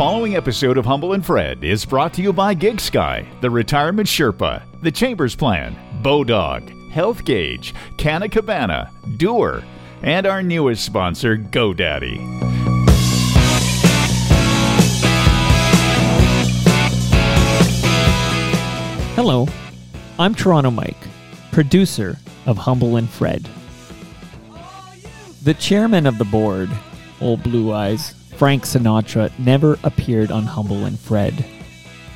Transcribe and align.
following 0.00 0.34
episode 0.34 0.78
of 0.78 0.86
Humble 0.86 1.12
and 1.12 1.26
Fred 1.26 1.62
is 1.62 1.84
brought 1.84 2.14
to 2.14 2.22
you 2.22 2.32
by 2.32 2.54
Gig 2.54 2.80
Sky, 2.80 3.28
the 3.42 3.50
Retirement 3.50 4.08
Sherpa, 4.08 4.62
the 4.80 4.90
Chambers 4.90 5.36
Plan, 5.36 5.76
Bowdog, 6.00 6.90
Health 6.90 7.22
Gauge, 7.22 7.74
Canna 7.98 8.26
Cabana, 8.26 8.90
Doer, 9.18 9.62
and 10.02 10.24
our 10.26 10.42
newest 10.42 10.86
sponsor, 10.86 11.36
GoDaddy. 11.36 12.16
Hello, 19.16 19.46
I'm 20.18 20.34
Toronto 20.34 20.70
Mike, 20.70 20.96
producer 21.52 22.16
of 22.46 22.56
Humble 22.56 22.96
and 22.96 23.10
Fred. 23.10 23.46
The 25.42 25.52
chairman 25.52 26.06
of 26.06 26.16
the 26.16 26.24
board, 26.24 26.70
old 27.20 27.42
blue 27.42 27.74
eyes, 27.74 28.14
Frank 28.40 28.62
Sinatra, 28.62 29.30
never 29.38 29.78
appeared 29.84 30.32
on 30.32 30.44
Humble 30.44 30.86
and 30.86 30.98
Fred. 30.98 31.44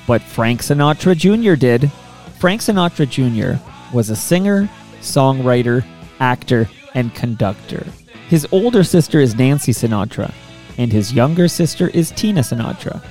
But 0.06 0.22
Frank 0.22 0.62
Sinatra 0.62 1.14
Jr. 1.14 1.54
did. 1.54 1.92
Frank 2.38 2.62
Sinatra 2.62 3.06
Jr. 3.06 3.62
was 3.94 4.08
a 4.08 4.16
singer, 4.16 4.66
songwriter, 5.02 5.84
actor, 6.20 6.66
and 6.94 7.14
conductor. 7.14 7.86
His 8.30 8.48
older 8.52 8.82
sister 8.82 9.20
is 9.20 9.34
Nancy 9.34 9.72
Sinatra, 9.72 10.32
and 10.78 10.90
his 10.90 11.12
younger 11.12 11.46
sister 11.46 11.88
is 11.88 12.10
Tina 12.12 12.40
Sinatra. 12.40 13.04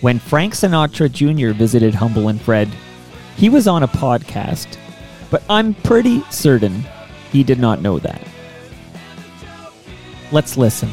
When 0.00 0.18
Frank 0.18 0.54
Sinatra 0.54 1.12
Jr. 1.12 1.52
visited 1.54 1.94
Humble 1.94 2.28
and 2.28 2.40
Fred, 2.40 2.70
he 3.36 3.50
was 3.50 3.68
on 3.68 3.82
a 3.82 3.88
podcast, 3.88 4.78
but 5.30 5.42
I'm 5.50 5.74
pretty 5.74 6.22
certain 6.30 6.82
he 7.30 7.44
did 7.44 7.58
not 7.58 7.82
know 7.82 7.98
that. 7.98 8.26
Let's 10.32 10.56
listen. 10.56 10.90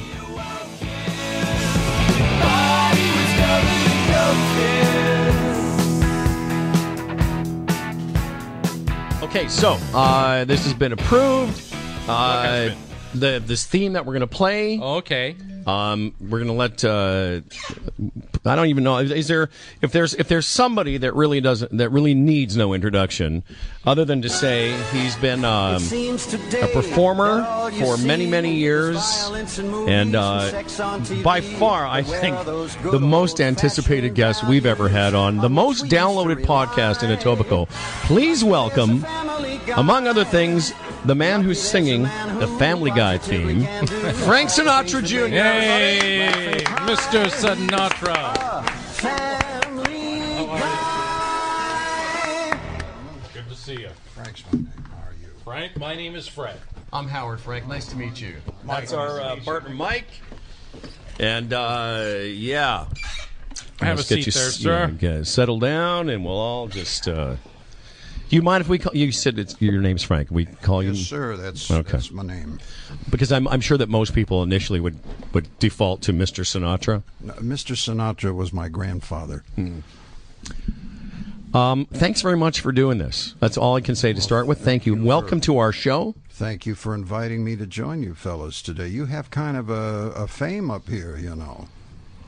Okay, 9.32 9.48
so 9.48 9.78
uh, 9.94 10.44
this 10.44 10.66
has 10.66 10.74
been 10.74 10.92
approved. 10.92 11.74
Uh, 12.06 12.72
the 13.14 13.42
this 13.46 13.66
theme 13.66 13.94
that 13.94 14.06
we're 14.06 14.12
gonna 14.12 14.28
play. 14.28 14.78
Okay. 14.78 15.38
Um, 15.66 16.16
we're 16.20 16.40
gonna 16.40 16.54
let. 16.54 16.84
Uh, 16.84 17.42
I 18.46 18.56
don't 18.56 18.68
even 18.68 18.84
know. 18.84 18.98
Is, 18.98 19.12
is 19.12 19.28
there 19.28 19.50
if 19.82 19.92
there's 19.92 20.14
if 20.16 20.28
there's 20.28 20.48
somebody 20.48 20.98
that 20.98 21.14
really 21.16 21.42
doesn't 21.42 21.78
that 21.78 21.90
really 21.90 22.14
needs 22.14 22.58
no 22.58 22.74
introduction, 22.74 23.44
other 23.86 24.06
than 24.06 24.22
to 24.24 24.30
say 24.30 24.76
he's 24.92 25.16
been 25.18 25.46
um, 25.46 25.84
a 25.84 26.68
performer 26.74 27.44
for 27.80 27.98
many 27.98 28.26
many 28.28 28.56
years, 28.56 28.98
and 29.88 30.16
uh, 30.16 30.64
by 31.24 31.42
far 31.42 31.86
I 31.86 32.02
think 32.02 32.38
the 32.46 33.00
most 33.00 33.40
anticipated 33.40 34.16
guest 34.16 34.48
we've 34.48 34.66
ever 34.66 34.90
had 34.90 35.14
on 35.14 35.38
the 35.38 35.50
most 35.50 35.86
downloaded 35.86 36.44
podcast 36.44 37.04
in 37.04 37.16
Etobicoke. 37.16 37.70
Please 38.06 38.44
welcome, 38.44 39.06
among 39.76 40.08
other 40.08 40.26
things, 40.26 40.74
the 41.06 41.16
man 41.16 41.42
who's 41.42 41.60
singing 41.62 42.04
the 42.04 42.48
Family 42.60 42.92
Guy 42.92 43.18
theme, 43.18 43.62
Frank 44.26 44.50
Sinatra 44.50 45.04
Jr. 45.04 45.28
Hey, 45.28 46.62
Mr. 46.86 47.26
Sinatra. 47.30 48.70
Family. 48.70 50.48
Good 53.34 53.50
to 53.50 53.56
see 53.56 53.82
you. 53.82 53.90
Frank's 54.14 54.44
my 54.52 54.60
name. 54.60 54.70
How 54.90 55.08
are 55.08 55.14
you? 55.22 55.28
Frank, 55.44 55.78
my 55.78 55.96
name 55.96 56.16
is 56.16 56.28
Fred. 56.28 56.58
I'm 56.94 57.08
Howard 57.08 57.40
Frank. 57.40 57.68
Nice 57.68 57.86
to 57.88 57.96
meet 57.98 58.20
you. 58.22 58.36
That's 58.66 58.94
our 58.94 59.20
uh, 59.22 59.36
partner, 59.44 59.70
Mike. 59.70 60.08
And 61.20 61.54
uh, 61.54 62.18
yeah, 62.24 62.86
Have 63.80 63.94
a 63.94 63.96
Let's 63.98 64.10
get 64.10 64.16
seat 64.24 64.26
you 64.28 64.32
there, 64.34 64.48
s- 64.48 64.56
sir. 64.56 64.80
yeah, 65.00 65.18
get- 65.18 65.28
settle 65.28 65.60
down, 65.60 66.10
and 66.10 66.24
we'll 66.26 66.34
all 66.38 66.68
just. 66.68 67.08
Uh, 67.08 67.36
do 68.32 68.38
you 68.38 68.42
mind 68.42 68.62
if 68.62 68.70
we 68.70 68.80
call 68.80 68.96
you? 68.96 69.12
Said 69.12 69.38
it's, 69.38 69.62
your 69.62 69.82
name's 69.82 70.04
Frank. 70.04 70.32
We 70.32 70.46
call 70.46 70.82
you 70.82 70.94
Yes, 70.94 71.06
sir. 71.06 71.36
That's 71.36 71.70
Okay. 71.70 71.92
that's 71.92 72.12
my 72.12 72.24
name. 72.24 72.60
because 73.10 73.30
I'm 73.30 73.46
I'm 73.50 73.60
sure 73.60 73.78
that 73.78 73.90
most 73.90 74.14
people 74.16 74.42
initially 74.42 74.80
would 74.80 74.98
would 75.34 75.50
default 75.60 76.02
to 76.04 76.14
Mr. 76.14 76.46
Sinatra. 76.46 77.04
No, 77.20 77.34
Mr. 77.34 77.76
Sinatra 77.76 78.34
was 78.34 78.54
my 78.54 78.70
grandfather. 78.70 79.44
Um, 81.54 81.86
thanks 81.92 82.22
very 82.22 82.38
much 82.38 82.62
for 82.62 82.72
doing 82.72 83.00
this. 83.00 83.36
That's 83.42 83.58
all 83.58 83.76
I 83.76 83.82
can 83.82 83.96
say 83.96 84.14
to 84.14 84.22
start 84.22 84.48
with. 84.48 84.62
Thank 84.62 84.86
you. 84.86 84.96
Welcome 84.96 85.42
to 85.42 85.58
our 85.58 85.74
show. 85.74 86.16
Thank 86.30 86.66
you 86.66 86.74
for 86.74 86.96
inviting 86.96 87.44
me 87.44 87.58
to 87.58 87.68
join 87.68 88.02
you 88.02 88.16
fellas 88.16 88.62
today. 88.62 88.88
You 88.88 89.08
have 89.08 89.30
kind 89.30 89.58
of 89.58 89.70
a, 89.70 90.14
a 90.16 90.28
fame 90.28 90.72
up 90.72 90.88
here, 90.88 91.18
you 91.18 91.36
know. 91.36 91.68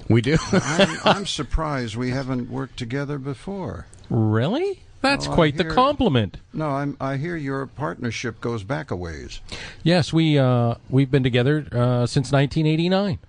We 0.10 0.20
do. 0.20 0.36
I'm, 0.52 1.00
I'm 1.06 1.26
surprised 1.26 1.96
we 1.96 2.10
haven't 2.10 2.50
worked 2.50 2.76
together 2.78 3.18
before. 3.18 3.88
Really? 4.10 4.83
That's 5.04 5.28
Oh, 5.28 5.32
I 5.34 5.36
quite 5.36 5.58
the 5.58 5.66
compliment. 5.66 6.38
No, 6.54 6.70
I'm, 6.70 6.96
I 7.00 7.18
hear 7.18 7.36
your 7.36 7.68
partnership 7.68 8.40
goes 8.42 8.64
back 8.64 8.90
a 8.90 8.96
ways. 8.96 9.42
Yes, 9.84 10.12
we 10.14 10.40
uh, 10.40 10.76
we've 10.90 11.12
been 11.12 11.24
together 11.24 11.68
uh, 11.74 12.06
since 12.08 12.32
1989. 12.32 13.20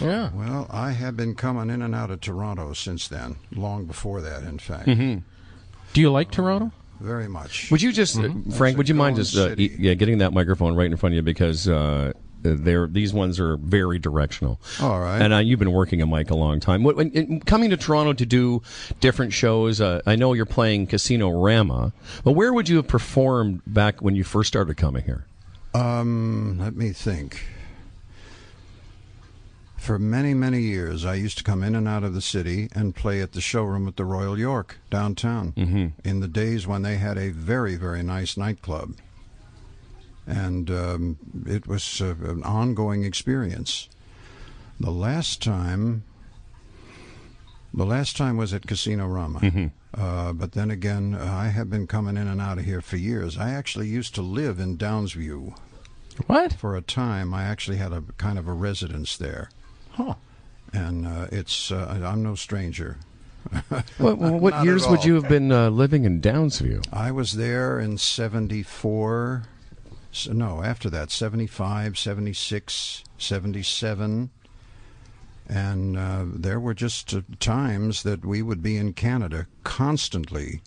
Yeah. 0.00 0.30
Well, 0.32 0.66
I 0.70 0.92
have 0.92 1.16
been 1.16 1.34
coming 1.34 1.70
in 1.74 1.82
and 1.82 1.94
out 1.94 2.10
of 2.10 2.20
Toronto 2.20 2.72
since 2.74 3.08
then, 3.08 3.36
long 3.50 3.86
before 3.86 4.20
that, 4.20 4.42
in 4.44 4.58
fact. 4.58 4.84
Hmm. 4.84 5.16
Do 5.94 6.00
you 6.00 6.10
like 6.12 6.30
Toronto? 6.30 6.70
Very 7.00 7.26
much. 7.28 7.70
Would 7.70 7.80
you 7.80 7.90
just, 7.90 8.18
uh, 8.18 8.28
Frank? 8.56 8.76
Would 8.76 8.88
you 8.88 8.94
mind 8.94 9.16
just 9.16 9.36
uh, 9.36 9.54
e- 9.56 9.74
yeah 9.78 9.94
getting 9.94 10.18
that 10.18 10.32
microphone 10.32 10.74
right 10.76 10.90
in 10.90 10.96
front 10.98 11.14
of 11.14 11.16
you 11.16 11.22
because 11.22 11.66
uh, 11.68 12.12
they're 12.42 12.86
these 12.86 13.12
ones 13.12 13.40
are 13.40 13.56
very 13.56 13.98
directional. 13.98 14.60
All 14.80 15.00
right. 15.00 15.20
And 15.20 15.32
uh, 15.32 15.38
you've 15.38 15.58
been 15.58 15.72
working 15.72 16.00
a 16.02 16.06
mic 16.06 16.30
a 16.30 16.34
long 16.34 16.60
time. 16.60 16.82
What, 16.82 16.96
when, 16.96 17.10
in, 17.10 17.40
coming 17.40 17.70
to 17.70 17.76
Toronto 17.76 18.12
to 18.12 18.26
do 18.26 18.62
different 19.00 19.32
shows, 19.32 19.80
uh, 19.80 20.00
I 20.06 20.16
know 20.16 20.32
you're 20.32 20.46
playing 20.46 20.86
Casino 20.86 21.30
Rama, 21.30 21.92
but 22.24 22.32
where 22.32 22.52
would 22.52 22.68
you 22.68 22.76
have 22.76 22.88
performed 22.88 23.62
back 23.66 24.00
when 24.00 24.14
you 24.14 24.24
first 24.24 24.48
started 24.48 24.76
coming 24.76 25.04
here? 25.04 25.26
Um, 25.74 26.58
let 26.58 26.74
me 26.74 26.92
think. 26.92 27.44
For 29.76 29.98
many, 29.98 30.34
many 30.34 30.60
years, 30.60 31.04
I 31.04 31.14
used 31.14 31.38
to 31.38 31.44
come 31.44 31.62
in 31.62 31.74
and 31.74 31.86
out 31.88 32.04
of 32.04 32.12
the 32.12 32.20
city 32.20 32.68
and 32.74 32.94
play 32.94 33.22
at 33.22 33.32
the 33.32 33.40
showroom 33.40 33.86
at 33.86 33.96
the 33.96 34.04
Royal 34.04 34.38
York 34.38 34.78
downtown. 34.90 35.52
Mm-hmm. 35.52 35.86
In 36.04 36.20
the 36.20 36.28
days 36.28 36.66
when 36.66 36.82
they 36.82 36.96
had 36.96 37.16
a 37.16 37.30
very, 37.30 37.76
very 37.76 38.02
nice 38.02 38.36
nightclub, 38.36 38.96
and 40.28 40.70
um, 40.70 41.16
it 41.46 41.66
was 41.66 42.00
uh, 42.00 42.14
an 42.24 42.42
ongoing 42.44 43.02
experience. 43.04 43.88
The 44.78 44.90
last 44.90 45.42
time, 45.42 46.04
the 47.74 47.86
last 47.86 48.16
time 48.16 48.36
was 48.36 48.52
at 48.54 48.66
Casino 48.66 49.06
Rama. 49.06 49.70
Uh, 49.94 50.32
but 50.34 50.52
then 50.52 50.70
again, 50.70 51.14
uh, 51.14 51.24
I 51.24 51.48
have 51.48 51.70
been 51.70 51.86
coming 51.86 52.16
in 52.16 52.28
and 52.28 52.40
out 52.40 52.58
of 52.58 52.64
here 52.64 52.80
for 52.82 52.96
years. 52.98 53.38
I 53.38 53.50
actually 53.50 53.88
used 53.88 54.14
to 54.16 54.22
live 54.22 54.60
in 54.60 54.76
Downsview 54.76 55.56
What? 56.26 56.52
for 56.52 56.76
a 56.76 56.82
time. 56.82 57.32
I 57.32 57.44
actually 57.44 57.78
had 57.78 57.92
a 57.92 58.02
kind 58.18 58.38
of 58.38 58.46
a 58.46 58.52
residence 58.52 59.16
there, 59.16 59.48
Huh. 59.92 60.14
and 60.72 61.06
uh, 61.06 61.26
it's 61.32 61.72
uh, 61.72 62.00
I'm 62.04 62.22
no 62.22 62.34
stranger. 62.34 62.98
What, 63.96 64.18
what 64.18 64.64
years 64.64 64.86
would 64.86 65.04
you 65.04 65.14
have 65.14 65.28
been 65.28 65.50
uh, 65.50 65.70
living 65.70 66.04
in 66.04 66.20
Downsview? 66.20 66.86
I 66.92 67.10
was 67.10 67.32
there 67.32 67.80
in 67.80 67.96
74. 67.96 69.44
S- 70.12 70.28
No, 70.28 70.62
after 70.62 70.88
that, 70.90 71.10
75, 71.10 71.98
76, 71.98 73.04
77. 73.18 74.30
And 75.50 75.96
uh, 75.96 76.24
there 76.26 76.60
were 76.60 76.74
just 76.74 77.14
uh, 77.14 77.22
times 77.40 78.02
that 78.02 78.24
we 78.24 78.42
would 78.42 78.62
be 78.62 78.76
in 78.76 78.92
Canada 78.92 79.46
constantly. 79.64 80.60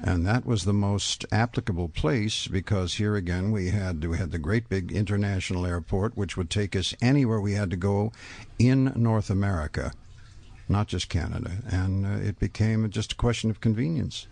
And 0.00 0.24
that 0.24 0.46
was 0.46 0.64
the 0.64 0.72
most 0.72 1.26
applicable 1.32 1.88
place 1.88 2.46
because 2.46 2.94
here 2.94 3.16
again 3.16 3.50
we 3.50 3.70
had 3.70 4.04
we 4.04 4.16
had 4.16 4.30
the 4.30 4.38
great 4.38 4.68
big 4.68 4.92
international 4.92 5.66
airport 5.66 6.16
which 6.16 6.36
would 6.36 6.48
take 6.50 6.76
us 6.76 6.94
anywhere 7.02 7.40
we 7.40 7.54
had 7.54 7.68
to 7.70 7.76
go 7.76 8.12
in 8.60 8.92
North 8.94 9.28
America, 9.28 9.90
not 10.68 10.86
just 10.86 11.08
Canada. 11.08 11.50
And 11.68 12.06
uh, 12.06 12.10
it 12.24 12.38
became 12.38 12.88
just 12.90 13.14
a 13.14 13.16
question 13.16 13.50
of 13.50 13.60
convenience. 13.60 14.28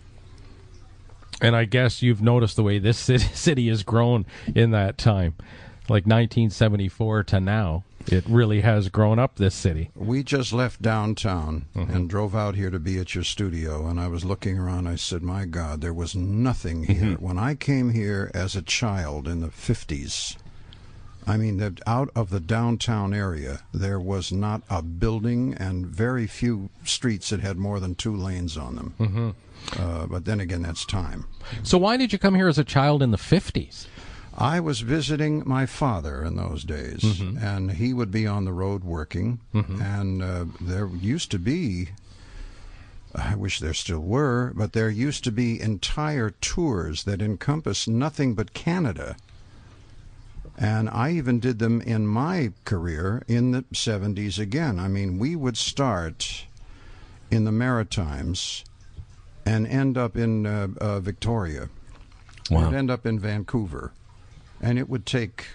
And 1.41 1.55
I 1.55 1.65
guess 1.65 2.03
you've 2.03 2.23
noticed 2.23 2.57
the 2.57 2.63
way 2.63 2.79
this 2.79 2.99
city, 3.35 3.69
has 3.69 3.83
grown 3.83 4.27
in 4.55 4.71
that 4.71 4.99
time, 4.99 5.35
like 5.89 6.07
1974 6.07 7.25
to 7.25 7.41
now. 7.41 7.85
It 8.09 8.25
really 8.29 8.61
has 8.61 8.89
grown 8.89 9.19
up. 9.19 9.35
This 9.35 9.55
city. 9.55 9.91
We 9.97 10.23
just 10.23 10.53
left 10.53 10.81
downtown 10.81 11.67
and 11.75 12.09
drove 12.09 12.37
out 12.37 12.55
here 12.55 12.71
to 12.71 12.79
be 12.79 12.99
at 13.01 13.17
your 13.17 13.25
studio. 13.25 13.89
And 13.89 13.99
I 13.99 14.07
was 14.07 14.25
looking 14.25 14.59
around. 14.59 14.87
I 14.87 14.95
said, 14.95 15.23
My 15.23 15.45
God, 15.45 15.81
there 15.81 15.93
was 15.93 16.15
nothing 16.15 16.85
here. 16.85 17.17
When 17.17 17.37
I 17.37 17.57
came 17.57 17.91
here 17.91 18.31
as 18.33 18.55
a 18.55 18.63
child 18.63 19.27
in 19.27 19.41
the 19.41 19.49
50s, 19.49 20.37
I 21.27 21.37
mean, 21.37 21.57
that 21.57 21.81
out 21.87 22.11
of 22.15 22.31
the 22.31 22.39
downtown 22.39 23.13
area, 23.13 23.63
there 23.75 23.99
was 23.99 24.31
not 24.31 24.63
a 24.71 24.81
building 24.83 25.55
and 25.55 25.85
very 25.85 26.29
few 26.29 26.71
streets 26.85 27.31
that 27.31 27.41
had 27.41 27.57
more 27.57 27.81
than 27.81 27.97
two 27.97 28.15
lanes 28.15 28.57
on 28.57 28.77
them. 28.77 28.95
Mm-hmm. 29.01 29.31
Uh, 29.79 30.07
but 30.07 30.25
then 30.25 30.41
again, 30.41 30.63
that's 30.63 30.85
time. 30.85 31.27
So 31.63 31.77
why 31.79 31.97
did 31.97 32.13
you 32.13 32.19
come 32.19 32.35
here 32.35 32.49
as 32.49 32.59
a 32.59 32.65
child 32.65 33.03
in 33.03 33.11
the 33.11 33.17
50s? 33.19 33.87
I 34.39 34.61
was 34.61 34.81
visiting 34.81 35.43
my 35.47 35.65
father 35.67 36.23
in 36.23 36.37
those 36.37 36.63
days, 36.63 37.01
Mm-hmm. 37.01 37.39
and 37.39 37.73
he 37.73 37.93
would 37.95 38.11
be 38.11 38.27
on 38.27 38.45
the 38.45 38.53
road 38.53 38.85
working. 38.85 39.41
And 39.55 40.23
uh, 40.23 40.45
there 40.61 40.87
used 40.89 41.31
to 41.31 41.39
be, 41.39 41.89
I 43.15 43.35
wish 43.35 43.61
there 43.61 43.73
still 43.75 44.01
were, 44.01 44.53
but 44.55 44.73
there 44.75 44.91
used 44.91 45.25
to 45.25 45.33
be 45.33 45.61
entire 45.61 46.31
tours 46.31 47.05
that 47.05 47.23
encompassed 47.23 47.89
nothing 47.89 48.35
but 48.35 48.53
Canada. 48.53 49.17
And 50.59 50.89
I 50.91 51.11
even 51.13 51.41
did 51.41 51.59
them 51.59 51.81
in 51.81 52.07
my 52.07 52.53
career 52.65 53.23
in 53.29 53.51
the 53.53 53.63
70s 53.75 54.39
again. 54.39 54.79
I 54.79 54.89
mean, 54.89 55.19
we 55.19 55.35
would 55.37 55.57
start 55.57 56.45
in 57.31 57.45
the 57.45 57.53
Maritimes 57.53 58.65
and 59.47 59.67
end 59.67 59.97
up 59.97 60.17
in 60.17 60.45
uh, 60.45 60.69
uh, 60.81 61.01
Victoria. 61.01 61.71
Wow. 62.51 62.69
We'd 62.69 62.77
end 62.77 62.91
up 62.91 63.07
in 63.07 63.19
Vancouver. 63.19 63.93
And 64.61 64.79
it 64.79 64.89
would 64.89 65.07
take 65.07 65.47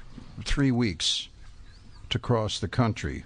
three 0.45 0.71
weeks 0.71 1.27
to 2.09 2.17
cross 2.19 2.59
the 2.59 2.67
country. 2.67 3.25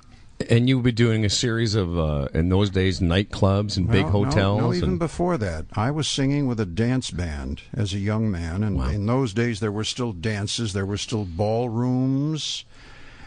And 0.49 0.67
you 0.67 0.77
would 0.77 0.83
be 0.83 0.91
doing 0.91 1.23
a 1.23 1.29
series 1.29 1.75
of, 1.75 1.97
uh, 1.97 2.27
in 2.33 2.49
those 2.49 2.69
days, 2.69 2.99
nightclubs 2.99 3.77
and 3.77 3.87
big 3.89 4.05
No, 4.07 4.11
no, 4.11 4.25
hotels. 4.25 4.61
No, 4.61 4.73
even 4.73 4.89
and- 4.91 4.99
before 4.99 5.37
that, 5.37 5.65
I 5.73 5.91
was 5.91 6.07
singing 6.07 6.45
with 6.47 6.59
a 6.59 6.65
dance 6.65 7.09
band 7.11 7.61
as 7.73 7.93
a 7.93 7.99
young 7.99 8.29
man, 8.29 8.61
and 8.63 8.77
Wow. 8.77 8.89
in 8.89 9.05
those 9.05 9.33
days 9.33 9.59
there 9.61 9.71
were 9.71 9.85
still 9.85 10.11
dances, 10.11 10.73
there 10.73 10.85
were 10.85 10.97
still 10.97 11.23
ballrooms, 11.25 12.65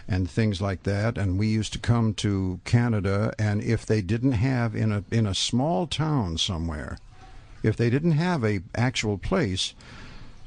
and 0.06 0.29
things 0.29 0.61
like 0.61 0.82
that. 0.85 1.17
And 1.19 1.38
we 1.38 1.49
used 1.49 1.73
to 1.75 1.79
come 1.79 2.12
to 2.14 2.61
Canada, 2.64 3.32
and 3.38 3.62
if 3.62 3.85
they 3.87 4.00
didn't 4.02 4.32
have 4.32 4.75
in 4.75 4.93
a 4.93 5.02
in 5.11 5.26
a 5.26 5.35
small 5.35 5.87
town 5.87 6.37
somewhere, 6.38 6.99
if 7.63 7.77
they 7.77 7.91
didn't 7.91 8.13
have 8.13 8.45
a 8.45 8.61
actual 8.75 9.19
place. 9.19 9.75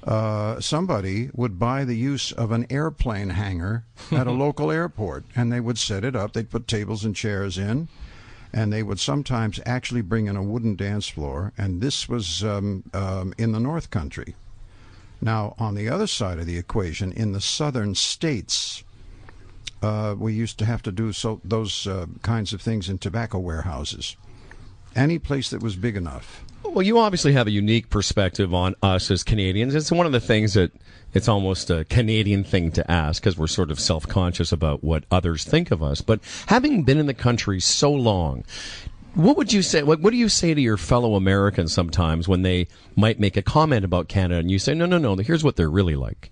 Uh, 0.03 0.59
somebody 0.59 1.29
would 1.33 1.59
buy 1.59 1.83
the 1.85 1.95
use 1.95 2.31
of 2.31 2.51
an 2.51 2.65
airplane 2.71 3.29
hangar 3.29 3.83
at 4.11 4.25
a 4.25 4.31
local 4.45 4.71
airport, 4.71 5.23
and 5.35 5.51
they 5.51 5.59
would 5.59 5.77
set 5.77 6.03
it 6.03 6.15
up. 6.15 6.33
They'd 6.33 6.49
put 6.49 6.67
tables 6.67 7.05
and 7.05 7.15
chairs 7.15 7.57
in, 7.57 7.87
and 8.51 8.73
they 8.73 8.81
would 8.81 8.99
sometimes 8.99 9.59
actually 9.65 10.01
bring 10.01 10.25
in 10.25 10.35
a 10.35 10.43
wooden 10.43 10.75
dance 10.75 11.07
floor, 11.07 11.53
and 11.55 11.81
this 11.81 12.09
was 12.09 12.43
um, 12.43 12.83
um, 12.93 13.33
in 13.37 13.51
the 13.51 13.59
North 13.59 13.91
Country. 13.91 14.35
Now, 15.21 15.53
on 15.59 15.75
the 15.75 15.87
other 15.87 16.07
side 16.07 16.39
of 16.39 16.47
the 16.47 16.57
equation, 16.57 17.11
in 17.11 17.31
the 17.31 17.41
southern 17.41 17.93
states, 17.93 18.83
uh, 19.83 20.15
we 20.17 20.33
used 20.33 20.57
to 20.59 20.65
have 20.65 20.81
to 20.83 20.91
do 20.91 21.13
so 21.13 21.39
those 21.43 21.85
uh, 21.85 22.07
kinds 22.23 22.53
of 22.53 22.61
things 22.61 22.89
in 22.89 22.97
tobacco 22.97 23.37
warehouses. 23.37 24.15
Any 24.95 25.19
place 25.19 25.49
that 25.51 25.61
was 25.61 25.75
big 25.75 25.95
enough. 25.95 26.43
Well, 26.73 26.83
you 26.83 26.99
obviously 26.99 27.33
have 27.33 27.47
a 27.47 27.51
unique 27.51 27.89
perspective 27.89 28.53
on 28.53 28.75
us 28.81 29.11
as 29.11 29.23
Canadians. 29.23 29.75
It's 29.75 29.91
one 29.91 30.05
of 30.05 30.13
the 30.13 30.21
things 30.21 30.53
that 30.53 30.71
it's 31.13 31.27
almost 31.27 31.69
a 31.69 31.83
Canadian 31.83 32.45
thing 32.45 32.71
to 32.71 32.89
ask 32.89 33.21
because 33.21 33.37
we're 33.37 33.47
sort 33.47 33.71
of 33.71 33.79
self 33.79 34.07
conscious 34.07 34.53
about 34.53 34.81
what 34.81 35.03
others 35.11 35.43
think 35.43 35.71
of 35.71 35.83
us. 35.83 35.99
But 35.99 36.21
having 36.47 36.83
been 36.83 36.97
in 36.97 37.07
the 37.07 37.13
country 37.13 37.59
so 37.59 37.91
long, 37.91 38.45
what 39.15 39.35
would 39.35 39.51
you 39.51 39.61
say? 39.61 39.83
What, 39.83 39.99
what 39.99 40.11
do 40.11 40.17
you 40.17 40.29
say 40.29 40.53
to 40.53 40.61
your 40.61 40.77
fellow 40.77 41.15
Americans 41.15 41.73
sometimes 41.73 42.29
when 42.29 42.43
they 42.43 42.69
might 42.95 43.19
make 43.19 43.35
a 43.35 43.41
comment 43.41 43.83
about 43.83 44.07
Canada 44.07 44.39
and 44.39 44.49
you 44.49 44.57
say, 44.57 44.73
no, 44.73 44.85
no, 44.85 44.97
no, 44.97 45.17
here's 45.17 45.43
what 45.43 45.57
they're 45.57 45.69
really 45.69 45.97
like? 45.97 46.31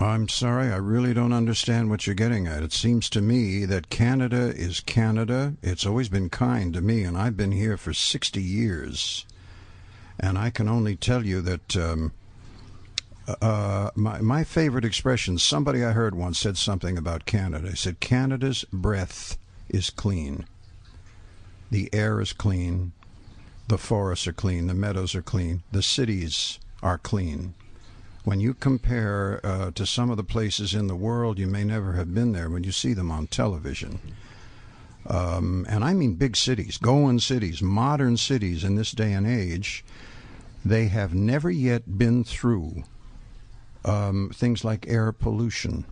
I'm 0.00 0.28
sorry, 0.28 0.72
I 0.72 0.76
really 0.76 1.14
don't 1.14 1.32
understand 1.32 1.88
what 1.88 2.06
you're 2.06 2.14
getting 2.14 2.46
at. 2.48 2.64
It 2.64 2.72
seems 2.72 3.08
to 3.10 3.20
me 3.20 3.64
that 3.64 3.90
Canada 3.90 4.52
is 4.54 4.80
Canada. 4.80 5.54
It's 5.62 5.86
always 5.86 6.08
been 6.08 6.30
kind 6.30 6.74
to 6.74 6.80
me, 6.80 7.04
and 7.04 7.16
I've 7.16 7.36
been 7.36 7.52
here 7.52 7.76
for 7.76 7.94
60 7.94 8.42
years. 8.42 9.24
And 10.18 10.36
I 10.36 10.50
can 10.50 10.68
only 10.68 10.96
tell 10.96 11.24
you 11.24 11.40
that 11.42 11.76
um, 11.76 12.12
uh, 13.40 13.90
my, 13.94 14.20
my 14.20 14.42
favorite 14.42 14.84
expression, 14.84 15.38
somebody 15.38 15.84
I 15.84 15.92
heard 15.92 16.16
once 16.16 16.40
said 16.40 16.56
something 16.56 16.98
about 16.98 17.24
Canada. 17.24 17.70
He 17.70 17.76
said, 17.76 18.00
Canada's 18.00 18.64
breath 18.72 19.38
is 19.68 19.90
clean. 19.90 20.44
The 21.70 21.88
air 21.92 22.20
is 22.20 22.32
clean. 22.32 22.92
The 23.68 23.78
forests 23.78 24.26
are 24.26 24.32
clean. 24.32 24.66
The 24.66 24.74
meadows 24.74 25.14
are 25.14 25.22
clean. 25.22 25.62
The 25.70 25.82
cities 25.82 26.58
are 26.82 26.98
clean 26.98 27.54
when 28.24 28.40
you 28.40 28.54
compare 28.54 29.40
uh, 29.44 29.70
to 29.72 29.86
some 29.86 30.10
of 30.10 30.16
the 30.16 30.24
places 30.24 30.74
in 30.74 30.86
the 30.86 30.96
world, 30.96 31.38
you 31.38 31.46
may 31.46 31.62
never 31.62 31.92
have 31.92 32.14
been 32.14 32.32
there 32.32 32.48
when 32.48 32.64
you 32.64 32.72
see 32.72 32.94
them 32.94 33.10
on 33.10 33.26
television. 33.26 34.00
Um, 35.06 35.66
and 35.68 35.84
I 35.84 35.92
mean 35.92 36.14
big 36.14 36.34
cities, 36.34 36.78
going 36.78 37.20
cities, 37.20 37.60
modern 37.60 38.16
cities 38.16 38.64
in 38.64 38.76
this 38.76 38.92
day 38.92 39.12
and 39.12 39.26
age, 39.26 39.84
they 40.64 40.86
have 40.86 41.14
never 41.14 41.50
yet 41.50 41.98
been 41.98 42.24
through 42.24 42.84
um, 43.84 44.30
things 44.34 44.64
like 44.64 44.88
air 44.88 45.12
pollution. 45.12 45.84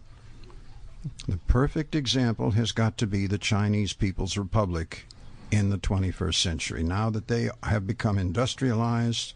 The 1.29 1.37
perfect 1.37 1.95
example 1.95 2.53
has 2.53 2.73
got 2.73 2.97
to 2.99 3.07
be 3.07 3.27
the 3.27 3.37
Chinese 3.37 3.93
People's 3.93 4.39
Republic 4.39 5.05
in 5.51 5.69
the 5.69 5.77
21st 5.77 6.37
century. 6.37 6.83
Now 6.83 7.11
that 7.11 7.29
they 7.29 7.51
have 7.65 7.87
become 7.87 8.17
industrialized, 8.17 9.35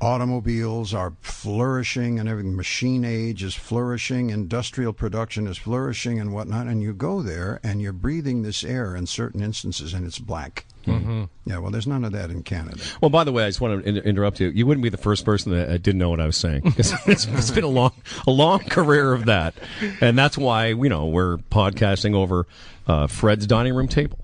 automobiles 0.00 0.94
are 0.94 1.12
flourishing 1.20 2.18
and 2.18 2.28
everything 2.28 2.56
machine 2.56 3.04
age 3.04 3.42
is 3.42 3.54
flourishing 3.54 4.30
industrial 4.30 4.92
production 4.92 5.46
is 5.46 5.58
flourishing 5.58 6.18
and 6.18 6.32
whatnot 6.32 6.66
and 6.66 6.82
you 6.82 6.92
go 6.92 7.22
there 7.22 7.60
and 7.62 7.82
you're 7.82 7.92
breathing 7.92 8.42
this 8.42 8.64
air 8.64 8.96
in 8.96 9.06
certain 9.06 9.42
instances 9.42 9.92
and 9.92 10.06
it's 10.06 10.18
black 10.18 10.64
mm-hmm. 10.86 11.24
yeah 11.44 11.58
well 11.58 11.70
there's 11.70 11.86
none 11.86 12.04
of 12.04 12.12
that 12.12 12.30
in 12.30 12.42
canada 12.42 12.80
Well, 13.00 13.10
by 13.10 13.24
the 13.24 13.32
way, 13.32 13.44
I 13.44 13.48
just 13.48 13.60
want 13.60 13.82
to 13.82 13.88
in- 13.88 13.96
interrupt 13.98 14.40
you. 14.40 14.48
You 14.48 14.66
wouldn't 14.66 14.82
be 14.82 14.88
the 14.88 14.96
first 14.96 15.24
person 15.24 15.52
that 15.52 15.68
uh, 15.68 15.78
didn't 15.78 15.98
know 15.98 16.10
what 16.10 16.20
I 16.20 16.26
was 16.26 16.36
saying. 16.36 16.62
it's, 16.76 16.92
it's 17.26 17.50
been 17.50 17.64
a 17.64 17.68
long, 17.68 17.92
a 18.26 18.30
long 18.30 18.60
career 18.60 19.12
of 19.12 19.26
that, 19.26 19.54
and 20.00 20.18
that's 20.18 20.38
why 20.38 20.68
you 20.68 20.88
know 20.88 21.06
we're 21.06 21.38
podcasting 21.38 22.14
over 22.14 22.46
uh, 22.86 23.06
Fred's 23.06 23.46
dining 23.46 23.74
room 23.74 23.88
table. 23.88 24.18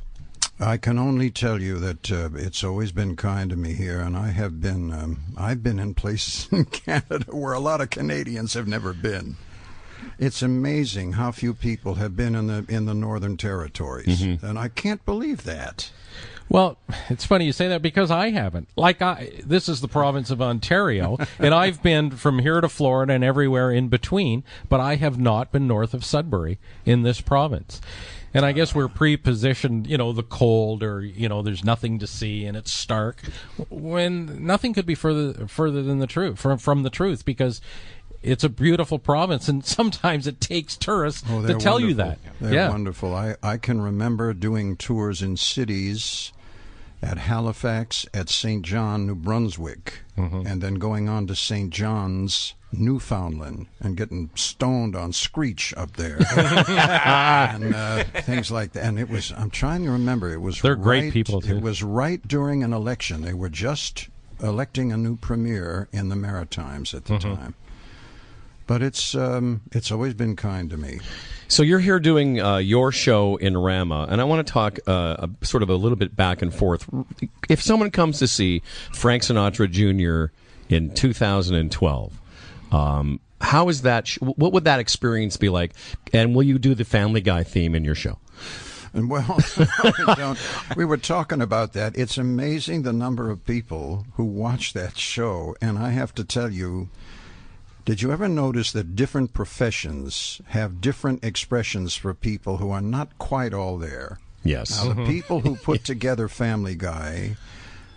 I 0.59 0.79
can 0.79 0.99
only 0.99 1.31
tell 1.31 1.61
you 1.61 1.79
that 1.79 2.11
uh, 2.11 2.31
it's 2.35 2.65
always 2.65 2.91
been 2.91 3.15
kind 3.15 3.51
to 3.51 3.57
me 3.57 3.75
here, 3.75 4.01
and 4.01 4.17
I 4.17 4.29
have 4.29 4.61
been 4.61 4.91
um, 4.93 5.19
I've 5.37 5.63
been 5.63 5.79
in 5.79 5.95
places 5.95 6.49
in 6.53 6.65
Canada 6.67 7.27
where 7.31 7.53
a 7.53 7.61
lot 7.61 7.81
of 7.81 7.91
Canadians 7.91 8.55
have 8.55 8.67
never 8.67 8.93
been. 8.93 9.37
It's 10.19 10.43
amazing 10.43 11.13
how 11.13 11.33
few 11.33 11.53
people 11.53 11.95
have 11.95 12.17
been 12.17 12.35
in 12.35 12.47
the 12.47 12.65
in 12.69 12.87
the 12.87 12.95
Northern 12.95 13.37
Territories, 13.37 14.23
and 14.43 14.59
I 14.59 14.69
can't 14.69 15.05
believe 15.05 15.45
that. 15.45 15.91
Well, 16.49 16.79
it's 17.11 17.27
funny 17.27 17.45
you 17.45 17.53
say 17.53 17.67
that 17.69 17.83
because 17.83 18.11
I 18.11 18.31
haven't. 18.31 18.69
Like 18.77 19.03
I, 19.03 19.33
this 19.45 19.69
is 19.69 19.81
the 19.81 19.89
province 19.89 20.31
of 20.31 20.41
Ontario, 20.41 21.19
and 21.39 21.53
I've 21.53 21.83
been 21.83 22.11
from 22.13 22.39
here 22.39 22.61
to 22.61 22.69
Florida 22.69 23.13
and 23.13 23.25
everywhere 23.25 23.71
in 23.73 23.89
between, 23.89 24.45
but 24.69 24.81
I 24.81 24.95
have 24.97 25.19
not 25.19 25.51
been 25.51 25.67
north 25.67 25.93
of 25.93 26.05
Sudbury 26.05 26.59
in 26.85 27.03
this 27.03 27.21
province. 27.21 27.81
And 28.37 28.45
I 28.45 28.53
guess 28.53 28.75
we're 28.75 28.89
pre-positioned, 28.89 29.87
you 29.87 29.97
know, 29.97 30.13
the 30.13 30.23
cold 30.23 30.83
or 30.83 31.01
you 31.01 31.29
know, 31.29 31.41
there's 31.41 31.65
nothing 31.65 31.99
to 32.01 32.07
see 32.07 32.45
and 32.45 32.57
it's 32.57 32.71
stark. 32.71 33.23
When 33.71 34.47
nothing 34.47 34.75
could 34.75 34.85
be 34.85 34.95
further 34.95 35.47
further 35.49 35.83
than 35.83 36.01
the 36.01 36.07
truth 36.07 36.39
from 36.39 36.59
from 36.59 36.83
the 36.83 36.91
truth 36.91 37.25
because 37.25 37.63
it's 38.23 38.45
a 38.45 38.49
beautiful 38.49 38.99
province, 38.99 39.49
and 39.49 39.65
sometimes 39.79 40.27
it 40.27 40.41
takes 40.41 40.77
tourists 40.77 41.25
Oh, 41.31 41.47
to 41.47 41.55
tell 41.55 41.81
you 41.81 41.95
that. 41.95 42.19
They're 42.41 42.53
yeah, 42.55 42.69
wonderful. 42.69 43.15
I, 43.15 43.37
I 43.43 43.57
can 43.57 43.81
remember 43.81 44.35
doing 44.35 44.77
tours 44.77 45.23
in 45.23 45.37
cities 45.37 46.33
at 47.03 47.19
Halifax, 47.19 48.07
at 48.15 48.29
St. 48.29 48.65
John, 48.65 49.07
New 49.07 49.15
Brunswick, 49.15 50.01
Mm-hmm. 50.17 50.47
and 50.47 50.63
then 50.63 50.75
going 50.77 51.11
on 51.11 51.27
to 51.27 51.35
St. 51.37 51.69
John's, 51.71 52.55
Newfoundland, 52.73 53.67
and 53.81 53.97
getting 53.99 54.31
stoned 54.35 54.97
on 54.97 55.13
Screech 55.13 55.75
up 55.77 55.97
there, 55.99 56.17
and 56.37 57.75
uh, 57.75 58.05
things 58.23 58.51
like 58.51 58.73
that. 58.73 58.85
And 58.85 58.99
it 58.99 59.11
was, 59.11 59.33
I'm 59.37 59.51
trying 59.51 59.85
to 59.85 59.91
remember, 59.91 60.33
it 60.33 60.41
was 60.41 60.63
They're 60.63 60.75
great 60.77 61.13
people, 61.13 61.41
too. 61.43 61.57
It 61.57 61.63
was 61.63 61.83
right 61.83 62.27
during 62.27 62.63
an 62.65 62.73
election. 62.73 63.23
They 63.23 63.35
were 63.35 63.51
just 63.51 64.09
electing 64.43 64.91
a 64.93 64.97
new 64.97 65.17
premier 65.17 65.89
in 65.93 66.09
the 66.09 66.17
Maritimes 66.17 66.95
at 66.95 67.05
the 67.05 67.15
Mm-hmm. 67.15 67.35
time. 67.35 67.55
But 68.67 68.83
it's 68.83 69.15
um, 69.15 69.63
it's 69.73 69.93
always 69.93 70.15
been 70.15 70.37
kind 70.37 70.71
to 70.71 70.77
me. 70.77 71.01
So 71.49 71.63
you're 71.63 71.79
here 71.79 72.01
doing 72.01 72.41
uh, 72.41 72.57
your 72.57 72.91
show 72.91 73.37
in 73.37 73.57
Rama, 73.57 74.07
and 74.11 74.21
I 74.21 74.25
want 74.25 74.45
to 74.45 74.53
talk 74.53 74.81
uh, 74.87 75.29
a, 75.41 75.47
sort 75.47 75.63
of 75.63 75.71
a 75.71 75.77
little 75.77 75.97
bit 75.97 76.17
back 76.17 76.43
and 76.43 76.53
forth. 76.53 76.89
If 77.49 77.63
someone 77.63 77.91
comes 77.93 78.19
to 78.19 78.27
see 78.27 78.63
Frank 78.93 79.23
Sinatra 79.23 79.71
Jr. 79.71 80.33
in 80.69 80.93
2012, 80.93 82.21
um, 82.73 83.21
how 83.41 83.69
is 83.69 83.83
that? 83.83 84.09
Sh- 84.09 84.19
what 84.21 84.53
would 84.53 84.65
that 84.65 84.81
experience 84.81 85.37
be 85.37 85.49
like? 85.49 85.73
And 86.13 86.35
will 86.35 86.43
you 86.43 86.59
do 86.59 86.75
the 86.75 86.85
Family 86.85 87.21
Guy 87.21 87.45
theme 87.45 87.77
in 87.77 87.85
your 87.85 87.95
show? 87.95 88.19
And 88.93 89.11
well, 89.11 89.39
we, 89.85 90.15
don't, 90.15 90.39
we 90.77 90.85
were 90.85 90.97
talking 90.97 91.43
about 91.43 91.75
that. 91.75 91.97
It's 91.97 92.17
amazing 92.17 92.83
the 92.83 92.95
number 92.95 93.31
of 93.31 93.45
people 93.45 94.07
who 94.15 94.25
watch 94.25 94.73
that 94.73 94.97
show. 94.97 95.55
And 95.61 95.79
I 95.79 95.91
have 95.91 96.15
to 96.15 96.25
tell 96.25 96.51
you, 96.51 96.89
did 97.87 98.03
you 98.03 98.13
ever 98.13 98.29
notice 98.29 98.71
that 98.73 98.95
different 98.95 99.33
professions 99.33 100.43
have 100.49 100.81
different 100.83 101.25
expressions 101.25 101.95
for 101.95 102.13
people 102.13 102.59
who 102.59 102.71
are 102.71 102.83
not 102.83 103.17
quite 103.19 103.55
all 103.55 103.79
there? 103.79 104.19
Yes. 104.45 104.85
Now, 104.85 104.93
the 104.93 105.07
people 105.07 105.41
who 105.41 105.57
put 105.57 105.83
together 105.93 106.29
Family 106.29 106.75
Guy, 106.75 107.37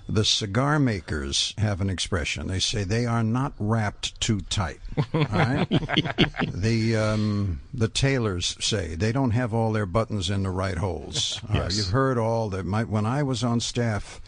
The 0.08 0.26
cigar 0.26 0.80
makers 0.80 1.54
have 1.60 1.82
an 1.82 1.90
expression. 1.92 2.48
They 2.48 2.58
say 2.60 2.84
they 2.84 3.06
are 3.06 3.22
not 3.24 3.54
wrapped 3.60 4.20
too 4.20 4.42
tight. 4.50 4.80
All 5.14 5.22
right? 5.32 5.68
the 6.52 6.96
um, 6.96 7.60
the 7.72 7.88
tailors 7.88 8.58
say 8.60 8.96
they 8.96 9.12
don't 9.12 9.32
have 9.32 9.54
all 9.54 9.72
their 9.72 9.86
buttons 9.86 10.30
in 10.32 10.42
the 10.42 10.50
right 10.50 10.78
holes. 10.80 11.40
Uh, 11.48 11.54
Yes. 11.60 11.78
you've 11.78 11.90
heard 11.94 12.18
all 12.18 12.50
that. 12.50 12.66
My, 12.66 12.84
when 12.86 13.06
I 13.06 13.22
was 13.22 13.44
on 13.44 13.60
staff 13.60 14.20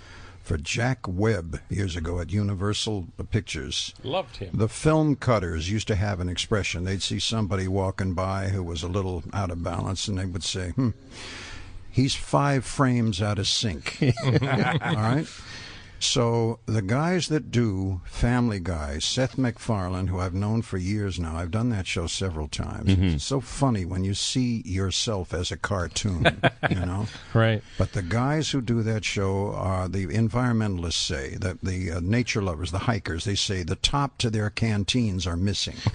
for 0.52 0.58
Jack 0.58 1.08
Webb 1.08 1.62
years 1.70 1.96
ago 1.96 2.20
at 2.20 2.30
Universal 2.30 3.08
Pictures, 3.30 3.94
Loved 4.04 4.36
him. 4.36 4.50
the 4.54 4.68
film 4.68 5.16
cutters 5.16 5.72
used 5.72 5.88
to 5.88 5.96
have 5.96 6.20
an 6.20 6.28
expression. 6.28 6.84
They'd 6.84 7.02
see 7.02 7.20
somebody 7.20 7.70
walking 7.70 8.14
by 8.16 8.50
who 8.50 8.62
was 8.62 8.84
a 8.84 8.90
little 8.90 9.24
out 9.32 9.50
of 9.50 9.64
balance, 9.64 10.10
and 10.10 10.18
they 10.20 10.26
would 10.26 10.44
say, 10.44 10.72
hmm, 10.72 10.90
he's 11.90 12.16
five 12.16 12.66
frames 12.66 13.22
out 13.22 13.40
of 13.40 13.48
sync. 13.48 13.98
All 14.24 14.30
right? 14.96 15.26
So 16.02 16.60
the 16.66 16.82
guys 16.82 17.28
that 17.28 17.52
do 17.52 18.02
Family 18.06 18.60
Guy, 18.60 18.98
Seth 18.98 19.38
MacFarlane, 19.38 20.08
who 20.08 20.20
I've 20.20 20.34
known 20.34 20.64
for 20.64 20.78
years 20.78 21.20
now, 21.20 21.36
I've 21.38 21.52
done 21.52 21.70
that 21.70 21.86
show 21.86 22.08
several 22.08 22.48
times. 22.48 22.90
It's 23.14 23.24
so 23.24 23.40
funny 23.40 23.86
when 23.86 24.04
you 24.04 24.16
see 24.16 24.64
yourself 24.66 25.32
as 25.34 25.52
a 25.52 25.58
cartoon, 25.58 26.26
you 26.70 26.80
know? 26.80 27.06
Right. 27.36 27.62
But 27.78 27.94
the 27.94 28.02
guys 28.02 28.50
who 28.50 28.62
do 28.62 28.82
that 28.82 29.06
show 29.06 29.54
are 29.54 29.88
the 29.88 30.08
environmentalists 30.08 30.94
say 30.94 31.36
that 31.36 31.62
the 31.62 31.92
uh, 31.92 32.00
nature 32.02 32.42
lovers, 32.42 32.72
the 32.72 32.80
hikers, 32.80 33.26
they 33.26 33.36
say 33.36 33.62
the 33.62 33.76
top 33.76 34.18
to 34.20 34.30
their 34.30 34.50
canteens 34.50 35.28
are 35.28 35.38
missing. 35.38 35.76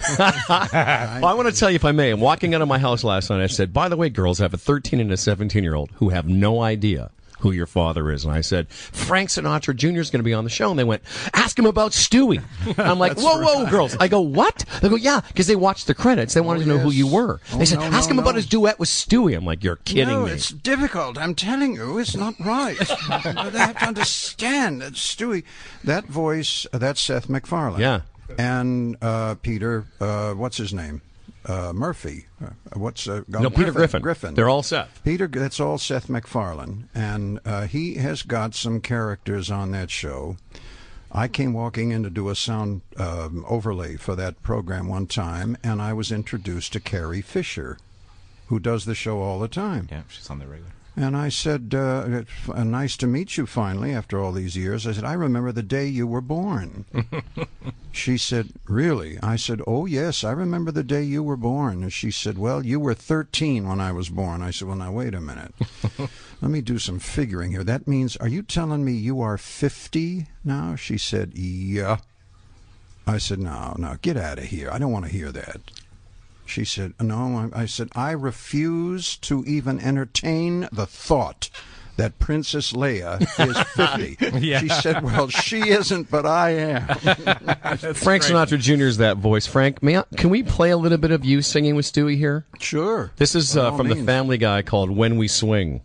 Well, 0.47 1.25
I 1.25 1.33
want 1.33 1.47
to 1.47 1.55
tell 1.55 1.69
you, 1.69 1.75
if 1.75 1.85
I 1.85 1.91
may, 1.91 2.11
I'm 2.11 2.19
walking 2.19 2.53
out 2.53 2.61
of 2.61 2.67
my 2.67 2.79
house 2.79 3.03
last 3.03 3.29
night. 3.29 3.41
I 3.41 3.47
said, 3.47 3.73
by 3.73 3.89
the 3.89 3.97
way, 3.97 4.09
girls, 4.09 4.39
I 4.39 4.43
have 4.43 4.53
a 4.53 4.57
13 4.57 4.99
and 4.99 5.11
a 5.11 5.17
17 5.17 5.63
year 5.63 5.75
old 5.75 5.91
who 5.95 6.09
have 6.09 6.27
no 6.27 6.61
idea 6.61 7.11
who 7.39 7.51
your 7.51 7.65
father 7.67 8.11
is. 8.11 8.25
And 8.25 8.33
I 8.33 8.41
said, 8.41 8.69
Frank 8.69 9.29
Sinatra 9.29 9.75
Jr. 9.75 9.99
is 9.99 10.09
going 10.09 10.19
to 10.19 10.23
be 10.23 10.33
on 10.33 10.43
the 10.43 10.49
show. 10.49 10.69
And 10.69 10.79
they 10.79 10.83
went, 10.83 11.03
ask 11.33 11.57
him 11.57 11.65
about 11.65 11.91
Stewie. 11.91 12.43
I'm 12.77 12.99
like, 12.99 13.17
whoa, 13.17 13.41
whoa, 13.41 13.69
girls. 13.69 13.95
I 13.99 14.07
go, 14.07 14.21
what? 14.21 14.65
They 14.81 14.89
go, 14.89 14.95
yeah, 14.95 15.21
because 15.27 15.47
they 15.47 15.55
watched 15.55 15.87
the 15.87 15.93
credits. 15.95 16.33
They 16.33 16.41
wanted 16.41 16.61
Oh, 16.61 16.63
to 16.63 16.69
know 16.69 16.77
who 16.79 16.91
you 16.91 17.07
were. 17.07 17.39
Oh, 17.53 17.57
they 17.57 17.65
said, 17.65 17.79
no, 17.79 17.85
ask 17.85 18.09
no, 18.09 18.13
him 18.13 18.19
about 18.19 18.35
his 18.35 18.47
duet 18.47 18.79
with 18.79 18.89
Stewie. 18.89 19.35
I'm 19.37 19.45
like, 19.45 19.63
you're 19.63 19.75
kidding 19.77 20.07
no, 20.07 20.25
me. 20.25 20.31
it's 20.31 20.49
difficult. 20.49 21.17
I'm 21.17 21.35
telling 21.35 21.75
you, 21.75 21.97
it's 21.99 22.15
not 22.15 22.33
right. 22.39 22.77
they 22.79 23.59
have 23.59 23.77
to 23.79 23.85
understand 23.85 24.81
that 24.81 24.93
Stewie, 24.93 25.43
that 25.83 26.05
voice, 26.05 26.65
uh, 26.73 26.77
that's 26.79 27.01
Seth 27.01 27.29
MacFarlane. 27.29 27.79
Yeah. 27.79 28.01
And 28.37 28.97
uh, 29.01 29.35
Peter, 29.35 29.85
uh, 30.01 30.33
what's 30.33 30.57
his 30.57 30.73
name? 30.73 31.01
Uh, 31.47 31.71
Murphy. 31.73 32.25
Uh, 32.43 32.49
what's 32.73 33.07
uh, 33.07 33.21
No, 33.27 33.49
Peter 33.49 33.71
Griffin. 33.71 34.01
Griffin. 34.01 34.33
They're 34.33 34.49
all 34.49 34.63
Seth. 34.63 35.01
Peter, 35.05 35.27
that's 35.27 35.61
all 35.61 35.77
Seth 35.77 36.09
MacFarlane, 36.09 36.89
and 36.93 37.39
uh, 37.45 37.67
he 37.67 37.95
has 37.95 38.21
got 38.21 38.53
some 38.53 38.81
characters 38.81 39.49
on 39.49 39.71
that 39.71 39.89
show. 39.89 40.35
I 41.09 41.29
came 41.29 41.53
walking 41.53 41.91
in 41.91 42.03
to 42.03 42.09
do 42.09 42.27
a 42.27 42.35
sound 42.35 42.81
um, 42.97 43.45
overlay 43.47 43.95
for 43.95 44.13
that 44.15 44.43
program 44.43 44.89
one 44.89 45.07
time, 45.07 45.57
and 45.63 45.81
I 45.81 45.93
was 45.93 46.11
introduced 46.11 46.73
to 46.73 46.81
Carrie 46.81 47.21
Fisher, 47.21 47.77
who 48.47 48.59
does 48.59 48.83
the 48.83 48.93
show 48.95 49.21
all 49.21 49.39
the 49.39 49.47
time. 49.47 49.87
Yeah, 49.89 50.03
she's 50.09 50.29
on 50.29 50.39
the 50.39 50.47
regular. 50.47 50.71
And 50.99 51.15
I 51.15 51.29
said, 51.29 51.75
uh, 51.75 52.05
it's 52.07 52.49
uh, 52.49 52.63
"Nice 52.63 52.97
to 52.97 53.05
meet 53.05 53.37
you 53.37 53.45
finally 53.45 53.93
after 53.93 54.19
all 54.19 54.31
these 54.31 54.57
years." 54.57 54.87
I 54.87 54.93
said, 54.93 55.03
"I 55.03 55.13
remember 55.13 55.51
the 55.51 55.61
day 55.61 55.85
you 55.85 56.07
were 56.07 56.21
born." 56.21 56.85
she 57.91 58.17
said, 58.17 58.49
"Really?" 58.65 59.19
I 59.21 59.35
said, 59.35 59.61
"Oh 59.67 59.85
yes, 59.85 60.23
I 60.23 60.31
remember 60.31 60.71
the 60.71 60.83
day 60.83 61.03
you 61.03 61.21
were 61.21 61.37
born." 61.37 61.83
And 61.83 61.93
she 61.93 62.09
said, 62.09 62.39
"Well, 62.39 62.65
you 62.65 62.79
were 62.79 62.95
13 62.95 63.67
when 63.67 63.79
I 63.79 63.91
was 63.91 64.09
born." 64.09 64.41
I 64.41 64.49
said, 64.49 64.67
"Well, 64.67 64.77
now 64.77 64.91
wait 64.91 65.13
a 65.13 65.21
minute. 65.21 65.53
Let 66.41 66.49
me 66.49 66.61
do 66.61 66.79
some 66.79 66.97
figuring 66.97 67.51
here. 67.51 67.63
That 67.63 67.87
means, 67.87 68.17
are 68.17 68.27
you 68.27 68.41
telling 68.41 68.83
me 68.83 68.93
you 68.93 69.21
are 69.21 69.37
50 69.37 70.25
now?" 70.43 70.75
She 70.75 70.97
said, 70.97 71.33
"Yeah." 71.35 71.97
I 73.05 73.19
said, 73.19 73.37
"No, 73.37 73.75
no, 73.77 73.97
get 74.01 74.17
out 74.17 74.39
of 74.39 74.45
here. 74.45 74.71
I 74.71 74.79
don't 74.79 74.91
want 74.91 75.05
to 75.05 75.11
hear 75.11 75.31
that." 75.31 75.61
She 76.47 76.65
said, 76.65 76.93
No. 77.01 77.49
I 77.53 77.61
I 77.61 77.65
said, 77.65 77.89
I 77.95 78.11
refuse 78.11 79.17
to 79.17 79.43
even 79.45 79.79
entertain 79.79 80.67
the 80.71 80.85
thought 80.85 81.49
that 81.97 82.19
Princess 82.19 82.73
Leia 82.73 83.19
is 83.49 83.59
50. 84.29 84.39
Yeah. 84.45 84.59
She 84.59 84.69
said, 84.69 85.03
Well, 85.03 85.29
she 85.29 85.69
isn't, 85.69 86.09
but 86.11 86.25
I 86.25 86.51
am. 86.51 86.87
Frank 87.95 88.23
Sinatra 88.23 88.59
Jr. 88.59 88.83
is 88.85 88.97
that 88.97 89.17
voice. 89.17 89.47
Frank, 89.47 89.81
may 89.81 89.97
I, 89.97 90.03
can 90.15 90.29
we 90.29 90.43
play 90.43 90.69
a 90.69 90.77
little 90.77 90.97
bit 90.99 91.11
of 91.11 91.25
you 91.25 91.41
singing 91.41 91.75
with 91.75 91.85
Stewie 91.91 92.17
here? 92.17 92.45
Sure. 92.59 93.11
This 93.17 93.33
is 93.35 93.57
uh, 93.57 93.71
all 93.71 93.77
from 93.77 93.89
the. 93.89 93.95
Family 93.97 94.37
Guy 94.37 94.61
called 94.61 94.89
When 94.91 95.17
We 95.17 95.27
Swing. 95.27 95.81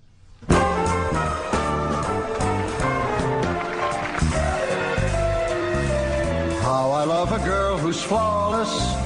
How 6.62 6.90
I 6.90 7.04
love 7.04 7.32
a 7.32 7.38
girl 7.44 7.76
who's 7.78 8.02
flawless. 8.02 9.01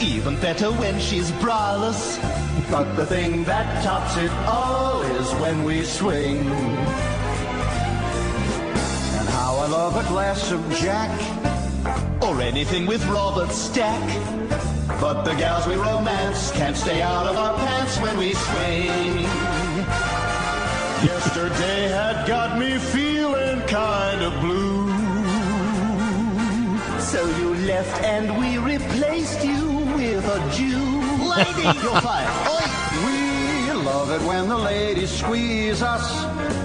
Even 0.00 0.38
better 0.40 0.70
when 0.70 1.00
she's 1.00 1.32
braless. 1.32 2.20
But 2.70 2.94
the 2.94 3.04
thing 3.04 3.42
that 3.44 3.82
tops 3.82 4.16
it 4.16 4.30
all 4.46 5.02
is 5.02 5.32
when 5.40 5.64
we 5.64 5.82
swing. 5.84 6.38
And 9.18 9.28
how 9.28 9.56
I 9.56 9.66
love 9.66 9.96
a 9.96 10.08
glass 10.08 10.52
of 10.52 10.60
Jack. 10.74 11.10
Or 12.22 12.40
anything 12.40 12.86
with 12.86 13.04
Robert 13.06 13.50
Stack. 13.50 14.02
But 15.00 15.24
the 15.24 15.34
gals 15.34 15.66
we 15.66 15.74
romance 15.74 16.52
can't 16.52 16.76
stay 16.76 17.02
out 17.02 17.26
of 17.26 17.36
our 17.36 17.56
pants 17.58 17.98
when 18.00 18.16
we 18.18 18.34
swing. 18.34 19.24
Yesterday 21.04 21.88
had 21.88 22.26
got 22.28 22.56
me 22.58 22.78
feeling 22.78 23.60
kind 23.66 24.22
of 24.22 24.32
blue. 24.40 24.88
So 27.00 27.26
you 27.38 27.54
left 27.66 28.02
and 28.04 28.38
we 28.38 28.58
replaced 28.58 29.44
you 29.44 29.67
with 29.98 30.24
a 30.28 30.50
Jew. 30.54 30.78
Lady, 31.28 31.62
you're 31.80 32.00
fired. 32.00 32.48
Oi! 32.48 32.77
We 34.08 34.14
love 34.14 34.22
it 34.22 34.26
when 34.26 34.48
the 34.48 34.56
ladies 34.56 35.10
squeeze 35.10 35.82
us. 35.82 36.22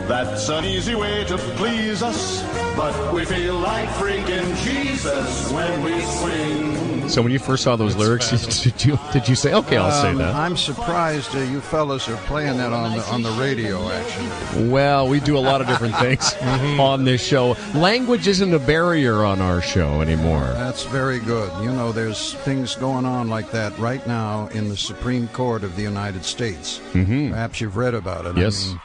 That's 0.07 0.47
an 0.47 0.63
easy 0.63 0.95
way 0.95 1.25
to 1.25 1.37
please 1.37 2.01
us. 2.01 2.41
But 2.77 3.13
we 3.13 3.25
feel 3.25 3.55
like 3.55 3.89
freaking 3.89 4.55
Jesus 4.63 5.51
when 5.51 5.83
we 5.83 6.01
swing. 6.01 7.09
So 7.09 7.21
when 7.21 7.33
you 7.33 7.39
first 7.39 7.63
saw 7.63 7.75
those 7.75 7.97
lyrics, 7.97 8.29
did 8.63 8.85
you 8.85 8.97
did 9.11 9.27
you 9.27 9.35
say, 9.35 9.53
"Okay, 9.53 9.75
I'll 9.75 9.91
say 9.91 10.11
Um, 10.11 10.17
that"? 10.19 10.33
I'm 10.33 10.55
surprised 10.55 11.35
uh, 11.35 11.39
you 11.39 11.59
fellas 11.59 12.07
are 12.07 12.15
playing 12.27 12.57
that 12.57 12.71
on 12.71 12.97
the, 12.97 13.03
on 13.07 13.21
the 13.23 13.31
radio, 13.31 13.87
actually. 13.89 14.69
Well, 14.69 15.09
we 15.09 15.19
do 15.19 15.37
a 15.37 15.39
lot 15.39 15.59
of 15.59 15.67
different 15.67 15.95
things 15.97 16.33
on 16.79 17.03
this 17.03 17.21
show. 17.21 17.57
Language 17.75 18.27
isn't 18.27 18.53
a 18.53 18.57
barrier 18.59 19.25
on 19.25 19.41
our 19.41 19.61
show 19.61 20.01
anymore. 20.01 20.45
That's 20.53 20.85
very 20.85 21.19
good. 21.19 21.51
You 21.61 21.73
know, 21.73 21.91
there's 21.91 22.33
things 22.45 22.75
going 22.75 23.05
on 23.05 23.27
like 23.29 23.51
that 23.51 23.77
right 23.77 24.05
now 24.07 24.47
in 24.47 24.69
the 24.69 24.77
Supreme 24.77 25.27
Court 25.27 25.63
of 25.65 25.75
the 25.75 25.83
United 25.83 26.23
States. 26.23 26.79
Mm-hmm. 26.93 27.32
Perhaps 27.33 27.61
you've 27.61 27.77
read 27.77 27.93
about 27.93 28.25
it. 28.25 28.37
I 28.37 28.41
Yes. 28.41 28.67
mean, 28.67 28.79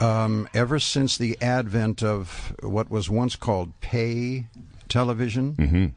um, 0.00 0.48
ever 0.54 0.78
since 0.78 1.16
the 1.18 1.36
advent 1.42 2.02
of 2.02 2.54
what 2.62 2.90
was 2.90 3.10
once 3.10 3.36
called 3.36 3.78
pay 3.80 4.46
television, 4.88 5.94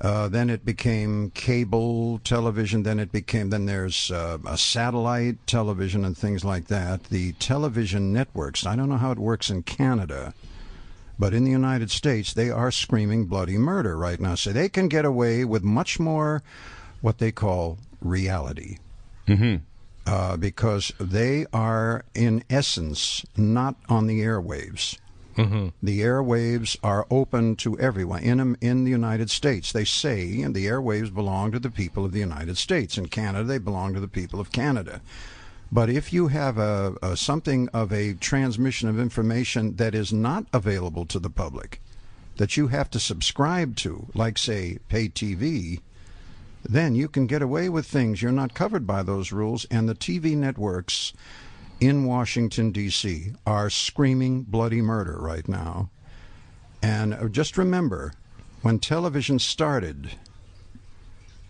uh, 0.00 0.28
then 0.28 0.48
it 0.48 0.64
became 0.64 1.30
cable 1.34 2.20
television. 2.24 2.84
Then 2.84 2.98
it 2.98 3.12
became 3.12 3.50
then 3.50 3.66
there's 3.66 4.10
uh, 4.10 4.38
a 4.46 4.56
satellite 4.56 5.36
television 5.46 6.04
and 6.04 6.16
things 6.16 6.44
like 6.44 6.68
that. 6.68 7.04
The 7.04 7.32
television 7.32 8.12
networks. 8.12 8.64
I 8.64 8.76
don't 8.76 8.88
know 8.88 8.96
how 8.96 9.10
it 9.12 9.18
works 9.18 9.50
in 9.50 9.62
Canada. 9.64 10.32
But 11.20 11.34
in 11.34 11.42
the 11.44 11.50
United 11.50 11.90
States, 11.90 12.32
they 12.32 12.48
are 12.48 12.70
screaming 12.70 13.26
bloody 13.26 13.58
murder 13.58 13.96
right 13.96 14.20
now. 14.20 14.36
So 14.36 14.52
they 14.52 14.68
can 14.68 14.86
get 14.88 15.04
away 15.04 15.44
with 15.44 15.64
much 15.64 15.98
more 15.98 16.44
what 17.00 17.18
they 17.18 17.32
call 17.32 17.78
reality. 18.00 18.78
Uh, 20.08 20.38
because 20.38 20.90
they 20.98 21.44
are, 21.52 22.02
in 22.14 22.42
essence, 22.48 23.26
not 23.36 23.76
on 23.90 24.06
the 24.06 24.20
airwaves. 24.20 24.96
The 25.82 26.00
airwaves 26.00 26.78
are 26.82 27.06
open 27.10 27.56
to 27.56 27.78
everyone 27.78 28.22
in 28.22 28.56
in 28.62 28.84
the 28.84 28.90
United 28.90 29.28
States. 29.30 29.70
They 29.70 29.84
say 29.84 30.42
the 30.44 30.66
airwaves 30.66 31.14
belong 31.14 31.52
to 31.52 31.58
the 31.58 31.70
people 31.70 32.06
of 32.06 32.12
the 32.12 32.20
United 32.20 32.56
States. 32.56 32.96
In 32.96 33.08
Canada, 33.08 33.44
they 33.44 33.58
belong 33.58 33.92
to 33.94 34.00
the 34.00 34.08
people 34.08 34.40
of 34.40 34.50
Canada. 34.50 35.02
But 35.70 35.90
if 35.90 36.10
you 36.12 36.28
have 36.28 36.56
a, 36.56 36.96
a 37.02 37.14
something 37.14 37.68
of 37.74 37.92
a 37.92 38.14
transmission 38.14 38.88
of 38.88 38.98
information 38.98 39.76
that 39.76 39.94
is 39.94 40.10
not 40.10 40.46
available 40.54 41.04
to 41.04 41.18
the 41.18 41.30
public, 41.30 41.82
that 42.38 42.56
you 42.56 42.68
have 42.68 42.88
to 42.90 42.98
subscribe 42.98 43.76
to, 43.76 44.06
like 44.14 44.38
say 44.38 44.78
pay 44.88 45.08
TV, 45.08 45.80
then 46.62 46.94
you 46.94 47.08
can 47.08 47.26
get 47.26 47.42
away 47.42 47.68
with 47.68 47.86
things. 47.86 48.22
You're 48.22 48.32
not 48.32 48.54
covered 48.54 48.86
by 48.86 49.02
those 49.02 49.32
rules, 49.32 49.64
and 49.70 49.88
the 49.88 49.94
TV 49.94 50.36
networks 50.36 51.12
in 51.80 52.04
Washington 52.04 52.70
D.C. 52.72 53.32
are 53.46 53.70
screaming 53.70 54.42
bloody 54.42 54.82
murder 54.82 55.18
right 55.18 55.48
now. 55.48 55.90
And 56.82 57.14
uh, 57.14 57.28
just 57.28 57.58
remember, 57.58 58.12
when 58.62 58.78
television 58.78 59.38
started, 59.38 60.12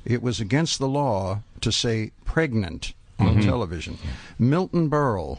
it 0.05 0.23
was 0.23 0.41
against 0.41 0.79
the 0.79 0.89
law 0.89 1.43
to 1.61 1.73
say 1.73 2.13
pregnant 2.25 2.95
on 3.19 3.41
television. 3.41 3.99
Milton 4.39 4.89
Berle 4.89 5.39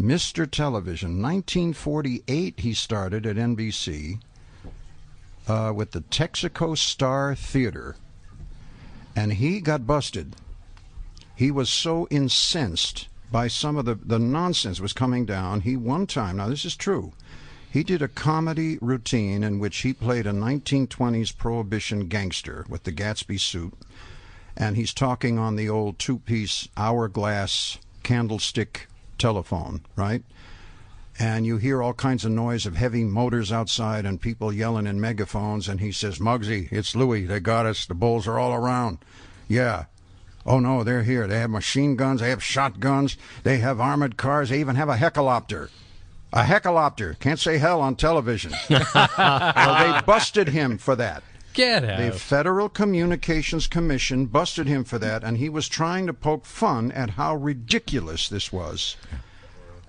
Mr. 0.00 0.48
Television. 0.48 1.20
1948, 1.20 2.60
he 2.60 2.72
started 2.72 3.26
at 3.26 3.36
NBC 3.36 4.20
uh, 5.48 5.72
with 5.74 5.90
the 5.90 6.02
Texaco 6.02 6.78
Star 6.78 7.34
Theater. 7.34 7.96
And 9.16 9.34
he 9.34 9.60
got 9.60 9.86
busted. 9.86 10.36
He 11.34 11.50
was 11.50 11.70
so 11.70 12.06
incensed 12.10 13.08
by 13.30 13.48
some 13.48 13.76
of 13.76 13.84
the, 13.84 13.94
the 13.94 14.18
nonsense 14.18 14.80
was 14.80 14.92
coming 14.92 15.24
down. 15.24 15.60
He 15.60 15.76
one 15.76 16.06
time, 16.06 16.36
now 16.38 16.48
this 16.48 16.64
is 16.64 16.76
true, 16.76 17.12
he 17.70 17.82
did 17.82 18.00
a 18.00 18.08
comedy 18.08 18.78
routine 18.80 19.42
in 19.42 19.58
which 19.58 19.78
he 19.78 19.92
played 19.92 20.26
a 20.26 20.32
1920s 20.32 21.36
prohibition 21.36 22.08
gangster 22.08 22.64
with 22.68 22.84
the 22.84 22.92
Gatsby 22.92 23.38
suit. 23.38 23.74
And 24.56 24.76
he's 24.76 24.94
talking 24.94 25.38
on 25.38 25.56
the 25.56 25.68
old 25.68 25.98
two 25.98 26.18
piece 26.18 26.68
hourglass 26.76 27.78
candlestick 28.02 28.88
telephone, 29.18 29.82
right? 29.94 30.22
And 31.18 31.44
you 31.44 31.56
hear 31.56 31.82
all 31.82 31.94
kinds 31.94 32.24
of 32.24 32.30
noise 32.30 32.64
of 32.64 32.76
heavy 32.76 33.02
motors 33.02 33.50
outside 33.50 34.06
and 34.06 34.20
people 34.20 34.52
yelling 34.52 34.86
in 34.86 35.00
megaphones. 35.00 35.68
And 35.68 35.80
he 35.80 35.90
says, 35.90 36.18
Muggsy, 36.18 36.70
it's 36.70 36.94
Louie. 36.94 37.26
They 37.26 37.40
got 37.40 37.66
us. 37.66 37.86
The 37.86 37.94
bulls 37.94 38.28
are 38.28 38.38
all 38.38 38.54
around. 38.54 38.98
Yeah. 39.48 39.86
Oh, 40.46 40.60
no, 40.60 40.84
they're 40.84 41.02
here. 41.02 41.26
They 41.26 41.40
have 41.40 41.50
machine 41.50 41.96
guns. 41.96 42.20
They 42.20 42.30
have 42.30 42.42
shotguns. 42.42 43.16
They 43.42 43.58
have 43.58 43.80
armored 43.80 44.16
cars. 44.16 44.50
They 44.50 44.60
even 44.60 44.76
have 44.76 44.88
a 44.88 44.96
helicopter. 44.96 45.70
A 46.32 46.44
helicopter. 46.44 47.16
Can't 47.18 47.40
say 47.40 47.58
hell 47.58 47.80
on 47.80 47.96
television. 47.96 48.52
well, 48.70 48.78
they 49.18 50.00
busted 50.06 50.48
him 50.48 50.78
for 50.78 50.94
that. 50.96 51.22
Get 51.52 51.84
out. 51.84 51.98
The. 51.98 52.18
Federal 52.18 52.68
Communications 52.68 53.66
Commission 53.66 54.26
busted 54.26 54.68
him 54.68 54.84
for 54.84 54.98
that, 55.00 55.24
and 55.24 55.38
he 55.38 55.48
was 55.48 55.68
trying 55.68 56.06
to 56.06 56.14
poke 56.14 56.46
fun 56.46 56.92
at 56.92 57.10
how 57.10 57.34
ridiculous 57.34 58.28
this 58.28 58.52
was. 58.52 58.96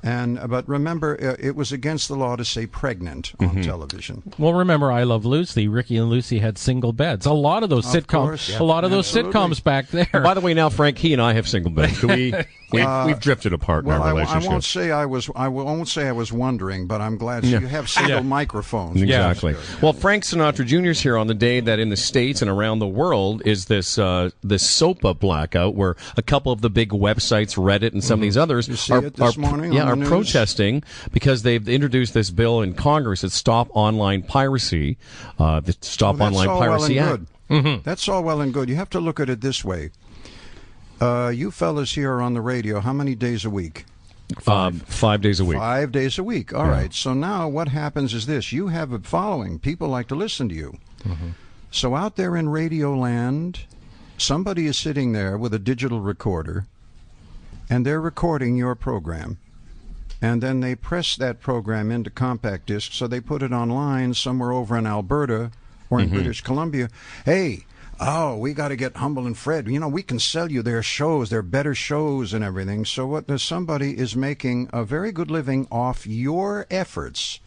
And 0.01 0.39
but 0.49 0.67
remember, 0.67 1.17
uh, 1.21 1.35
it 1.39 1.55
was 1.55 1.71
against 1.71 2.07
the 2.07 2.15
law 2.15 2.35
to 2.35 2.45
say 2.45 2.65
pregnant 2.65 3.33
on 3.39 3.49
Mm-hmm. 3.49 3.61
television. 3.61 4.23
Well, 4.37 4.53
remember, 4.53 4.91
I 4.91 5.03
Love 5.03 5.25
Lucy. 5.25 5.67
Ricky 5.67 5.97
and 5.97 6.09
Lucy 6.09 6.39
had 6.39 6.57
single 6.57 6.93
beds. 6.93 7.25
A 7.25 7.33
lot 7.33 7.63
of 7.63 7.69
those 7.69 7.93
Of 7.93 8.05
sitcoms. 8.07 8.07
course. 8.07 8.59
A 8.59 8.63
lot 8.63 8.83
of 8.85 8.91
those 8.91 9.11
sitcoms 9.11 9.63
back 9.63 9.87
there. 9.89 10.07
By 10.13 10.33
the 10.33 10.41
way, 10.41 10.53
now 10.53 10.69
Frank, 10.69 10.97
he 10.97 11.11
and 11.13 11.21
I 11.21 11.33
have 11.33 11.47
single 11.47 11.71
beds. 11.71 11.99
Can 11.99 12.09
We 12.09 12.33
we've, 12.71 13.05
we've 13.05 13.19
drifted 13.19 13.53
apart 13.53 13.85
Well, 13.85 13.97
in 13.97 14.01
I, 14.01 14.05
our 14.05 14.09
I 14.09 14.19
relationship. 14.21 14.49
won't 14.51 14.63
say 14.63 14.91
I 14.91 15.05
was. 15.05 15.29
I 15.35 15.47
won't 15.47 15.87
say 15.87 16.07
I 16.07 16.11
was 16.11 16.31
wondering, 16.31 16.87
but 16.87 17.01
I'm 17.01 17.17
glad. 17.17 17.43
So 17.43 17.49
you 17.59 17.67
have 17.67 17.89
single 17.89 18.15
Yeah. 18.17 18.21
microphones. 18.21 19.01
Exactly. 19.01 19.55
Well, 19.81 19.93
Frank 19.93 20.23
Sinatra 20.23 20.65
Jr. 20.65 20.89
is 20.89 21.01
here 21.01 21.17
on 21.17 21.27
the 21.27 21.33
day 21.33 21.59
that 21.59 21.79
in 21.79 21.89
the 21.89 21.97
states 21.97 22.41
and 22.41 22.49
around 22.49 22.79
the 22.79 22.87
world 22.87 23.41
is 23.45 23.65
this 23.65 23.97
uh, 23.97 24.29
this 24.43 24.63
SOPA 24.63 25.13
blackout, 25.19 25.75
where 25.75 25.95
a 26.17 26.21
couple 26.21 26.51
of 26.51 26.61
the 26.61 26.69
big 26.69 26.89
websites, 26.89 27.55
Reddit 27.57 27.93
and 27.93 28.03
some 28.03 28.19
of 28.19 28.21
these 28.21 28.37
others, 28.37 28.65
Mm-hmm. 28.67 28.71
You 28.71 28.77
see 28.77 28.93
are, 28.93 29.09
this 29.09 29.37
are- 29.37 29.39
morning 29.39 29.73
yeah, 29.73 29.83
on 29.83 29.87
are 29.89 29.95
news? 29.95 30.07
protesting 30.09 30.83
because 31.11 31.43
they've 31.43 31.67
introduced 31.67 32.13
this 32.13 32.29
bill 32.29 32.61
in 32.61 32.73
Congress 32.73 33.21
that 33.21 33.31
stop 33.31 33.67
online 33.73 34.21
piracy, 34.21 34.97
uh, 35.39 35.59
the 35.59 35.75
Stop 35.81 36.17
Well, 36.17 36.29
that's 36.29 36.37
Online 36.37 36.49
all 36.49 36.59
well 36.59 36.69
Piracy 36.69 36.97
and 36.97 37.09
Act. 37.09 37.23
good. 37.63 37.83
That's 37.83 38.07
all 38.07 38.23
well 38.23 38.41
and 38.41 38.53
good. 38.53 38.69
You 38.69 38.75
have 38.75 38.89
to 38.91 38.99
look 38.99 39.19
at 39.19 39.29
it 39.29 39.41
this 39.41 39.65
way. 39.65 39.89
Uh, 40.99 41.31
you 41.33 41.51
fellas 41.51 41.93
here 41.93 42.13
are 42.13 42.21
on 42.21 42.33
the 42.33 42.41
radio. 42.41 42.79
How 42.79 42.93
many 42.93 43.15
days 43.15 43.45
a 43.45 43.49
week? 43.49 43.85
Five, 44.39 44.73
um, 44.73 44.79
five 44.81 45.21
days 45.21 45.39
a 45.39 45.45
week. 45.45 45.57
Five 45.57 45.91
days 45.91 46.19
a 46.19 46.23
week. 46.23 46.53
All 46.53 46.67
right. 46.67 46.93
So 46.93 47.13
now 47.13 47.47
what 47.47 47.69
happens 47.69 48.13
is 48.13 48.25
this: 48.25 48.51
you 48.51 48.67
have 48.67 48.91
a 48.91 48.99
following. 48.99 49.59
People 49.59 49.87
like 49.87 50.07
to 50.09 50.15
listen 50.15 50.49
to 50.49 50.55
you. 50.55 50.77
Mm-hmm. 51.03 51.29
So 51.71 51.95
out 51.95 52.15
there 52.15 52.35
in 52.35 52.49
Radio 52.49 52.95
Land, 52.95 53.61
somebody 54.17 54.67
is 54.67 54.77
sitting 54.77 55.13
there 55.13 55.37
with 55.37 55.53
a 55.53 55.59
digital 55.59 56.01
recorder, 56.01 56.67
and 57.69 57.85
they're 57.85 58.01
recording 58.01 58.55
your 58.55 58.75
program. 58.75 59.37
And 60.21 60.43
then 60.43 60.59
they 60.59 60.75
press 60.75 61.15
that 61.15 61.39
program 61.39 61.91
into 61.91 62.09
compact 62.09 62.65
disc, 62.65 62.91
so 62.91 63.07
they 63.07 63.21
put 63.21 63.41
it 63.41 63.53
online 63.53 64.13
somewhere 64.13 64.51
over 64.51 64.77
in 64.77 64.85
Alberta 64.85 65.51
or 65.89 65.99
in 65.99 66.07
mm-hmm. 66.07 66.15
British 66.15 66.41
Columbia. 66.41 66.89
Hey, 67.23 67.65
oh, 67.99 68.37
we 68.37 68.53
got 68.53 68.69
to 68.69 68.75
get 68.75 68.97
Humble 68.97 69.25
and 69.25 69.37
Fred. 69.37 69.67
You 69.67 69.79
know, 69.79 69.87
we 69.87 70.03
can 70.03 70.19
sell 70.19 70.51
you 70.51 70.61
their 70.61 70.81
shows, 70.81 71.29
their 71.29 71.41
better 71.41 71.75
shows 71.75 72.33
and 72.33 72.43
everything. 72.43 72.85
So 72.85 73.05
what? 73.07 73.27
There's 73.27 73.43
somebody 73.43 73.97
is 73.97 74.15
making 74.15 74.69
a 74.71 74.83
very 74.83 75.11
good 75.11 75.29
living 75.29 75.67
off 75.71 76.07
your 76.07 76.65
efforts, 76.71 77.39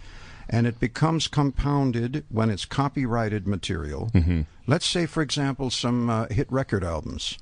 and 0.49 0.67
it 0.67 0.79
becomes 0.79 1.29
compounded 1.29 2.25
when 2.29 2.51
it's 2.51 2.65
copyrighted 2.65 3.47
material. 3.47 4.11
Let's 4.67 4.87
say, 4.87 5.07
for 5.07 5.23
example, 5.23 5.71
some 5.71 6.11
uh, 6.11 6.27
hit 6.29 6.51
record 6.53 6.85
albums. 6.85 7.39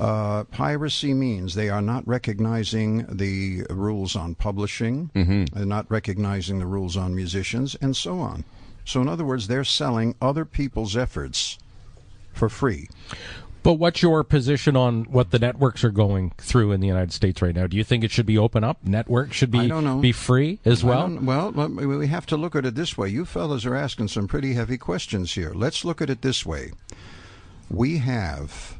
Uh, 0.00 0.44
piracy 0.44 1.14
means 1.14 1.54
they 1.54 1.68
are 1.68 1.82
not 1.82 2.06
recognizing 2.08 3.06
the 3.08 3.62
rules 3.70 4.16
on 4.16 4.34
publishing, 4.34 5.10
they're 5.52 5.66
not 5.66 5.88
recognizing 5.90 6.58
the 6.58 6.66
rules 6.66 6.96
on 6.96 7.14
musicians, 7.14 7.76
and 7.76 7.94
so 7.94 8.18
on. 8.18 8.44
So, 8.84 9.00
in 9.00 9.08
other 9.08 9.24
words, 9.24 9.46
they're 9.46 9.62
selling 9.62 10.16
other 10.20 10.44
people's 10.44 10.96
efforts 10.96 11.58
for 12.32 12.48
free. 12.48 12.88
But 13.62 13.74
what's 13.74 14.02
your 14.02 14.24
position 14.24 14.76
on 14.76 15.04
what 15.04 15.30
the 15.30 15.38
networks 15.38 15.84
are 15.84 15.92
going 15.92 16.32
through 16.36 16.72
in 16.72 16.80
the 16.80 16.88
United 16.88 17.12
States 17.12 17.40
right 17.40 17.54
now? 17.54 17.68
Do 17.68 17.76
you 17.76 17.84
think 17.84 18.02
it 18.02 18.10
should 18.10 18.26
be 18.26 18.36
open 18.36 18.64
up? 18.64 18.84
Networks 18.84 19.36
should 19.36 19.52
be 19.52 19.60
I 19.60 19.68
don't 19.68 19.84
know. 19.84 19.98
be 19.98 20.10
free 20.10 20.58
as 20.64 20.82
well? 20.82 21.08
well, 21.20 21.52
we 21.52 22.08
have 22.08 22.26
to 22.26 22.36
look 22.36 22.56
at 22.56 22.66
it 22.66 22.74
this 22.74 22.98
way. 22.98 23.08
You 23.08 23.24
fellas 23.24 23.64
are 23.64 23.76
asking 23.76 24.08
some 24.08 24.26
pretty 24.26 24.54
heavy 24.54 24.78
questions 24.78 25.34
here. 25.34 25.52
Let's 25.54 25.84
look 25.84 26.02
at 26.02 26.10
it 26.10 26.22
this 26.22 26.44
way. 26.44 26.72
We 27.70 27.98
have 27.98 28.78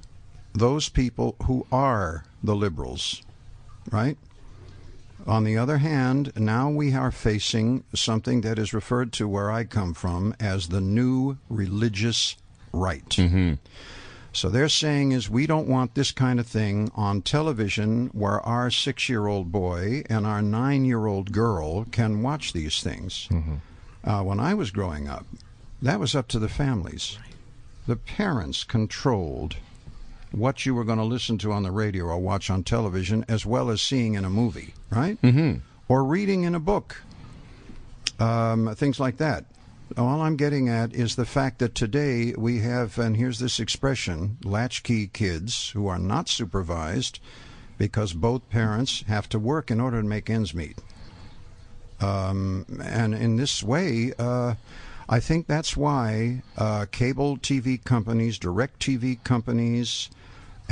those 0.53 0.89
people 0.89 1.37
who 1.45 1.65
are 1.71 2.25
the 2.43 2.57
liberals, 2.57 3.23
right? 3.91 4.19
On 5.27 5.45
the 5.45 5.57
other 5.57 5.79
hand, 5.79 6.33
now 6.37 6.69
we 6.69 6.93
are 6.95 7.13
facing 7.13 7.85
something 7.95 8.41
that 8.41 8.59
is 8.59 8.75
referred 8.75 9.13
to 9.13 9.29
where 9.29 9.53
I 9.53 9.63
come 9.63 9.95
from 9.95 10.35
as 10.41 10.69
the 10.69 10.81
new 10.81 11.39
religious 11.49 12.37
right. 12.73 13.19
So 14.35 14.49
they're 14.49 14.71
saying 14.71 15.13
is 15.13 15.29
we 15.29 15.47
don't 15.47 15.69
want 15.69 15.95
this 15.95 16.11
kind 16.11 16.41
of 16.41 16.47
thing 16.47 16.91
on 16.95 17.21
television 17.21 18.07
where 18.15 18.41
our 18.41 18.71
six-year-old 18.71 19.53
boy 19.53 20.05
and 20.09 20.27
our 20.27 20.41
nine-year-old 20.41 21.33
girl 21.33 21.85
can 21.91 22.23
watch 22.23 22.55
these 22.55 22.83
things. 22.83 23.29
Uh, 24.03 24.23
when 24.23 24.41
I 24.41 24.55
was 24.55 24.71
growing 24.71 25.07
up, 25.07 25.27
that 25.83 26.01
was 26.01 26.15
up 26.15 26.29
to 26.29 26.39
the 26.39 26.49
families. 26.49 27.19
The 27.87 27.97
parents 27.97 28.65
controlled 28.65 29.57
what 30.31 30.65
you 30.65 30.75
were 30.75 30.85
going 30.85 30.99
to 30.99 31.05
listen 31.05 31.37
to 31.39 31.53
on 31.53 31.63
the 31.63 31.71
radio 31.71 32.05
or 32.07 32.19
watch 32.19 32.49
on 32.49 32.65
television, 32.65 33.25
as 33.29 33.45
well 33.45 33.69
as 33.69 33.83
seeing 33.83 34.15
in 34.15 34.25
a 34.25 34.31
movie, 34.31 34.73
right? 34.91 35.21
Mm-hmm. 35.21 35.59
Or 35.89 36.05
reading 36.05 36.45
in 36.45 36.55
a 36.55 36.61
book, 36.61 37.03
um, 38.19 38.75
things 38.77 38.99
like 38.99 39.19
that. 39.19 39.45
All 39.99 40.23
I'm 40.23 40.37
getting 40.37 40.69
at 40.69 40.95
is 40.95 41.17
the 41.17 41.27
fact 41.27 41.59
that 41.59 41.75
today 41.75 42.35
we 42.39 42.61
have, 42.61 42.99
and 42.99 43.17
here's 43.17 43.41
this 43.41 43.61
expression, 43.61 44.39
latchkey 44.45 45.09
kids 45.09 45.71
who 45.71 45.87
are 45.87 45.99
not 45.99 46.29
supervised 46.29 47.19
because 47.79 48.13
both 48.13 48.49
parents 48.49 49.03
have 49.09 49.29
to 49.31 49.39
work 49.39 49.71
in 49.71 49.81
order 49.81 50.01
to 50.01 50.07
make 50.07 50.31
ends 50.31 50.55
meet. 50.55 50.79
Um, 52.01 52.65
and 52.83 53.15
in 53.15 53.37
this 53.37 53.63
way, 53.63 54.13
uh, 54.19 54.55
I 55.09 55.21
think 55.21 55.47
that's 55.47 55.77
why 55.77 56.43
uh, 56.57 56.87
cable 56.91 57.37
TV 57.37 57.83
companies, 57.83 58.39
direct 58.39 58.81
TV 58.81 59.23
companies, 59.25 60.09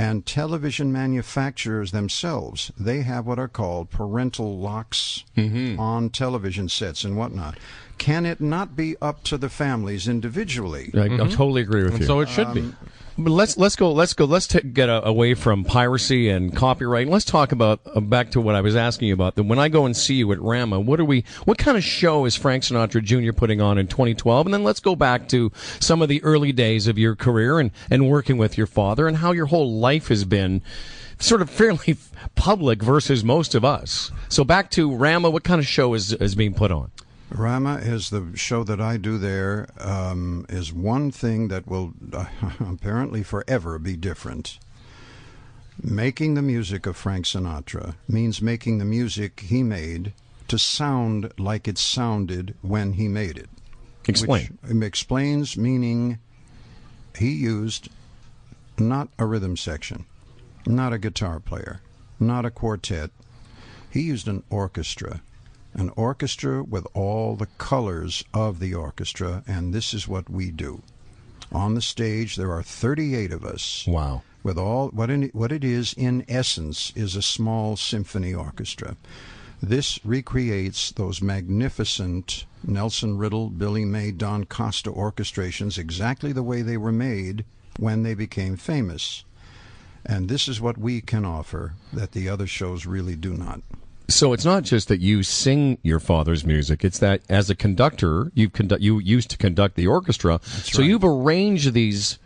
and 0.01 0.25
television 0.25 0.91
manufacturers 0.91 1.91
themselves, 1.91 2.71
they 2.75 3.03
have 3.03 3.27
what 3.27 3.37
are 3.37 3.47
called 3.47 3.91
parental 3.91 4.57
locks 4.57 5.23
mm-hmm. 5.37 5.79
on 5.79 6.09
television 6.09 6.67
sets 6.67 7.03
and 7.03 7.15
whatnot. 7.15 7.57
Can 7.99 8.25
it 8.25 8.41
not 8.41 8.75
be 8.75 8.95
up 8.99 9.23
to 9.25 9.37
the 9.37 9.49
families 9.49 10.07
individually? 10.07 10.89
I, 10.95 11.01
I 11.01 11.07
mm-hmm. 11.07 11.29
totally 11.29 11.61
agree 11.61 11.83
with 11.83 11.93
And 11.93 12.01
you. 12.01 12.07
so 12.07 12.19
it 12.19 12.29
should 12.29 12.51
be. 12.53 12.61
Um, 12.61 12.77
But 13.23 13.33
let's 13.33 13.55
let's 13.55 13.75
go 13.75 13.91
let's 13.91 14.13
go 14.13 14.25
let's 14.25 14.47
ta 14.47 14.59
get 14.59 14.89
a, 14.89 15.05
away 15.05 15.35
from 15.35 15.63
piracy 15.63 16.29
and 16.29 16.55
copyright. 16.55 17.07
Let's 17.07 17.25
talk 17.25 17.51
about 17.51 17.79
uh, 17.85 17.99
back 17.99 18.31
to 18.31 18.41
what 18.41 18.55
I 18.55 18.61
was 18.61 18.75
asking 18.75 19.09
you 19.09 19.13
about. 19.13 19.35
That 19.35 19.43
when 19.43 19.59
I 19.59 19.69
go 19.69 19.85
and 19.85 19.95
see 19.95 20.15
you 20.15 20.31
at 20.31 20.41
Rama, 20.41 20.79
what 20.79 20.99
are 20.99 21.05
we? 21.05 21.23
What 21.45 21.59
kind 21.59 21.77
of 21.77 21.83
show 21.83 22.25
is 22.25 22.35
Frank 22.35 22.63
Sinatra 22.63 23.03
Jr. 23.03 23.31
putting 23.31 23.61
on 23.61 23.77
in 23.77 23.87
2012? 23.87 24.47
And 24.47 24.53
then 24.53 24.63
let's 24.63 24.79
go 24.79 24.95
back 24.95 25.27
to 25.29 25.51
some 25.79 26.01
of 26.01 26.09
the 26.09 26.23
early 26.23 26.51
days 26.51 26.87
of 26.87 26.97
your 26.97 27.15
career 27.15 27.59
and 27.59 27.69
and 27.91 28.09
working 28.09 28.37
with 28.37 28.57
your 28.57 28.67
father 28.67 29.07
and 29.07 29.17
how 29.17 29.31
your 29.31 29.47
whole 29.47 29.79
life 29.79 30.07
has 30.07 30.25
been. 30.25 30.63
Sort 31.19 31.43
of 31.43 31.51
fairly 31.51 31.97
public 32.35 32.81
versus 32.81 33.23
most 33.23 33.53
of 33.53 33.63
us. 33.63 34.11
So 34.29 34.43
back 34.43 34.71
to 34.71 34.95
Rama, 34.95 35.29
what 35.29 35.43
kind 35.43 35.59
of 35.59 35.67
show 35.67 35.93
is 35.93 36.13
is 36.13 36.33
being 36.33 36.55
put 36.55 36.71
on? 36.71 36.89
Rama 37.31 37.75
is 37.75 38.09
the 38.09 38.31
show 38.35 38.63
that 38.63 38.81
I 38.81 38.97
do 38.97 39.17
there. 39.17 39.67
Um, 39.79 40.45
is 40.49 40.73
one 40.73 41.11
thing 41.11 41.47
that 41.47 41.67
will 41.67 41.93
uh, 42.13 42.25
apparently 42.59 43.23
forever 43.23 43.79
be 43.79 43.95
different. 43.95 44.59
Making 45.81 46.35
the 46.35 46.41
music 46.41 46.85
of 46.85 46.97
Frank 46.97 47.25
Sinatra 47.25 47.95
means 48.07 48.41
making 48.41 48.77
the 48.77 48.85
music 48.85 49.39
he 49.39 49.63
made 49.63 50.13
to 50.47 50.59
sound 50.59 51.31
like 51.39 51.67
it 51.67 51.77
sounded 51.77 52.55
when 52.61 52.93
he 52.93 53.07
made 53.07 53.37
it. 53.37 53.49
Explain. 54.07 54.57
Which 54.61 54.71
um, 54.71 54.83
explains 54.83 55.57
meaning 55.57 56.19
he 57.17 57.31
used 57.31 57.89
not 58.77 59.09
a 59.17 59.25
rhythm 59.25 59.55
section, 59.55 60.05
not 60.65 60.93
a 60.93 60.99
guitar 60.99 61.39
player, 61.39 61.81
not 62.19 62.45
a 62.45 62.51
quartet. 62.51 63.11
He 63.89 64.01
used 64.01 64.27
an 64.27 64.43
orchestra, 64.49 65.21
an 65.73 65.91
orchestra 65.95 66.63
with 66.63 66.85
all 66.93 67.35
the 67.35 67.47
colors 67.57 68.23
of 68.33 68.59
the 68.59 68.73
orchestra, 68.73 69.43
and 69.47 69.73
this 69.73 69.93
is 69.93 70.07
what 70.07 70.29
we 70.29 70.51
do. 70.51 70.81
On 71.51 71.73
the 71.73 71.81
stage, 71.81 72.35
there 72.35 72.51
are 72.51 72.63
38 72.63 73.31
of 73.31 73.45
us. 73.45 73.85
Wow. 73.87 74.23
With 74.43 74.57
all 74.57 74.89
what 74.89 75.09
in, 75.09 75.29
what 75.33 75.51
it 75.51 75.63
is 75.63 75.93
in 75.93 76.25
essence 76.27 76.91
is 76.95 77.15
a 77.15 77.21
small 77.21 77.75
symphony 77.75 78.33
orchestra. 78.33 78.95
This 79.61 79.99
recreates 80.03 80.91
those 80.91 81.21
magnificent 81.21 82.45
Nelson 82.63 83.17
Riddle, 83.17 83.49
Billy 83.49 83.85
May, 83.85 84.11
Don 84.11 84.45
Costa 84.45 84.91
orchestrations 84.91 85.77
exactly 85.77 86.31
the 86.31 86.41
way 86.41 86.63
they 86.63 86.77
were 86.77 86.91
made 86.91 87.45
when 87.77 88.01
they 88.01 88.15
became 88.15 88.57
famous. 88.57 89.23
And 90.03 90.29
this 90.29 90.47
is 90.47 90.59
what 90.59 90.77
we 90.77 90.99
can 91.01 91.25
offer 91.25 91.75
that 91.93 92.13
the 92.13 92.27
other 92.27 92.47
shows 92.47 92.87
really 92.87 93.15
do 93.15 93.33
not. 93.33 93.61
So 94.07 94.33
it's 94.33 94.45
not 94.45 94.63
just 94.63 94.87
that 94.89 94.99
you 94.99 95.23
sing 95.23 95.77
your 95.83 95.99
father's 95.99 96.45
music; 96.45 96.83
it's 96.83 96.99
that 96.99 97.21
as 97.29 97.49
a 97.49 97.55
conductor, 97.55 98.31
you 98.33 98.49
conduct 98.49 98.81
you 98.81 98.99
used 98.99 99.29
to 99.31 99.37
conduct 99.37 99.75
the 99.75 99.87
orchestra. 99.87 100.39
so 100.43 100.79
right. 100.79 100.87
you've 100.87 101.03
arranged 101.03 101.73
these 101.73 102.19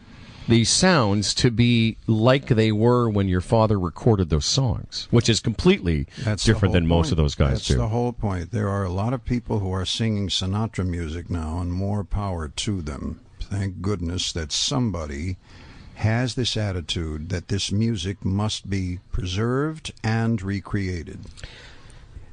these 0.47 0.69
sounds 0.69 1.33
to 1.33 1.49
be 1.49 1.97
like 2.07 2.47
they 2.47 2.71
were 2.71 3.09
when 3.09 3.27
your 3.27 3.41
father 3.41 3.79
recorded 3.79 4.29
those 4.29 4.45
songs, 4.45 5.07
which 5.11 5.29
is 5.29 5.39
completely 5.39 6.07
That's 6.23 6.43
different 6.43 6.73
than 6.73 6.87
most 6.87 7.11
of 7.11 7.17
those 7.17 7.35
guys 7.35 7.53
That's 7.53 7.67
do. 7.67 7.77
the 7.77 7.87
whole 7.87 8.13
point. 8.13 8.51
There 8.51 8.69
are 8.69 8.83
a 8.83 8.91
lot 8.91 9.13
of 9.13 9.25
people 9.25 9.59
who 9.59 9.71
are 9.71 9.85
singing 9.85 10.27
Sinatra 10.27 10.85
music 10.85 11.29
now, 11.29 11.59
and 11.59 11.71
more 11.71 12.03
power 12.03 12.47
to 12.47 12.81
them. 12.81 13.21
Thank 13.39 13.81
goodness 13.81 14.31
that 14.33 14.51
somebody 14.51 15.37
has 15.95 16.35
this 16.35 16.57
attitude 16.57 17.29
that 17.29 17.47
this 17.47 17.71
music 17.71 18.23
must 18.23 18.69
be 18.69 18.99
preserved 19.11 19.93
and 20.03 20.41
recreated. 20.41 21.19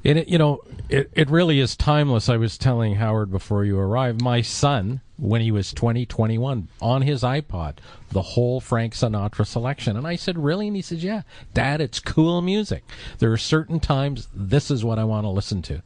And 0.05 0.19
it, 0.19 0.27
you 0.27 0.37
know, 0.37 0.61
it, 0.89 1.09
it 1.13 1.29
really 1.29 1.59
is 1.59 1.77
timeless. 1.77 2.27
I 2.27 2.35
was 2.35 2.57
telling 2.57 2.95
Howard 2.95 3.31
before 3.31 3.63
you 3.63 3.79
arrived, 3.79 4.21
my 4.21 4.41
son, 4.41 4.99
when 5.17 5.41
he 5.41 5.49
was 5.49 5.71
20, 5.71 6.05
21, 6.05 6.67
on 6.81 7.01
his 7.03 7.23
iPod, 7.23 7.75
the 8.11 8.21
whole 8.21 8.59
Frank 8.59 8.93
Sinatra 8.93 9.47
selection. 9.47 9.95
And 9.95 10.05
I 10.05 10.17
said, 10.17 10.37
Really? 10.37 10.67
And 10.67 10.75
he 10.75 10.81
said, 10.81 10.99
Yeah, 10.99 11.21
Dad, 11.53 11.79
it's 11.79 12.01
cool 12.01 12.41
music. 12.41 12.83
There 13.19 13.31
are 13.31 13.37
certain 13.37 13.79
times 13.79 14.27
this 14.33 14.69
is 14.69 14.83
what 14.83 14.99
I 14.99 15.05
want 15.05 15.23
to 15.23 15.29
listen 15.29 15.61
to. 15.63 15.81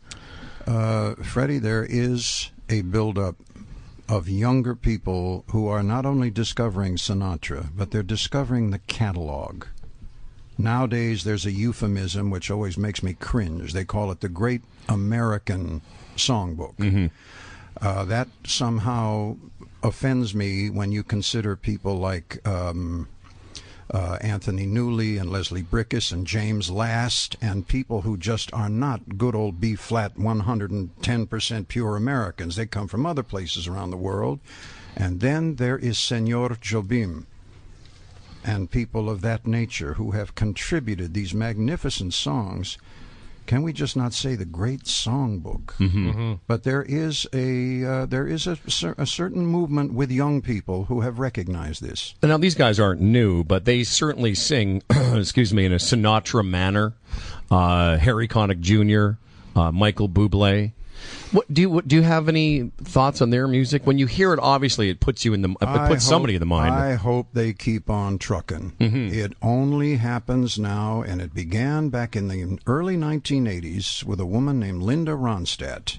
Uh, 0.65 1.15
Freddie, 1.23 1.59
there 1.59 1.85
is 1.87 2.49
a 2.69 2.81
buildup 2.81 3.35
of 4.09 4.29
younger 4.29 4.75
people 4.75 5.43
who 5.51 5.67
are 5.67 5.83
not 5.83 6.05
only 6.05 6.29
discovering 6.29 6.95
Sinatra, 6.95 7.69
but 7.75 7.91
they're 7.91 8.03
discovering 8.03 8.71
the 8.71 8.79
catalog. 8.79 9.65
Nowadays, 10.57 11.23
there's 11.23 11.45
a 11.45 11.51
euphemism 11.51 12.29
which 12.29 12.49
always 12.49 12.77
makes 12.77 13.03
me 13.03 13.13
cringe. 13.13 13.73
They 13.73 13.85
call 13.85 14.11
it 14.11 14.21
the 14.21 14.29
Great 14.29 14.63
American 14.89 15.81
Songbook. 16.15 17.11
Uh, 17.79 18.05
that 18.05 18.27
somehow 18.43 19.37
offends 19.83 20.33
me 20.33 20.69
when 20.69 20.91
you 20.91 21.03
consider 21.03 21.55
people 21.55 21.97
like 21.97 22.45
um, 22.47 23.07
uh, 23.91 24.17
Anthony 24.21 24.65
Newley 24.65 25.19
and 25.19 25.29
Leslie 25.29 25.63
Bricusse 25.63 26.11
and 26.11 26.27
James 26.27 26.69
Last 26.69 27.37
and 27.41 27.67
people 27.67 28.01
who 28.01 28.17
just 28.17 28.53
are 28.53 28.69
not 28.69 29.17
good 29.17 29.35
old 29.35 29.61
B 29.61 29.75
flat 29.75 30.15
110% 30.15 31.67
pure 31.67 31.95
Americans. 31.95 32.55
They 32.55 32.65
come 32.65 32.87
from 32.87 33.05
other 33.05 33.23
places 33.23 33.67
around 33.67 33.91
the 33.91 33.97
world. 33.97 34.39
And 34.95 35.19
then 35.19 35.55
there 35.55 35.77
is 35.77 35.97
Senor 35.97 36.49
Jobim 36.49 37.25
and 38.43 38.71
people 38.71 39.09
of 39.09 39.21
that 39.21 39.45
nature 39.45 39.93
who 39.93 40.11
have 40.11 40.35
contributed 40.35 41.13
these 41.13 41.33
magnificent 41.33 42.13
songs. 42.13 42.77
Can 43.47 43.63
we 43.63 43.73
just 43.73 43.95
not 43.95 44.13
say 44.13 44.35
the 44.35 44.45
great 44.45 44.83
songbook? 44.83 45.67
Mm-hmm. 45.77 46.33
But 46.47 46.63
there 46.63 46.83
is 46.83 47.25
a 47.33 47.83
uh, 47.83 48.05
there 48.05 48.27
is 48.27 48.45
a, 48.45 48.57
a 48.97 49.05
certain 49.05 49.45
movement 49.45 49.93
with 49.93 50.11
young 50.11 50.41
people 50.41 50.83
who 50.85 51.01
have 51.01 51.17
recognized 51.17 51.81
this. 51.81 52.13
Now 52.21 52.37
these 52.37 52.55
guys 52.55 52.79
aren't 52.79 53.01
new, 53.01 53.43
but 53.45 53.65
they 53.65 53.83
certainly 53.83 54.35
sing, 54.35 54.83
excuse 54.89 55.53
me, 55.53 55.65
in 55.65 55.71
a 55.71 55.77
Sinatra 55.77 56.45
manner. 56.45 56.93
Uh, 57.49 57.97
Harry 57.97 58.27
Connick 58.27 58.59
Jr., 58.59 59.17
uh, 59.57 59.71
Michael 59.71 60.09
Bublé. 60.09 60.73
What 61.31 61.53
do 61.53 61.61
you 61.61 61.69
what, 61.69 61.87
do 61.87 61.95
you 61.95 62.03
have 62.03 62.29
any 62.29 62.71
thoughts 62.83 63.21
on 63.21 63.29
their 63.29 63.47
music? 63.47 63.85
When 63.85 63.97
you 63.97 64.05
hear 64.05 64.33
it, 64.33 64.39
obviously 64.39 64.89
it 64.89 64.99
puts 64.99 65.25
you 65.25 65.33
in 65.33 65.41
the 65.41 65.49
it 65.61 65.67
I 65.67 65.87
puts 65.87 66.05
somebody 66.05 66.35
in 66.35 66.39
the 66.39 66.45
mind. 66.45 66.73
I 66.73 66.95
hope 66.95 67.27
they 67.33 67.53
keep 67.53 67.89
on 67.89 68.17
trucking. 68.17 68.73
Mm-hmm. 68.79 69.13
It 69.13 69.33
only 69.41 69.97
happens 69.97 70.57
now, 70.57 71.01
and 71.01 71.21
it 71.21 71.33
began 71.33 71.89
back 71.89 72.15
in 72.15 72.27
the 72.27 72.59
early 72.65 72.95
1980s 72.95 74.03
with 74.03 74.19
a 74.19 74.25
woman 74.25 74.59
named 74.59 74.83
Linda 74.83 75.11
Ronstadt. 75.11 75.97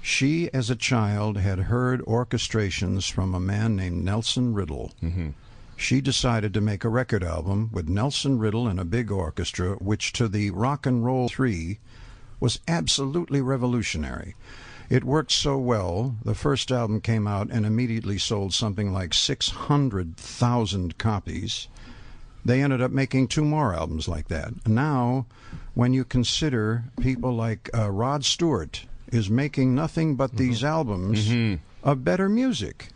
She, 0.00 0.52
as 0.54 0.70
a 0.70 0.76
child, 0.76 1.36
had 1.36 1.58
heard 1.60 2.00
orchestrations 2.02 3.10
from 3.10 3.34
a 3.34 3.40
man 3.40 3.76
named 3.76 4.04
Nelson 4.04 4.54
Riddle. 4.54 4.92
Mm-hmm. 5.02 5.30
She 5.76 6.00
decided 6.00 6.52
to 6.54 6.60
make 6.60 6.82
a 6.82 6.88
record 6.88 7.22
album 7.22 7.70
with 7.72 7.88
Nelson 7.88 8.38
Riddle 8.38 8.66
and 8.66 8.80
a 8.80 8.84
big 8.84 9.12
orchestra, 9.12 9.74
which 9.76 10.12
to 10.14 10.26
the 10.26 10.50
rock 10.50 10.86
and 10.86 11.04
roll 11.04 11.28
three 11.28 11.78
was 12.40 12.60
absolutely 12.68 13.40
revolutionary. 13.40 14.34
It 14.90 15.04
worked 15.04 15.32
so 15.32 15.58
well, 15.58 16.16
the 16.24 16.34
first 16.34 16.70
album 16.72 17.00
came 17.00 17.26
out 17.26 17.50
and 17.50 17.66
immediately 17.66 18.16
sold 18.16 18.54
something 18.54 18.92
like 18.92 19.12
600,000 19.12 20.98
copies. 20.98 21.68
They 22.44 22.62
ended 22.62 22.80
up 22.80 22.90
making 22.90 23.28
two 23.28 23.44
more 23.44 23.74
albums 23.74 24.08
like 24.08 24.28
that. 24.28 24.66
Now, 24.66 25.26
when 25.74 25.92
you 25.92 26.04
consider 26.04 26.84
people 27.00 27.34
like 27.34 27.68
uh, 27.76 27.90
Rod 27.90 28.24
Stewart 28.24 28.86
is 29.12 29.28
making 29.28 29.74
nothing 29.74 30.16
but 30.16 30.36
these 30.36 30.64
albums 30.64 31.28
of 31.82 32.04
better 32.04 32.28
music. 32.28 32.88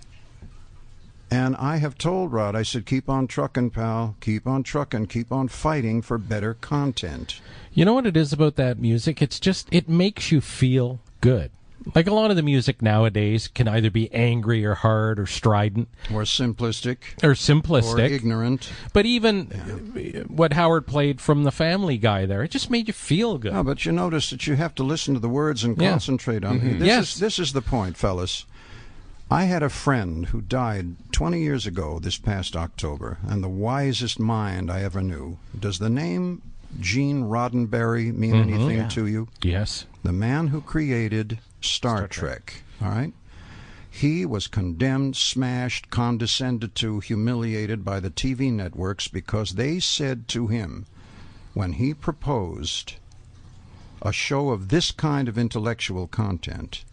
And 1.33 1.57
I 1.57 1.79
have 1.79 1.97
told 1.97 2.31
Rod, 2.33 2.55
I 2.55 2.62
said, 2.62 2.85
keep 2.85 3.09
on 3.09 3.27
trucking, 3.27 3.71
pal. 3.71 4.16
Keep 4.21 4.47
on 4.47 4.62
trucking. 4.62 5.07
Keep 5.07 5.33
on 5.33 5.49
fighting 5.49 6.03
for 6.03 6.18
better 6.18 6.53
content. 6.55 7.40
You 7.73 7.87
know 7.87 7.95
what 7.95 8.07
it 8.07 8.16
is 8.18 8.35
about 8.35 8.57
that 8.57 8.79
music? 8.79 9.23
It's 9.23 9.40
just, 9.40 9.66
it 9.73 9.88
makes 9.88 10.31
you 10.31 10.42
feel 10.42 11.01
good. 11.23 11.51
Like 11.95 12.07
a 12.07 12.14
lot 12.14 12.31
of 12.31 12.37
the 12.37 12.42
music 12.42 12.81
nowadays 12.83 13.49
can 13.49 13.66
either 13.66 13.90
be 13.90 14.12
angry 14.12 14.64
or 14.64 14.75
hard 14.75 15.18
or 15.18 15.27
strident 15.27 15.88
Or 16.12 16.23
simplistic. 16.23 16.99
or 17.25 17.33
simplistic. 17.33 17.95
Or 17.95 18.01
ignorant. 18.12 18.71
But 18.92 19.07
even 19.07 19.51
uh, 19.53 20.21
what 20.29 20.53
Howard 20.53 20.87
played 20.87 21.21
from 21.21 21.42
the 21.45 21.51
Family 21.51 21.99
Guy 21.99 22.25
there, 22.27 22.42
it 22.45 22.51
just 22.53 22.71
made 22.71 22.87
you 22.88 22.92
feel 22.95 23.37
good. 23.38 23.53
No, 23.55 23.64
but 23.64 23.85
you 23.85 23.90
notice 23.90 24.31
that 24.31 24.47
you 24.47 24.55
have 24.57 24.75
to 24.77 24.85
listen 24.85 25.14
to 25.14 25.21
the 25.21 25.29
words 25.29 25.64
and 25.64 25.77
Yeah. 25.81 25.90
concentrate 25.90 26.45
on 26.45 26.59
it. 26.61 26.79
This 26.79 26.87
Yes. 26.87 27.14
is 27.14 27.21
this 27.21 27.38
is 27.40 27.53
the 27.53 27.62
point, 27.62 27.97
fellas. 27.97 28.45
I 29.33 29.45
had 29.45 29.62
a 29.62 29.71
friend 29.71 30.27
who 30.27 30.42
died 30.42 31.11
20 31.12 31.40
years 31.40 31.66
ago 31.66 31.99
this 31.99 32.18
past 32.18 32.55
October, 32.55 33.16
and 33.27 33.42
the 33.42 33.49
wisest 33.49 34.21
mind 34.21 34.71
I 34.71 34.83
ever 34.83 35.01
knew. 35.01 35.38
Does 35.59 35.79
the 35.79 35.88
name 35.88 36.42
Gene 36.79 37.23
Roddenberry 37.23 38.12
mean 38.12 38.35
mm-hmm. 38.35 38.53
anything 38.53 38.88
to 38.90 39.07
you? 39.07 39.29
Yes. 39.40 39.87
the 40.03 40.12
man 40.12 40.49
who 40.49 40.61
created 40.61 41.38
Star, 41.62 42.07
Trek. 42.09 42.62
All 42.83 42.90
right? 42.90 43.14
He 43.90 44.27
was 44.27 44.49
condemned, 44.49 45.16
smashed, 45.16 45.88
condescended 45.88 46.75
to, 46.75 47.01
humiliated 47.01 47.87
by 47.87 48.01
the 48.01 48.11
TV 48.11 48.53
networks 48.53 49.09
because 49.09 49.53
they 49.53 49.81
said 49.81 50.29
to 50.29 50.49
him, 50.49 50.85
when 51.55 51.73
he 51.73 51.95
proposed 51.95 52.97
a 54.03 54.12
show 54.12 54.51
of 54.51 54.68
this 54.68 54.90
kind 54.90 55.27
of 55.27 55.38
intellectual 55.38 56.07
content, 56.07 56.85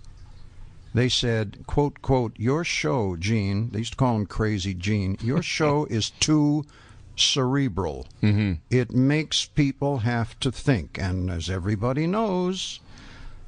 they 0.94 1.10
said, 1.10 1.60
quote, 1.68 2.02
quote, 2.02 2.34
your 2.38 2.64
show, 2.64 3.16
Gene, 3.16 3.70
they 3.72 3.80
used 3.80 3.94
to 3.94 3.98
call 3.98 4.16
him 4.16 4.26
Crazy 4.26 4.74
Gene, 4.74 5.18
your 5.22 5.42
show 5.58 5.86
is 5.86 6.10
too 6.10 6.66
cerebral. 7.16 8.08
Mm-hmm. 8.24 8.54
It 8.70 8.92
makes 8.92 9.46
people 9.46 10.00
have 10.00 10.40
to 10.40 10.52
think. 10.52 10.98
And 10.98 11.30
as 11.30 11.50
everybody 11.50 12.08
knows, 12.08 12.80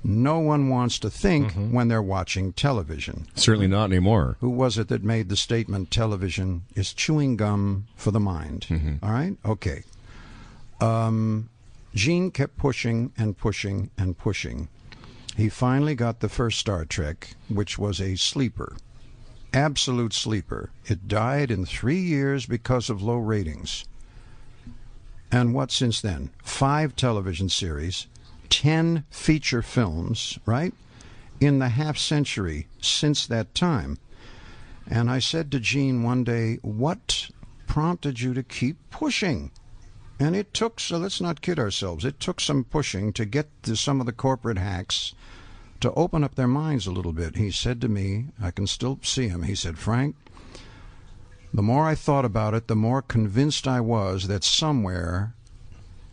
no 0.03 0.39
one 0.39 0.69
wants 0.69 0.99
to 0.99 1.09
think 1.09 1.53
when 1.53 1.87
they're 1.87 2.01
watching 2.01 2.53
television. 2.53 3.27
Certainly 3.35 3.67
not 3.67 3.85
anymore. 3.91 4.37
Who 4.41 4.49
was 4.49 4.77
it 4.77 4.87
that 4.89 5.03
made 5.03 5.29
the 5.29 5.37
statement 5.37 5.91
television 5.91 6.63
is 6.75 6.93
chewing 6.93 7.37
gum 7.37 7.87
for 7.95 8.11
the 8.11 8.19
mind? 8.19 8.99
All 9.03 9.11
right? 9.11 9.37
Okay. 9.45 9.83
Um, 10.79 11.49
Gene 11.93 12.31
kept 12.31 12.57
pushing 12.57 13.11
and 13.17 13.37
pushing 13.37 13.91
and 13.97 14.17
pushing. 14.17 14.69
He 15.35 15.49
finally 15.49 15.95
got 15.95 16.19
the 16.19 16.29
first 16.29 16.59
Star 16.59 16.85
Trek, 16.85 17.35
which 17.47 17.77
was 17.77 17.99
a 18.01 18.15
sleeper. 18.15 18.75
Absolute 19.53 20.13
sleeper. 20.13 20.71
It 20.85 21.07
died 21.07 21.51
in 21.51 21.65
three 21.65 21.99
years 21.99 22.45
because 22.45 22.89
of 22.89 23.01
low 23.01 23.17
ratings. 23.17 23.85
And 25.31 25.53
what 25.53 25.71
since 25.71 26.01
then? 26.01 26.31
Five 26.43 26.95
television 26.95 27.49
series, 27.49 28.07
ten 28.49 29.05
feature 29.09 29.61
films, 29.61 30.37
right? 30.45 30.73
In 31.39 31.59
the 31.59 31.69
half 31.69 31.97
century 31.97 32.67
since 32.81 33.25
that 33.27 33.55
time. 33.55 33.97
And 34.87 35.09
I 35.09 35.19
said 35.19 35.51
to 35.51 35.59
Gene 35.59 36.03
one 36.03 36.23
day, 36.23 36.59
What 36.61 37.29
prompted 37.65 38.19
you 38.19 38.33
to 38.33 38.43
keep 38.43 38.77
pushing? 38.89 39.51
And 40.21 40.35
it 40.35 40.53
took, 40.53 40.79
so 40.79 40.99
let's 40.99 41.19
not 41.19 41.41
kid 41.41 41.57
ourselves, 41.57 42.05
it 42.05 42.19
took 42.19 42.39
some 42.39 42.63
pushing 42.63 43.11
to 43.13 43.25
get 43.25 43.47
to 43.63 43.75
some 43.75 43.99
of 43.99 44.05
the 44.05 44.11
corporate 44.11 44.59
hacks 44.59 45.15
to 45.79 45.91
open 45.93 46.23
up 46.23 46.35
their 46.35 46.47
minds 46.47 46.85
a 46.85 46.91
little 46.91 47.11
bit. 47.11 47.37
He 47.37 47.49
said 47.49 47.81
to 47.81 47.89
me, 47.89 48.27
I 48.39 48.51
can 48.51 48.67
still 48.67 48.99
see 49.01 49.29
him, 49.29 49.41
he 49.41 49.55
said, 49.55 49.79
Frank, 49.79 50.15
the 51.51 51.63
more 51.63 51.87
I 51.87 51.95
thought 51.95 52.23
about 52.23 52.53
it, 52.53 52.67
the 52.67 52.75
more 52.75 53.01
convinced 53.01 53.67
I 53.67 53.81
was 53.81 54.27
that 54.27 54.43
somewhere 54.43 55.33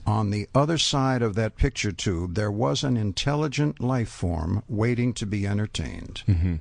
on 0.07 0.31
the 0.31 0.49
other 0.55 0.79
side 0.79 1.21
of 1.21 1.35
that 1.35 1.57
picture 1.57 1.93
tube 1.93 2.35
there 2.35 2.51
was 2.51 2.83
an 2.83 2.97
intelligent 2.97 3.79
life 3.79 4.09
form 4.09 4.63
waiting 4.71 5.13
to 5.13 5.27
be 5.27 5.47
entertained. 5.47 6.23
Mm-hmm. 6.27 6.55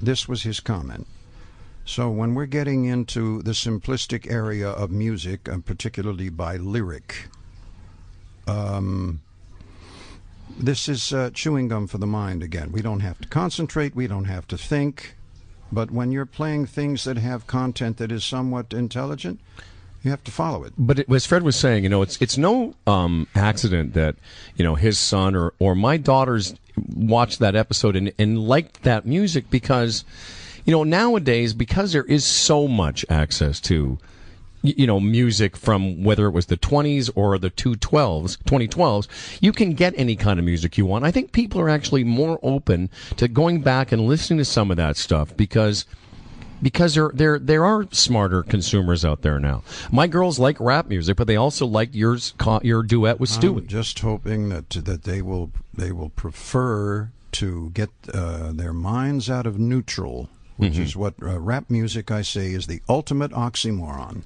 This 0.00 0.28
was 0.28 0.44
his 0.44 0.60
comment. 0.60 1.08
So 1.88 2.10
when 2.10 2.34
we're 2.34 2.44
getting 2.44 2.84
into 2.84 3.40
the 3.40 3.52
simplistic 3.52 4.30
area 4.30 4.68
of 4.68 4.90
music, 4.90 5.48
and 5.48 5.64
particularly 5.64 6.28
by 6.28 6.58
lyric, 6.58 7.30
um, 8.46 9.22
this 10.58 10.86
is 10.86 11.14
uh, 11.14 11.30
chewing 11.32 11.68
gum 11.68 11.86
for 11.86 11.96
the 11.96 12.06
mind 12.06 12.42
again. 12.42 12.72
We 12.72 12.82
don't 12.82 13.00
have 13.00 13.18
to 13.22 13.28
concentrate, 13.28 13.96
we 13.96 14.06
don't 14.06 14.26
have 14.26 14.46
to 14.48 14.58
think, 14.58 15.16
but 15.72 15.90
when 15.90 16.12
you're 16.12 16.26
playing 16.26 16.66
things 16.66 17.04
that 17.04 17.16
have 17.16 17.46
content 17.46 17.96
that 17.96 18.12
is 18.12 18.22
somewhat 18.22 18.74
intelligent, 18.74 19.40
you 20.02 20.10
have 20.10 20.22
to 20.24 20.30
follow 20.30 20.64
it. 20.64 20.74
But 20.76 20.98
it, 20.98 21.10
as 21.10 21.24
Fred 21.24 21.42
was 21.42 21.56
saying, 21.56 21.84
you 21.84 21.88
know, 21.88 22.02
it's 22.02 22.20
it's 22.20 22.36
no 22.36 22.74
um, 22.86 23.28
accident 23.34 23.94
that 23.94 24.16
you 24.56 24.62
know 24.62 24.74
his 24.74 24.98
son 24.98 25.34
or 25.34 25.54
or 25.58 25.74
my 25.74 25.96
daughters 25.96 26.54
watched 26.94 27.38
that 27.38 27.56
episode 27.56 27.96
and, 27.96 28.12
and 28.18 28.46
liked 28.46 28.82
that 28.82 29.06
music 29.06 29.48
because 29.48 30.04
you 30.68 30.72
know 30.72 30.84
nowadays 30.84 31.54
because 31.54 31.92
there 31.92 32.04
is 32.04 32.26
so 32.26 32.68
much 32.68 33.02
access 33.08 33.58
to 33.58 33.98
you 34.60 34.86
know 34.86 35.00
music 35.00 35.56
from 35.56 36.04
whether 36.04 36.26
it 36.26 36.32
was 36.32 36.46
the 36.46 36.58
20s 36.58 37.10
or 37.14 37.38
the 37.38 37.50
212s 37.50 38.36
2012s 38.42 39.08
you 39.40 39.50
can 39.50 39.72
get 39.72 39.94
any 39.96 40.14
kind 40.14 40.38
of 40.38 40.44
music 40.44 40.76
you 40.76 40.84
want 40.84 41.06
i 41.06 41.10
think 41.10 41.32
people 41.32 41.58
are 41.58 41.70
actually 41.70 42.04
more 42.04 42.38
open 42.42 42.90
to 43.16 43.26
going 43.26 43.62
back 43.62 43.92
and 43.92 44.06
listening 44.06 44.36
to 44.36 44.44
some 44.44 44.70
of 44.70 44.76
that 44.76 44.96
stuff 44.96 45.34
because 45.38 45.86
because 46.60 46.94
there 46.94 47.12
there 47.14 47.38
there 47.38 47.64
are 47.64 47.86
smarter 47.92 48.42
consumers 48.42 49.04
out 49.04 49.22
there 49.22 49.38
now. 49.38 49.62
My 49.92 50.08
girls 50.08 50.40
like 50.40 50.58
rap 50.58 50.88
music, 50.88 51.16
but 51.16 51.28
they 51.28 51.36
also 51.36 51.64
like 51.64 51.94
yours 51.94 52.34
your 52.62 52.82
duet 52.82 53.20
with 53.20 53.30
Stewie. 53.30 53.58
I'm 53.58 53.66
just 53.68 54.00
hoping 54.00 54.48
that 54.48 54.68
that 54.70 55.04
they 55.04 55.22
will 55.22 55.52
they 55.72 55.92
will 55.92 56.08
prefer 56.08 57.10
to 57.30 57.70
get 57.70 57.90
uh, 58.12 58.50
their 58.52 58.72
minds 58.72 59.30
out 59.30 59.46
of 59.46 59.56
neutral, 59.56 60.28
which 60.58 60.74
Mhm. 60.74 60.80
is 60.84 60.94
what 60.96 61.14
uh, 61.22 61.38
rap 61.40 61.70
music 61.70 62.10
I 62.10 62.20
say 62.22 62.52
is 62.52 62.66
the 62.66 62.82
ultimate 62.88 63.30
oxymoron. 63.32 64.22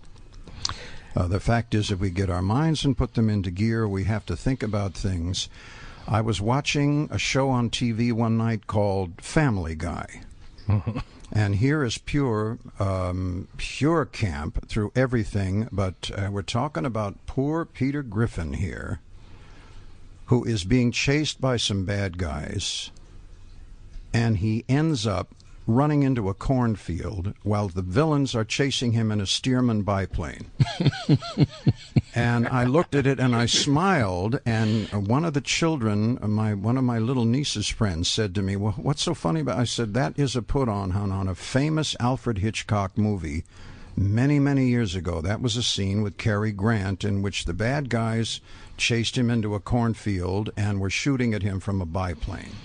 Uh, 1.14 1.29
the 1.29 1.38
fact 1.40 1.75
is, 1.75 1.90
if 1.90 2.01
we 2.01 2.11
get 2.11 2.29
our 2.31 2.42
minds 2.42 2.85
and 2.85 2.97
put 2.97 3.14
them 3.14 3.31
into 3.31 3.51
gear, 3.51 3.87
we 3.87 4.05
have 4.05 4.27
to 4.27 4.35
think 4.37 4.62
about 4.62 4.95
things. 4.95 5.49
I 6.09 6.21
was 6.23 6.40
watching 6.40 7.07
a 7.12 7.18
show 7.18 7.51
on 7.51 7.71
TV 7.71 8.11
one 8.11 8.37
night 8.37 8.66
called 8.66 9.21
Family 9.21 9.77
Guy. 9.77 10.23
And 11.35 11.55
here 11.55 11.83
is 11.83 11.97
pure, 11.97 12.59
um, 12.79 13.49
pure 13.57 14.05
camp 14.05 14.68
through 14.68 14.92
everything. 14.95 15.66
But 15.73 16.11
uh, 16.14 16.29
we're 16.31 16.42
talking 16.42 16.85
about 16.85 17.25
poor 17.25 17.64
Peter 17.64 18.03
Griffin 18.03 18.53
here, 18.53 19.01
who 20.27 20.45
is 20.45 20.64
being 20.64 20.92
chased 20.92 21.40
by 21.40 21.57
some 21.57 21.87
bad 21.87 22.18
guys, 22.18 22.90
and 24.12 24.37
he 24.38 24.66
ends 24.68 25.07
up 25.07 25.35
running 25.66 26.03
into 26.03 26.29
a 26.29 26.35
cornfield 26.35 27.35
while 27.42 27.68
the 27.68 27.83
villains 27.83 28.35
are 28.35 28.44
chasing 28.44 28.92
him 28.92 29.12
in 29.12 29.20
a 29.20 29.27
Stearman 29.27 29.85
biplane. 29.85 30.51
and 32.14 32.48
I 32.48 32.64
looked 32.64 32.94
at 32.94 33.07
it 33.07 33.20
and 33.20 33.35
I 33.35 33.46
smiled. 33.46 34.40
And 34.44 34.88
one 35.09 35.25
of 35.25 35.35
the 35.35 35.40
children, 35.40 36.18
my 36.22 36.55
one 36.55 36.77
of 36.77 36.85
my 36.85 36.98
little 36.98 37.25
niece's 37.25 37.68
friends, 37.68 38.09
said 38.09 38.35
to 38.35 38.42
me, 38.42 38.57
"Well, 38.57 38.72
what's 38.72 39.03
so 39.03 39.14
funny 39.14 39.40
about?" 39.40 39.59
I 39.59 39.64
said, 39.64 39.94
"That 39.94 40.18
is 40.18 40.35
a 40.35 40.42
put 40.42 40.68
on 40.68 40.90
hon, 40.90 41.12
on 41.12 41.29
a 41.29 41.35
famous 41.35 41.96
Alfred 42.01 42.38
Hitchcock 42.38 42.98
movie." 42.98 43.44
Many, 43.94 44.38
many 44.38 44.68
years 44.68 44.94
ago, 44.94 45.20
that 45.20 45.42
was 45.42 45.55
a 45.57 45.62
scene 45.62 46.01
with 46.03 46.16
Cary 46.16 46.51
Grant 46.51 47.05
in 47.05 47.20
which 47.20 47.44
the 47.44 47.53
bad 47.53 47.90
guys 47.90 48.40
chased 48.79 49.18
him 49.18 49.31
into 49.31 49.55
a 49.55 49.61
cornfield 49.61 50.48
and 50.57 50.81
were 50.81 50.88
shooting 50.88 51.35
at 51.35 51.42
him 51.42 51.61
from 51.61 51.83
a 51.83 51.87
biplane. 51.87 52.57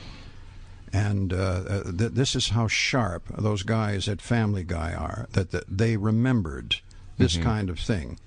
And 0.93 1.33
uh, 1.33 1.83
th- 1.83 2.11
this 2.13 2.35
is 2.35 2.49
how 2.49 2.67
sharp 2.67 3.23
those 3.37 3.63
guys 3.63 4.07
at 4.07 4.21
Family 4.21 4.63
Guy 4.63 4.93
are, 4.93 5.27
that, 5.33 5.51
that 5.51 5.65
they 5.67 5.97
remembered 5.97 6.77
this 7.17 7.35
Mhm. 7.37 7.43
kind 7.43 7.69
of 7.69 7.79
thing. 7.79 8.17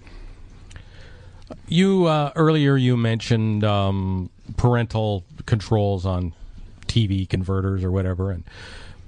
You 1.68 2.06
uh, 2.06 2.32
earlier 2.36 2.76
you 2.76 2.96
mentioned 2.96 3.64
um, 3.64 4.30
parental 4.56 5.24
controls 5.46 6.06
on 6.06 6.32
TV 6.86 7.28
converters 7.28 7.82
or 7.82 7.90
whatever, 7.90 8.30
and 8.30 8.44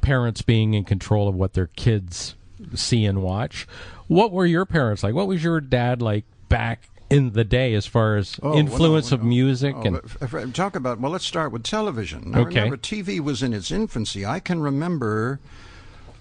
parents 0.00 0.42
being 0.42 0.74
in 0.74 0.84
control 0.84 1.28
of 1.28 1.34
what 1.36 1.52
their 1.52 1.68
kids 1.76 2.34
see 2.74 3.04
and 3.04 3.22
watch. 3.22 3.66
What 4.08 4.32
were 4.32 4.46
your 4.46 4.64
parents 4.66 5.02
like? 5.04 5.14
What 5.14 5.28
was 5.28 5.42
your 5.44 5.60
dad 5.60 6.02
like 6.02 6.24
back 6.48 6.82
in 7.12 7.32
the 7.32 7.44
day 7.44 7.74
as 7.74 7.86
far 7.86 8.16
as 8.16 8.38
Oh, 8.42 8.50
well, 8.50 8.58
influence 8.58 9.10
no, 9.10 9.16
of 9.18 9.22
music 9.24 9.74
Oh, 9.78 9.82
and 9.82 10.00
f- 10.20 10.52
talk 10.54 10.74
about 10.76 11.00
well, 11.00 11.12
let's 11.12 11.26
start 11.26 11.52
with 11.52 11.62
television. 11.62 12.30
Now, 12.32 12.40
Okay. 12.40 12.56
remember, 12.60 12.76
TV 12.76 13.20
was 13.20 13.42
in 13.42 13.52
its 13.52 13.70
infancy. 13.70 14.24
I 14.26 14.40
can 14.40 14.60
remember 14.60 15.40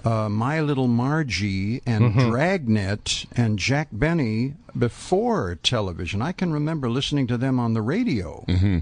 uh, 0.04 0.28
My 0.30 0.60
Little 0.62 0.88
Margie 0.88 1.82
and 1.86 2.16
Mhm. 2.16 2.30
Dragnet 2.32 3.26
and 3.36 3.60
Jack 3.60 3.90
Benny 3.92 4.56
before 4.78 5.60
television. 5.62 6.22
I 6.24 6.32
can 6.32 6.52
remember 6.52 6.90
listening 6.90 7.28
to 7.28 7.38
them 7.38 7.60
on 7.60 7.74
the 7.76 7.84
radio. 7.84 8.44
Mm-hmm. 8.48 8.80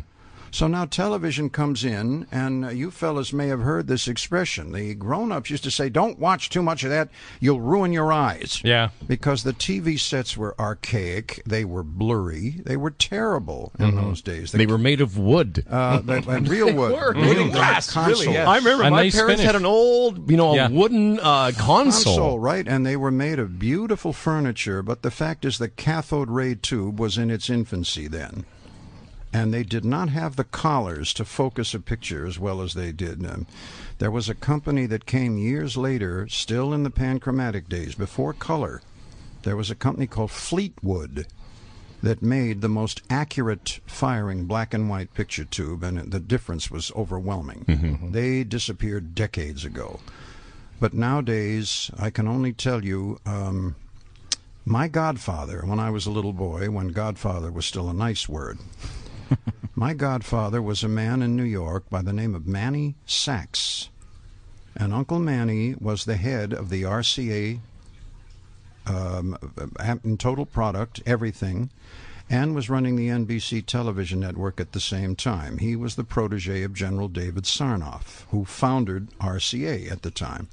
So 0.51 0.67
now 0.67 0.85
television 0.85 1.49
comes 1.49 1.83
in, 1.83 2.25
and 2.31 2.65
uh, 2.65 2.69
you 2.69 2.91
fellas 2.91 3.31
may 3.33 3.47
have 3.47 3.61
heard 3.61 3.87
this 3.87 4.07
expression. 4.07 4.71
The 4.71 4.95
grown 4.95 5.31
ups 5.31 5.49
used 5.49 5.63
to 5.65 5.71
say, 5.71 5.89
Don't 5.89 6.19
watch 6.19 6.49
too 6.49 6.61
much 6.63 6.83
of 6.83 6.89
that, 6.89 7.09
you'll 7.39 7.61
ruin 7.61 7.93
your 7.93 8.11
eyes. 8.11 8.61
Yeah. 8.63 8.89
Because 9.07 9.43
the 9.43 9.53
TV 9.53 9.99
sets 9.99 10.35
were 10.37 10.55
archaic, 10.59 11.41
they 11.45 11.65
were 11.65 11.83
blurry, 11.83 12.61
they 12.65 12.77
were 12.77 12.91
terrible 12.91 13.71
in 13.79 13.91
Mhm. 13.91 14.01
those 14.01 14.21
days. 14.21 14.51
They 14.51 14.65
were 14.65 14.77
made 14.77 15.01
of 15.01 15.17
wood. 15.17 15.65
Uh, 15.69 15.99
they, 15.99 16.17
and 16.17 16.47
real 16.49 16.67
They 16.67 16.73
wood. 16.73 16.91
were. 16.93 17.13
real 17.13 17.43
wood 17.45 17.53
glass, 17.53 17.91
console. 17.91 18.23
really, 18.25 18.33
yeah. 18.33 18.49
I 18.49 18.57
remember 18.57 18.83
A 18.85 18.89
my 18.89 19.09
parents 19.09 19.41
had 19.43 19.55
an 19.55 19.65
old, 19.65 20.29
you 20.29 20.37
know, 20.37 20.55
a 20.57 20.69
wooden 20.69 21.19
uh, 21.19 21.51
console. 21.57 22.39
right? 22.39 22.67
And 22.67 22.85
they 22.85 22.95
were 22.95 23.11
made 23.11 23.39
of 23.39 23.59
beautiful 23.59 24.13
furniture. 24.13 24.81
But 24.81 25.01
the 25.01 25.11
fact 25.11 25.45
is, 25.45 25.57
the 25.57 25.69
cathode 25.69 26.29
ray 26.29 26.55
tube 26.55 26.99
was 26.99 27.17
in 27.17 27.29
its 27.31 27.49
infancy 27.49 28.07
then, 28.07 28.45
and 29.31 29.53
they 29.53 29.63
did 29.63 29.85
not 29.85 30.09
have 30.09 30.35
the 30.35 30.43
collars 30.43 31.13
to 31.13 31.25
focus 31.25 31.73
a 31.73 31.79
picture 31.79 32.25
as 32.25 32.39
well 32.39 32.61
as 32.61 32.73
they 32.73 32.91
did. 32.91 33.25
Um, 33.25 33.45
there 33.99 34.11
was 34.11 34.29
a 34.29 34.35
company 34.35 34.85
that 34.87 35.05
came 35.05 35.37
years 35.37 35.77
later, 35.77 36.27
still 36.27 36.73
in 36.73 36.83
the 36.83 36.89
panchromatic 36.89 37.69
days, 37.69 37.95
before 37.95 38.33
color. 38.33 38.81
There 39.43 39.55
was 39.55 39.69
a 39.69 39.75
company 39.75 40.07
called 40.07 40.31
Fleetwood 40.31 41.27
that 42.01 42.21
made 42.21 42.61
the 42.61 42.69
most 42.69 43.01
accurate 43.09 43.79
firing 43.85 44.45
black 44.45 44.73
and 44.73 44.89
white 44.89 45.13
picture 45.13 45.43
tube, 45.43 45.83
and 45.83 46.11
the 46.11 46.19
difference 46.19 46.71
was 46.71 46.91
overwhelming. 46.95 47.65
Mhm. 47.67 48.13
They 48.13 48.43
disappeared 48.43 49.15
decades 49.15 49.65
ago. 49.65 49.99
But 50.79 50.93
nowadays, 50.93 51.91
I 51.99 52.09
can 52.09 52.25
only 52.25 52.53
tell 52.53 52.85
you, 52.85 53.19
um, 53.25 53.75
my 54.65 54.87
godfather, 54.87 55.61
when 55.65 55.79
I 55.79 55.89
was 55.89 56.05
a 56.05 56.11
little 56.11 56.31
boy, 56.31 56.69
when 56.69 56.89
godfather 56.89 57.51
was 57.51 57.65
still 57.65 57.89
a 57.89 57.93
nice 57.93 58.29
word, 58.29 58.59
my 59.75 59.93
godfather 59.93 60.61
was 60.61 60.83
a 60.83 60.87
man 60.87 61.21
in 61.21 61.35
New 61.35 61.43
York 61.43 61.89
by 61.89 62.01
the 62.01 62.13
name 62.13 62.35
of 62.35 62.47
Manny 62.47 62.95
Sachs. 63.05 63.89
And 64.75 64.93
Uncle 64.93 65.19
Manny 65.19 65.75
was 65.79 66.05
the 66.05 66.15
head 66.15 66.53
of 66.53 66.69
the 66.69 66.83
RCA 66.83 67.59
um, 68.85 69.37
total 70.17 70.45
product, 70.45 71.01
everything, 71.05 71.69
and 72.29 72.53
was 72.53 72.69
running 72.69 72.95
the 72.95 73.07
NBC 73.07 73.65
television 73.65 74.19
network 74.19 74.59
at 74.59 74.71
the 74.71 74.79
same 74.79 75.15
time. 75.15 75.57
He 75.57 75.75
was 75.75 75.95
the 75.95 76.03
protege 76.03 76.63
of 76.63 76.73
General 76.73 77.07
David 77.07 77.43
Sarnoff, 77.45 78.25
who 78.29 78.45
founded 78.45 79.09
RCA 79.19 79.91
at 79.91 80.03
the 80.03 80.11
time. 80.11 80.47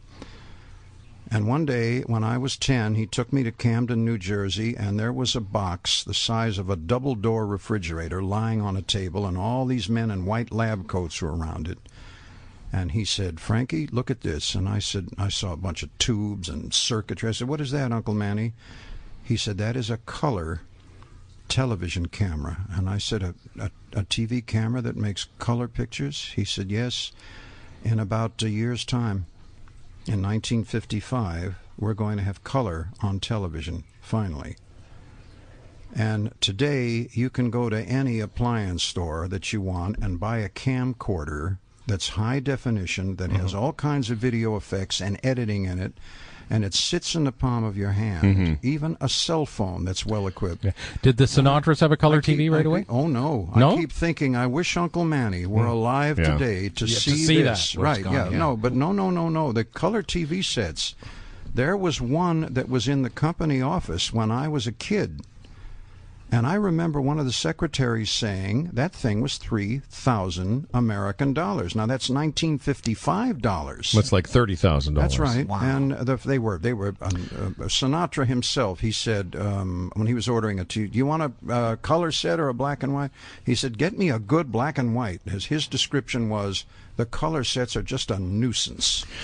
And 1.28 1.48
one 1.48 1.66
day, 1.66 2.02
when 2.02 2.22
I 2.22 2.38
was 2.38 2.56
10, 2.56 2.94
he 2.94 3.06
took 3.06 3.32
me 3.32 3.42
to 3.42 3.50
Camden, 3.50 4.04
New 4.04 4.16
Jersey, 4.16 4.76
and 4.76 4.98
there 4.98 5.12
was 5.12 5.34
a 5.34 5.40
box 5.40 6.04
the 6.04 6.14
size 6.14 6.56
of 6.56 6.70
a 6.70 6.76
double 6.76 7.16
door 7.16 7.46
refrigerator 7.46 8.22
lying 8.22 8.60
on 8.60 8.76
a 8.76 8.82
table, 8.82 9.26
and 9.26 9.36
all 9.36 9.66
these 9.66 9.88
men 9.88 10.10
in 10.10 10.24
white 10.24 10.52
lab 10.52 10.86
coats 10.86 11.20
were 11.20 11.34
around 11.34 11.66
it. 11.66 11.78
And 12.72 12.92
he 12.92 13.04
said, 13.04 13.40
Frankie, 13.40 13.86
look 13.88 14.10
at 14.10 14.20
this. 14.20 14.54
And 14.54 14.68
I 14.68 14.78
said, 14.78 15.08
I 15.18 15.28
saw 15.28 15.52
a 15.52 15.56
bunch 15.56 15.82
of 15.82 15.96
tubes 15.98 16.48
and 16.48 16.72
circuitry. 16.72 17.28
I 17.28 17.32
said, 17.32 17.48
What 17.48 17.60
is 17.60 17.70
that, 17.72 17.92
Uncle 17.92 18.14
Manny? 18.14 18.52
He 19.22 19.36
said, 19.36 19.58
That 19.58 19.76
is 19.76 19.90
a 19.90 19.96
color 19.98 20.60
television 21.48 22.06
camera. 22.06 22.66
And 22.70 22.88
I 22.88 22.98
said, 22.98 23.22
A, 23.22 23.34
a, 23.58 23.70
a 23.92 24.04
TV 24.04 24.44
camera 24.44 24.82
that 24.82 24.96
makes 24.96 25.28
color 25.38 25.68
pictures? 25.68 26.32
He 26.36 26.44
said, 26.44 26.70
Yes. 26.70 27.12
In 27.84 27.98
about 28.00 28.42
a 28.42 28.50
year's 28.50 28.84
time, 28.84 29.26
in 30.08 30.22
1955, 30.22 31.56
we're 31.78 31.94
going 31.94 32.16
to 32.16 32.22
have 32.22 32.44
color 32.44 32.90
on 33.02 33.18
television, 33.18 33.84
finally. 34.00 34.56
And 35.94 36.32
today, 36.40 37.08
you 37.12 37.28
can 37.28 37.50
go 37.50 37.68
to 37.68 37.80
any 37.80 38.20
appliance 38.20 38.82
store 38.82 39.26
that 39.28 39.52
you 39.52 39.60
want 39.60 39.98
and 39.98 40.20
buy 40.20 40.38
a 40.38 40.48
camcorder 40.48 41.58
that's 41.86 42.10
high 42.10 42.40
definition, 42.40 43.16
that 43.16 43.30
has 43.32 43.52
mm-hmm. 43.52 43.58
all 43.58 43.72
kinds 43.72 44.10
of 44.10 44.18
video 44.18 44.56
effects 44.56 45.00
and 45.00 45.18
editing 45.24 45.64
in 45.64 45.78
it, 45.78 45.94
and 46.48 46.64
it 46.64 46.74
sits 46.74 47.14
in 47.14 47.24
the 47.24 47.32
palm 47.32 47.64
of 47.64 47.76
your 47.76 47.92
hand. 47.92 48.22
Mm-hmm. 48.24 48.66
Even 48.66 48.96
a 49.00 49.08
cell 49.08 49.46
phone 49.46 49.84
that's 49.84 50.06
well 50.06 50.26
equipped. 50.26 50.66
Did 51.02 51.16
the 51.16 51.24
Sinatras 51.24 51.80
have 51.80 51.92
a 51.92 51.96
color 51.96 52.20
keep- 52.20 52.38
TV 52.38 52.50
right 52.50 52.64
I 52.64 52.68
away? 52.68 52.86
oh 52.88 53.06
no! 53.06 53.50
No? 53.56 53.72
I 53.72 53.76
keep 53.76 53.92
thinking 53.92 54.36
I 54.36 54.46
wish 54.46 54.76
Uncle 54.76 55.04
Manny 55.04 55.46
were 55.46 55.64
hmm. 55.64 55.70
alive 55.70 56.18
Yeah. 56.18 56.32
today 56.36 56.68
to 56.70 56.86
Yeah, 56.86 56.94
to 56.94 57.00
see, 57.00 57.16
see 57.16 57.42
that, 57.42 57.50
this. 57.50 57.76
right? 57.76 58.02
gone, 58.02 58.12
yeah. 58.12 58.30
yeah. 58.30 58.38
No, 58.38 58.56
but 58.56 58.72
no, 58.74 58.92
no, 58.92 59.10
no, 59.10 59.28
no. 59.28 59.52
The 59.52 59.64
color 59.64 60.02
TV 60.02 60.44
sets. 60.44 60.94
There 61.52 61.76
was 61.76 62.00
one 62.02 62.52
that 62.52 62.68
was 62.68 62.86
in 62.86 63.00
the 63.02 63.08
company 63.08 63.62
office 63.62 64.12
when 64.12 64.30
I 64.30 64.46
was 64.46 64.66
a 64.66 64.72
kid. 64.72 65.22
And 66.32 66.46
I 66.46 66.54
remember 66.54 67.00
one 67.00 67.20
of 67.20 67.24
the 67.24 67.32
secretaries 67.32 68.10
saying 68.10 68.70
that 68.72 68.92
thing 68.92 69.20
was 69.20 69.38
3,000 69.38 70.66
American 70.74 71.32
dollars. 71.32 71.76
Now 71.76 71.86
that's 71.86 72.10
1955 72.10 73.40
dollars. 73.40 73.92
That's 73.92 74.12
like 74.12 74.28
thirty 74.28 74.56
thousand 74.56 74.94
dollars. 74.94 75.16
That's 75.16 75.18
right. 75.18 75.46
And 75.48 75.92
the, 75.92 76.16
they 76.16 76.38
were 76.38 76.58
they 76.58 76.72
were 76.72 76.94
um, 77.00 77.30
uh, 77.60 77.64
Sinatra 77.66 78.26
himself. 78.26 78.80
He 78.80 78.92
said 78.92 79.36
um, 79.38 79.92
when 79.94 80.06
he 80.06 80.14
was 80.14 80.28
ordering 80.28 80.58
a 80.58 80.64
t- 80.64 80.86
do 80.86 80.98
you 80.98 81.06
want 81.06 81.22
a 81.22 81.52
uh, 81.52 81.76
color 81.76 82.10
set 82.10 82.40
or 82.40 82.48
a 82.48 82.54
black 82.54 82.82
and 82.82 82.92
white? 82.92 83.10
He 83.44 83.54
said, 83.54 83.78
"Get 83.78 83.96
me 83.96 84.10
a 84.10 84.18
good 84.18 84.50
black 84.50 84.78
and 84.78 84.94
white." 84.94 85.20
As 85.26 85.46
his 85.46 85.66
description 85.66 86.28
was, 86.28 86.64
the 86.96 87.06
color 87.06 87.44
sets 87.44 87.76
are 87.76 87.82
just 87.82 88.10
a 88.10 88.18
nuisance. 88.18 89.04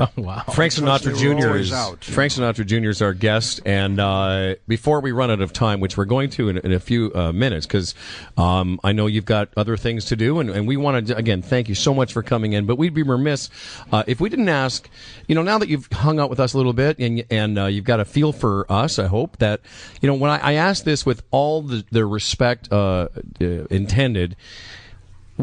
Oh 0.00 0.08
wow! 0.16 0.44
Frank 0.54 0.72
Sinatra 0.72 1.14
Jr. 1.14 1.56
is 1.56 1.74
out, 1.74 2.08
you 2.08 2.14
Frank 2.14 2.32
Sinatra 2.32 2.64
Jr. 2.64 2.88
is 2.88 3.02
our 3.02 3.12
guest, 3.12 3.60
and 3.66 4.00
uh, 4.00 4.54
before 4.66 5.00
we 5.00 5.12
run 5.12 5.30
out 5.30 5.42
of 5.42 5.52
time, 5.52 5.78
which 5.78 5.98
we're 5.98 6.06
going 6.06 6.30
to 6.30 6.48
in, 6.48 6.56
in 6.56 6.72
a 6.72 6.80
few 6.80 7.12
uh, 7.14 7.32
minutes, 7.32 7.66
because 7.66 7.94
um, 8.38 8.80
I 8.82 8.92
know 8.92 9.08
you've 9.08 9.26
got 9.26 9.50
other 9.58 9.76
things 9.76 10.06
to 10.06 10.16
do, 10.16 10.40
and, 10.40 10.48
and 10.48 10.66
we 10.66 10.78
want 10.78 11.08
to 11.08 11.14
again 11.14 11.42
thank 11.42 11.68
you 11.68 11.74
so 11.74 11.92
much 11.92 12.14
for 12.14 12.22
coming 12.22 12.54
in. 12.54 12.64
But 12.64 12.78
we'd 12.78 12.94
be 12.94 13.02
remiss 13.02 13.50
uh, 13.92 14.04
if 14.06 14.22
we 14.22 14.30
didn't 14.30 14.48
ask. 14.48 14.88
You 15.28 15.34
know, 15.34 15.42
now 15.42 15.58
that 15.58 15.68
you've 15.68 15.86
hung 15.92 16.18
out 16.18 16.30
with 16.30 16.40
us 16.40 16.54
a 16.54 16.56
little 16.56 16.72
bit, 16.72 16.98
and 16.98 17.22
and 17.30 17.58
uh, 17.58 17.66
you've 17.66 17.84
got 17.84 18.00
a 18.00 18.06
feel 18.06 18.32
for 18.32 18.64
us, 18.72 18.98
I 18.98 19.06
hope 19.06 19.36
that 19.36 19.60
you 20.00 20.06
know 20.06 20.14
when 20.14 20.30
I, 20.30 20.38
I 20.38 20.52
ask 20.54 20.82
this 20.84 21.04
with 21.04 21.22
all 21.30 21.60
the, 21.60 21.84
the 21.90 22.06
respect 22.06 22.72
uh, 22.72 23.08
uh, 23.38 23.44
intended 23.68 24.34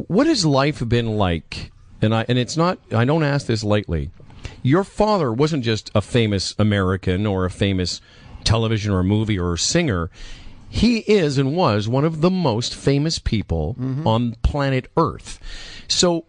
what 0.08 0.28
has 0.28 0.46
life 0.46 0.88
been 0.88 1.18
like? 1.18 1.72
And 2.02 2.14
I 2.14 2.26
and 2.28 2.38
it's 2.38 2.58
not 2.58 2.80
I 2.92 3.06
don't 3.06 3.24
ask 3.24 3.48
this 3.48 3.64
lightly. 3.64 4.12
Your 4.64 4.84
father 4.84 5.32
wasn't 5.32 5.64
just 5.64 5.92
a 5.96 6.02
famous 6.02 6.56
American 6.58 7.26
or 7.26 7.46
a 7.46 7.52
famous 7.52 8.02
television 8.44 8.92
or 8.92 9.04
movie 9.04 9.40
or 9.40 9.58
singer. 9.58 10.10
He 10.70 11.00
is 11.00 11.38
and 11.38 11.56
was 11.56 11.88
one 11.88 12.06
of 12.06 12.22
the 12.22 12.30
most 12.30 12.76
famous 12.76 13.20
people 13.20 13.76
mm-hmm. 13.80 14.06
on 14.06 14.36
planet 14.44 14.90
Earth. 14.98 15.40
So 15.88 16.26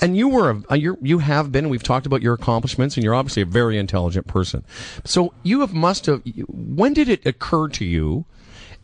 and 0.00 0.16
you 0.16 0.28
were 0.28 0.62
a 0.68 0.76
you 0.76 0.98
you 1.00 1.18
have 1.18 1.52
been 1.52 1.68
we've 1.68 1.82
talked 1.82 2.06
about 2.06 2.22
your 2.22 2.34
accomplishments 2.34 2.96
and 2.96 3.04
you're 3.04 3.14
obviously 3.14 3.42
a 3.42 3.46
very 3.46 3.78
intelligent 3.78 4.26
person. 4.26 4.64
So 5.04 5.32
you 5.42 5.60
have 5.60 5.72
must 5.72 6.06
have 6.06 6.22
when 6.48 6.92
did 6.92 7.08
it 7.08 7.24
occur 7.26 7.68
to 7.68 7.84
you 7.84 8.24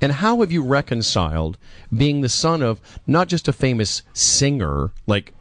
and 0.00 0.12
how 0.12 0.40
have 0.40 0.52
you 0.52 0.62
reconciled 0.62 1.58
being 1.94 2.20
the 2.20 2.28
son 2.28 2.62
of 2.62 2.80
not 3.06 3.28
just 3.28 3.48
a 3.48 3.52
famous 3.52 4.02
singer 4.12 4.92
like 5.06 5.34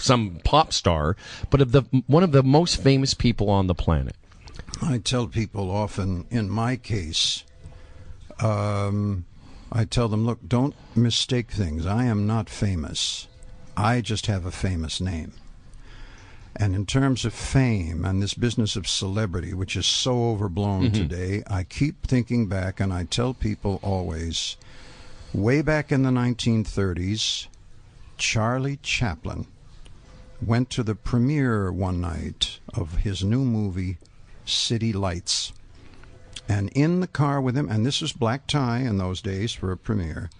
some 0.00 0.40
pop 0.44 0.72
star, 0.72 1.16
but 1.50 1.60
of 1.60 1.72
the 1.72 1.82
one 2.06 2.22
of 2.22 2.32
the 2.32 2.42
most 2.42 2.80
famous 2.80 3.14
people 3.14 3.50
on 3.50 3.66
the 3.66 3.74
planet? 3.74 4.16
I 4.80 4.98
tell 4.98 5.26
people 5.26 5.70
often, 5.70 6.26
in 6.30 6.48
my 6.50 6.76
case, 6.76 7.44
um, 8.40 9.24
I 9.72 9.84
tell 9.84 10.08
them, 10.08 10.24
look, 10.24 10.46
don't 10.46 10.74
mistake 10.94 11.50
things. 11.50 11.84
I 11.84 12.04
am 12.04 12.26
not 12.26 12.48
famous. 12.48 13.26
I 13.76 14.00
just 14.00 14.26
have 14.26 14.46
a 14.46 14.50
famous 14.50 15.00
name. 15.00 15.32
And 16.56 16.74
in 16.74 16.86
terms 16.86 17.24
of 17.24 17.34
fame 17.34 18.04
and 18.04 18.22
this 18.22 18.34
business 18.34 18.74
of 18.74 18.88
celebrity, 18.88 19.54
which 19.54 19.76
is 19.76 19.86
so 19.86 20.30
overblown 20.30 20.90
today, 20.92 21.42
I 21.46 21.62
keep 21.62 22.06
thinking 22.06 22.46
back 22.46 22.80
and 22.80 22.92
I 22.92 23.04
tell 23.04 23.34
people 23.34 23.78
always 23.82 24.56
way 25.32 25.62
back 25.62 25.92
in 25.92 26.02
the 26.02 26.10
1930s, 26.10 27.46
Charlie 28.16 28.78
Chaplin 28.82 29.46
went 30.40 30.70
to 30.70 30.82
the 30.82 30.94
premiere 30.94 31.72
one 31.72 32.00
night 32.00 32.60
of 32.74 32.98
his 32.98 33.24
new 33.24 33.44
movie, 33.44 33.98
City 34.44 34.92
Lights. 34.92 35.52
And 36.48 36.70
in 36.70 37.00
the 37.00 37.06
car 37.06 37.40
with 37.40 37.56
him, 37.56 37.68
and 37.68 37.84
this 37.84 38.00
was 38.00 38.12
black 38.12 38.46
tie 38.46 38.78
in 38.78 38.98
those 38.98 39.20
days 39.20 39.52
for 39.52 39.70
a 39.72 39.76
premiere, 39.76 40.30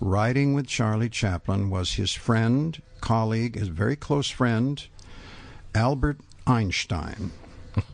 riding 0.00 0.54
with 0.54 0.66
Charlie 0.66 1.08
Chaplin 1.08 1.70
was 1.70 1.92
his 1.94 2.12
friend, 2.12 2.80
colleague, 3.00 3.56
his 3.56 3.68
very 3.68 3.96
close 3.96 4.28
friend, 4.28 4.86
Albert 5.74 6.18
Einstein, 6.46 7.30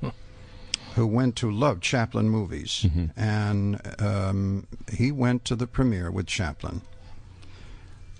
who 0.94 1.06
went 1.06 1.36
to 1.36 1.50
love 1.50 1.80
Chaplin 1.80 2.28
movies. 2.28 2.84
And 3.16 3.80
um, 4.00 4.66
he 4.92 5.12
went 5.12 5.44
to 5.44 5.54
the 5.54 5.66
premiere 5.66 6.10
with 6.10 6.26
Chaplin. 6.26 6.80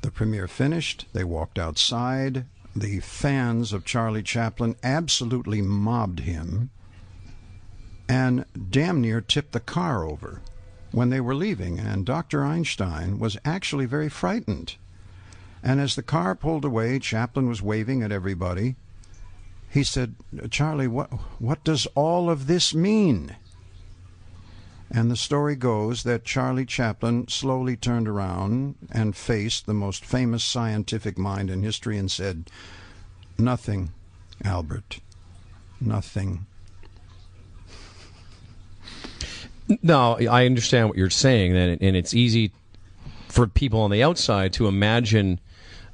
The 0.02 0.10
premiere 0.10 0.46
finished. 0.46 1.06
They 1.12 1.24
walked 1.24 1.58
outside. 1.58 2.44
The 2.76 3.00
fans 3.00 3.72
of 3.72 3.86
Charlie 3.86 4.22
Chaplin 4.22 4.76
absolutely 4.82 5.62
mobbed 5.62 6.20
him 6.20 6.68
and 8.06 8.44
damn 8.68 9.00
near 9.00 9.22
tipped 9.22 9.52
the 9.52 9.60
car 9.60 10.04
over 10.04 10.42
when 10.92 11.08
they 11.08 11.20
were 11.22 11.34
leaving. 11.34 11.78
And 11.78 12.04
Dr. 12.04 12.44
Einstein 12.44 13.18
was 13.18 13.38
actually 13.46 13.86
very 13.86 14.10
frightened. 14.10 14.76
And 15.62 15.80
as 15.80 15.94
the 15.94 16.02
car 16.02 16.34
pulled 16.34 16.66
away, 16.66 16.98
Chaplin 16.98 17.48
was 17.48 17.62
waving 17.62 18.02
at 18.02 18.12
everybody. 18.12 18.76
He 19.70 19.82
said, 19.82 20.14
Charlie, 20.50 20.86
what, 20.86 21.10
what 21.40 21.64
does 21.64 21.86
all 21.94 22.28
of 22.28 22.46
this 22.46 22.74
mean? 22.74 23.36
And 24.90 25.10
the 25.10 25.16
story 25.16 25.56
goes 25.56 26.04
that 26.04 26.24
Charlie 26.24 26.64
Chaplin 26.64 27.28
slowly 27.28 27.76
turned 27.76 28.08
around 28.08 28.76
and 28.90 29.16
faced 29.16 29.66
the 29.66 29.74
most 29.74 30.04
famous 30.04 30.44
scientific 30.44 31.18
mind 31.18 31.50
in 31.50 31.62
history 31.62 31.98
and 31.98 32.10
said, 32.10 32.50
Nothing, 33.36 33.90
Albert. 34.44 35.00
Nothing. 35.80 36.46
No, 39.82 40.16
I 40.18 40.46
understand 40.46 40.88
what 40.88 40.96
you're 40.96 41.10
saying, 41.10 41.56
and 41.56 41.82
and 41.82 41.96
it's 41.96 42.14
easy 42.14 42.52
for 43.28 43.46
people 43.46 43.80
on 43.80 43.90
the 43.90 44.02
outside 44.02 44.52
to 44.54 44.68
imagine 44.68 45.40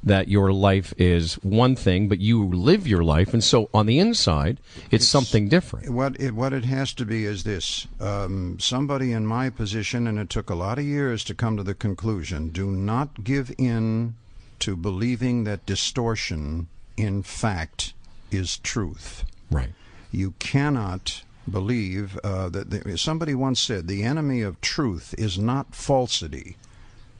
that 0.02 0.28
your 0.28 0.52
life 0.52 0.92
is 0.98 1.34
one 1.42 1.76
thing, 1.76 2.08
but 2.08 2.18
you 2.18 2.48
live 2.48 2.86
your 2.86 3.04
life, 3.04 3.32
and 3.32 3.42
so 3.42 3.70
on 3.72 3.86
the 3.86 3.98
inside, 3.98 4.58
it's, 4.90 5.06
something 5.06 5.48
different. 5.48 5.90
What 5.90 6.18
it 6.20 6.34
what 6.34 6.52
it 6.52 6.64
has 6.64 6.92
to 6.94 7.04
be 7.04 7.24
is 7.24 7.44
this: 7.44 7.86
um, 8.00 8.58
somebody 8.58 9.12
in 9.12 9.26
my 9.26 9.50
position, 9.50 10.06
and 10.06 10.18
it 10.18 10.30
took 10.30 10.50
a 10.50 10.54
lot 10.54 10.78
of 10.78 10.84
years 10.84 11.22
to 11.24 11.34
come 11.34 11.56
to 11.56 11.62
the 11.62 11.74
conclusion. 11.74 12.50
Do 12.50 12.70
not 12.70 13.22
give 13.24 13.52
in 13.58 14.14
to 14.60 14.76
believing 14.76 15.44
that 15.44 15.66
distortion, 15.66 16.68
in 16.96 17.22
fact, 17.22 17.94
is 18.30 18.58
truth. 18.58 19.24
Right. 19.50 19.72
You 20.10 20.34
cannot 20.38 21.22
believe 21.50 22.18
uh, 22.22 22.48
that 22.50 22.70
the, 22.70 22.96
somebody 22.98 23.34
once 23.34 23.60
said 23.60 23.88
the 23.88 24.04
enemy 24.04 24.42
of 24.42 24.60
truth 24.60 25.14
is 25.18 25.38
not 25.38 25.74
falsity. 25.74 26.56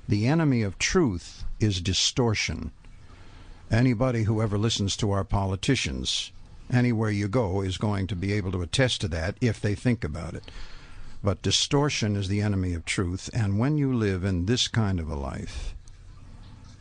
The 0.09 0.27
enemy 0.27 0.62
of 0.62 0.79
truth 0.79 1.45
is 1.62 1.81
distortion. 1.81 2.72
Anybody 3.70 4.25
who 4.25 4.42
ever 4.42 4.59
listens 4.59 4.96
to 4.96 5.12
our 5.12 5.25
politicians, 5.25 6.33
anywhere 6.70 7.11
you 7.11 7.28
go, 7.28 7.62
is 7.62 7.78
going 7.78 8.07
to 8.09 8.16
be 8.16 8.32
able 8.32 8.53
to 8.53 8.62
attest 8.62 9.01
to 9.03 9.09
that 9.09 9.36
if 9.41 9.61
they 9.61 9.74
think 9.74 10.05
about 10.05 10.34
it. 10.34 10.51
But 11.24 11.43
distortion 11.43 12.16
is 12.16 12.28
the 12.28 12.41
enemy 12.41 12.74
of 12.74 12.84
truth, 12.84 13.30
and 13.32 13.59
when 13.59 13.78
you 13.78 13.95
live 13.95 14.24
in 14.24 14.47
this 14.47 14.68
kind 14.68 14.99
of 14.99 15.09
a 15.09 15.14
life, 15.14 15.74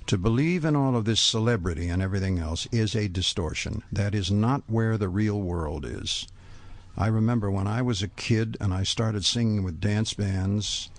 to 0.07 0.17
believe 0.17 0.65
in 0.65 0.75
all 0.75 0.97
of 0.97 1.05
this 1.05 1.21
celebrity 1.21 1.87
and 1.87 2.01
everything 2.01 2.39
else 2.39 2.67
is 2.71 2.95
a 2.95 3.07
distortion. 3.07 3.83
That 3.91 4.13
is 4.13 4.29
not 4.29 4.63
where 4.67 4.97
the 4.97 5.07
real 5.07 5.39
world 5.39 5.85
is. 5.85 6.27
I 6.97 7.07
remember 7.07 7.49
when 7.49 7.67
I 7.67 7.81
was 7.81 8.03
a 8.03 8.09
kid 8.09 8.57
and 8.59 8.73
I 8.73 8.83
started 8.83 9.23
singing 9.23 9.63
with 9.63 9.79
dance 9.79 10.13
bands. 10.13 10.89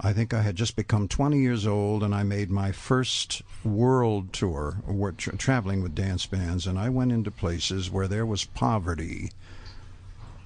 I 0.00 0.12
think 0.12 0.34
I 0.34 0.42
had 0.42 0.56
just 0.56 0.76
become 0.76 1.08
20 1.08 1.38
years 1.38 1.66
old, 1.66 2.02
and 2.02 2.14
I 2.14 2.22
made 2.22 2.50
my 2.50 2.70
first 2.70 3.42
world 3.64 4.32
tour, 4.32 4.82
tra- 5.16 5.36
traveling 5.36 5.82
with 5.82 5.94
dance 5.94 6.26
bands, 6.26 6.66
and 6.66 6.78
I 6.78 6.90
went 6.90 7.12
into 7.12 7.30
places 7.30 7.90
where 7.90 8.06
there 8.06 8.26
was 8.26 8.44
poverty, 8.44 9.30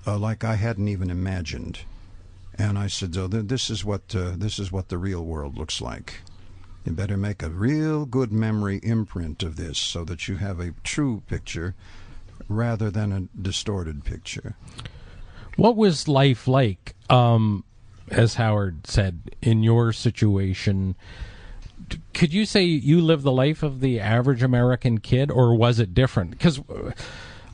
uh, 0.06 0.18
like 0.18 0.44
I 0.44 0.54
hadn't 0.54 0.88
even 0.88 1.10
imagined. 1.10 1.80
And 2.54 2.78
I 2.78 2.86
said, 2.86 3.14
"So 3.14 3.26
th- 3.26 3.46
this 3.46 3.70
is 3.70 3.84
what 3.84 4.14
uh, 4.14 4.32
this 4.36 4.58
is 4.58 4.70
what 4.70 4.88
the 4.88 4.98
real 4.98 5.24
world 5.24 5.58
looks 5.58 5.80
like. 5.80 6.20
You 6.84 6.92
better 6.92 7.16
make 7.16 7.42
a 7.42 7.50
real 7.50 8.06
good 8.06 8.32
memory 8.32 8.78
imprint 8.82 9.42
of 9.42 9.56
this, 9.56 9.78
so 9.78 10.04
that 10.04 10.28
you 10.28 10.36
have 10.36 10.60
a 10.60 10.74
true 10.84 11.22
picture, 11.26 11.74
rather 12.48 12.90
than 12.90 13.12
a 13.12 13.42
distorted 13.42 14.04
picture." 14.04 14.56
What 15.56 15.76
was 15.76 16.06
life 16.06 16.46
like? 16.46 16.94
Um, 17.08 17.64
as 18.10 18.34
Howard 18.34 18.86
said, 18.86 19.20
in 19.40 19.62
your 19.62 19.92
situation, 19.92 20.96
could 22.14 22.32
you 22.32 22.44
say 22.44 22.62
you 22.62 23.00
live 23.00 23.22
the 23.22 23.32
life 23.32 23.62
of 23.62 23.80
the 23.80 24.00
average 24.00 24.42
American 24.42 24.98
kid, 24.98 25.30
or 25.30 25.54
was 25.54 25.78
it 25.78 25.94
different? 25.94 26.32
Because 26.32 26.60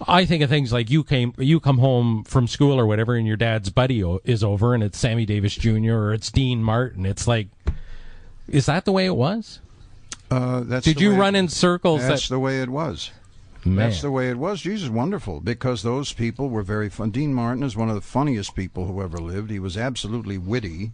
I 0.07 0.24
think 0.24 0.42
of 0.42 0.50
things 0.50 0.72
like 0.72 0.90
you 0.90 1.04
came, 1.04 1.34
you 1.38 1.61
come 1.61 1.78
home 1.78 2.24
from 2.24 2.46
school 2.46 2.78
or 2.78 2.86
whatever, 2.86 3.14
and 3.14 3.26
your 3.26 3.36
dad's 3.36 3.70
buddy 3.70 4.02
o- 4.02 4.20
is 4.24 4.42
over, 4.42 4.74
and 4.74 4.82
it's 4.82 4.98
Sammy 4.98 5.26
Davis 5.26 5.54
Jr. 5.54 5.94
or 5.94 6.14
it's 6.14 6.30
Dean 6.30 6.62
Martin. 6.62 7.07
It's 7.07 7.26
like, 7.26 7.48
is 8.48 8.66
that 8.66 8.84
the 8.84 8.92
way 8.92 9.07
it 9.07 9.16
was? 9.16 9.61
Uh, 10.30 10.61
that's 10.61 10.84
Did 10.84 11.00
you 11.00 11.14
run 11.14 11.34
in 11.34 11.48
circles? 11.48 12.02
That's 12.02 12.28
that, 12.28 12.34
the 12.34 12.38
way 12.38 12.61
it 12.61 12.68
was. 12.68 13.11
Man, 13.67 13.91
That's 13.91 14.03
the 14.03 14.11
way 14.11 14.31
it 14.31 14.37
was. 14.37 14.61
Jesus, 14.61 14.89
wonderful 14.89 15.41
because 15.41 15.83
those 15.83 16.12
people 16.12 16.49
were 16.49 16.62
very 16.62 16.89
fun. 16.89 17.11
Dean 17.11 17.35
Martin 17.35 17.62
is 17.62 17.77
one 17.77 17.89
of 17.89 17.95
the 17.95 18.01
funniest 18.01 18.55
people 18.55 18.87
who 18.87 19.03
ever 19.03 19.19
lived. 19.19 19.51
He 19.51 19.59
was 19.59 19.77
absolutely 19.77 20.39
witty. 20.39 20.93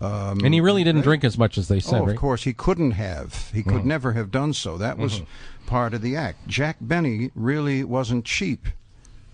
Um, 0.00 0.40
and 0.44 0.52
he 0.52 0.60
really 0.60 0.82
didn't 0.82 1.02
great. 1.02 1.20
drink 1.20 1.24
as 1.24 1.38
much 1.38 1.56
as 1.56 1.68
they 1.68 1.78
said, 1.78 2.00
oh, 2.00 2.06
right? 2.06 2.14
of 2.14 2.20
course, 2.20 2.42
he 2.42 2.52
couldn't 2.52 2.92
have. 2.92 3.50
He 3.52 3.62
could 3.62 3.74
mm-hmm. 3.74 3.88
never 3.88 4.12
have 4.12 4.30
done 4.30 4.52
so. 4.52 4.76
That 4.76 4.98
was 4.98 5.20
mm-hmm. 5.20 5.66
part 5.66 5.94
of 5.94 6.02
the 6.02 6.16
act. 6.16 6.48
Jack 6.48 6.78
Benny 6.80 7.30
really 7.34 7.84
wasn't 7.84 8.24
cheap 8.24 8.66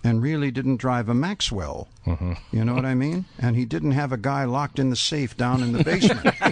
and 0.03 0.21
really 0.21 0.51
didn't 0.51 0.77
drive 0.77 1.09
a 1.09 1.13
Maxwell. 1.13 1.87
Mm-hmm. 2.05 2.33
You 2.51 2.65
know 2.65 2.73
what 2.73 2.85
I 2.85 2.95
mean? 2.95 3.25
And 3.39 3.55
he 3.55 3.65
didn't 3.65 3.91
have 3.91 4.11
a 4.11 4.17
guy 4.17 4.45
locked 4.45 4.79
in 4.79 4.89
the 4.89 4.95
safe 4.95 5.37
down 5.37 5.61
in 5.61 5.73
the 5.73 5.83
basement. 5.83 6.35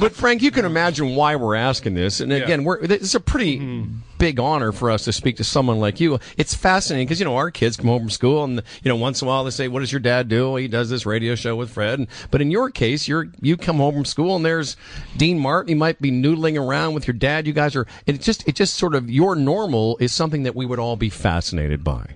But 0.00 0.12
Frank, 0.12 0.40
you 0.40 0.50
can 0.50 0.64
imagine 0.64 1.14
why 1.14 1.36
we're 1.36 1.56
asking 1.56 1.92
this. 1.92 2.20
And 2.20 2.32
again, 2.32 2.64
we're 2.64 2.78
it's 2.78 3.14
a 3.14 3.20
pretty 3.20 3.58
mm-hmm. 3.58 3.96
big 4.16 4.40
honor 4.40 4.72
for 4.72 4.90
us 4.90 5.04
to 5.04 5.12
speak 5.12 5.36
to 5.36 5.44
someone 5.44 5.78
like 5.78 6.00
you. 6.00 6.18
It's 6.38 6.54
fascinating 6.54 7.06
because 7.06 7.18
you 7.18 7.26
know 7.26 7.36
our 7.36 7.50
kids 7.50 7.76
come 7.76 7.86
home 7.86 8.00
from 8.00 8.10
school, 8.10 8.42
and 8.42 8.62
you 8.82 8.88
know 8.88 8.96
once 8.96 9.20
in 9.20 9.28
a 9.28 9.30
while 9.30 9.44
they 9.44 9.50
say, 9.50 9.68
"What 9.68 9.80
does 9.80 9.92
your 9.92 10.00
dad 10.00 10.28
do?" 10.28 10.56
He 10.56 10.68
does 10.68 10.88
this 10.88 11.04
radio 11.04 11.34
show 11.34 11.54
with 11.54 11.70
Fred. 11.70 11.98
And, 11.98 12.08
but 12.30 12.40
in 12.40 12.50
your 12.50 12.70
case, 12.70 13.06
you're 13.06 13.28
you 13.42 13.58
come 13.58 13.76
home 13.76 13.94
from 13.94 14.06
school, 14.06 14.36
and 14.36 14.44
there's 14.44 14.78
Dean 15.18 15.38
Martin. 15.38 15.68
He 15.68 15.74
might 15.74 16.00
be 16.00 16.10
noodling 16.10 16.58
around 16.58 16.94
with 16.94 17.06
your 17.06 17.14
dad. 17.14 17.46
You 17.46 17.52
guys 17.52 17.76
are. 17.76 17.86
It 18.06 18.22
just 18.22 18.48
it 18.48 18.54
just 18.54 18.74
sort 18.74 18.94
of 18.94 19.10
your 19.10 19.36
normal 19.36 19.98
is 19.98 20.12
something 20.12 20.44
that 20.44 20.56
we 20.56 20.64
would 20.64 20.78
all 20.78 20.96
be 20.96 21.10
fascinated 21.10 21.84
by. 21.84 22.14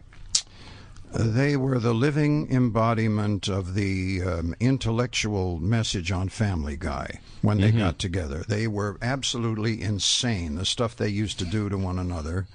They 1.17 1.57
were 1.57 1.79
the 1.79 1.95
living 1.95 2.51
embodiment 2.51 3.49
of 3.49 3.75
the 3.75 4.21
um, 4.23 4.55
intellectual 4.59 5.61
message 5.61 6.11
on 6.11 6.29
Family 6.29 6.77
Guy 6.77 7.21
when 7.41 7.61
they 7.61 7.71
got 7.71 8.01
together. 8.01 8.45
They 8.49 8.67
were 8.67 8.99
absolutely 9.01 9.81
insane, 9.81 10.57
the 10.57 10.65
stuff 10.65 10.97
they 10.97 11.09
used 11.09 11.39
to 11.39 11.45
do 11.45 11.69
to 11.69 11.79
one 11.79 12.01
another. 12.01 12.47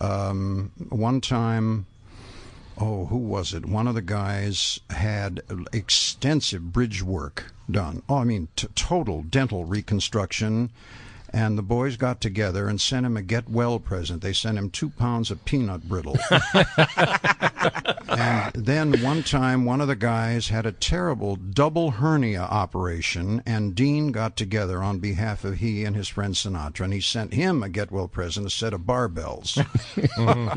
Um, 0.00 0.72
one 0.88 1.20
time, 1.20 1.86
oh, 2.76 3.06
who 3.06 3.18
was 3.18 3.54
it? 3.54 3.66
One 3.66 3.86
of 3.86 3.94
the 3.94 4.02
guys 4.02 4.80
had 4.90 5.42
extensive 5.72 6.72
bridge 6.72 7.04
work 7.04 7.52
done. 7.70 8.02
Oh, 8.08 8.18
I 8.18 8.24
mean, 8.24 8.48
t- 8.56 8.66
total 8.74 9.22
dental 9.22 9.64
reconstruction. 9.64 10.70
And 11.32 11.58
the 11.58 11.62
boys 11.62 11.96
got 11.96 12.20
together 12.20 12.68
and 12.68 12.80
sent 12.80 13.06
him 13.06 13.16
a 13.16 13.22
get 13.22 13.48
well 13.48 13.78
present. 13.78 14.22
They 14.22 14.32
sent 14.32 14.58
him 14.58 14.70
two 14.70 14.90
pounds 14.90 15.30
of 15.30 15.44
peanut 15.44 15.88
brittle. 15.88 16.16
and 18.08 18.52
then 18.54 19.02
one 19.02 19.22
time, 19.22 19.64
one 19.64 19.80
of 19.80 19.88
the 19.88 19.96
guys 19.96 20.48
had 20.48 20.66
a 20.66 20.72
terrible 20.72 21.36
double 21.36 21.92
hernia 21.92 22.42
operation, 22.42 23.42
and 23.46 23.74
Dean 23.74 24.12
got 24.12 24.36
together 24.36 24.82
on 24.82 24.98
behalf 24.98 25.44
of 25.44 25.56
he 25.56 25.84
and 25.84 25.96
his 25.96 26.08
friend 26.08 26.34
Sinatra, 26.34 26.84
and 26.84 26.92
he 26.92 27.00
sent 27.00 27.34
him 27.34 27.62
a 27.62 27.68
get 27.68 27.90
well 27.90 28.08
present, 28.08 28.46
a 28.46 28.50
set 28.50 28.72
of 28.72 28.82
barbells. 28.82 29.56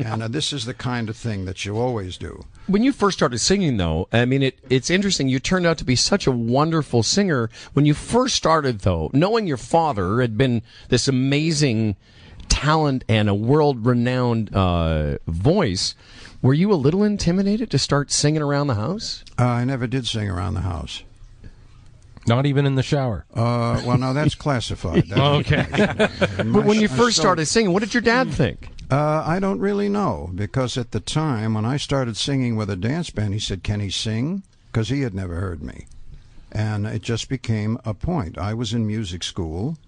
and 0.04 0.22
uh, 0.22 0.28
this 0.28 0.52
is 0.52 0.64
the 0.64 0.74
kind 0.74 1.08
of 1.08 1.16
thing 1.16 1.44
that 1.44 1.64
you 1.64 1.78
always 1.78 2.16
do. 2.16 2.44
When 2.66 2.82
you 2.82 2.92
first 2.92 3.18
started 3.18 3.38
singing, 3.38 3.76
though, 3.76 4.08
I 4.12 4.24
mean, 4.24 4.42
it, 4.42 4.58
it's 4.68 4.90
interesting. 4.90 5.28
You 5.28 5.40
turned 5.40 5.66
out 5.66 5.78
to 5.78 5.84
be 5.84 5.96
such 5.96 6.26
a 6.26 6.32
wonderful 6.32 7.02
singer. 7.02 7.50
When 7.72 7.86
you 7.86 7.94
first 7.94 8.36
started, 8.36 8.80
though, 8.80 9.10
knowing 9.12 9.46
your 9.46 9.56
father 9.56 10.20
had 10.20 10.38
been 10.38 10.59
this 10.88 11.08
amazing 11.08 11.96
talent 12.48 13.04
and 13.08 13.28
a 13.28 13.34
world 13.34 13.86
renowned 13.86 14.54
uh, 14.54 15.18
voice, 15.26 15.94
were 16.42 16.54
you 16.54 16.72
a 16.72 16.74
little 16.74 17.02
intimidated 17.02 17.70
to 17.70 17.78
start 17.78 18.10
singing 18.10 18.42
around 18.42 18.66
the 18.66 18.74
house? 18.74 19.24
Uh, 19.38 19.44
I 19.44 19.64
never 19.64 19.86
did 19.86 20.06
sing 20.06 20.28
around 20.28 20.54
the 20.54 20.60
house. 20.62 21.02
Not 22.26 22.46
even 22.46 22.66
in 22.66 22.74
the 22.74 22.82
shower. 22.82 23.24
Uh, 23.34 23.82
well, 23.84 23.96
now 23.98 24.12
that's 24.12 24.34
classified. 24.34 25.04
That's 25.08 25.20
Okay. 25.50 25.66
But 26.36 26.64
when 26.64 26.80
you 26.80 26.88
first 26.88 27.16
started 27.16 27.46
singing, 27.46 27.72
what 27.72 27.80
did 27.80 27.94
your 27.94 28.02
dad 28.02 28.30
think? 28.30 28.68
Uh, 28.90 29.22
I 29.24 29.38
don't 29.38 29.60
really 29.60 29.88
know 29.88 30.30
because 30.34 30.76
at 30.76 30.90
the 30.90 31.00
time 31.00 31.54
when 31.54 31.64
I 31.64 31.76
started 31.76 32.16
singing 32.16 32.56
with 32.56 32.68
a 32.68 32.76
dance 32.76 33.10
band, 33.10 33.32
he 33.32 33.40
said, 33.40 33.62
"Can 33.62 33.80
he 33.80 33.88
sing?" 33.90 34.42
Because 34.70 34.88
he 34.88 35.02
had 35.02 35.14
never 35.14 35.36
heard 35.36 35.62
me, 35.62 35.86
and 36.52 36.86
it 36.86 37.02
just 37.02 37.28
became 37.28 37.78
a 37.84 37.94
point. 37.94 38.36
I 38.36 38.52
was 38.54 38.72
in 38.72 38.86
music 38.86 39.22
school, 39.22 39.78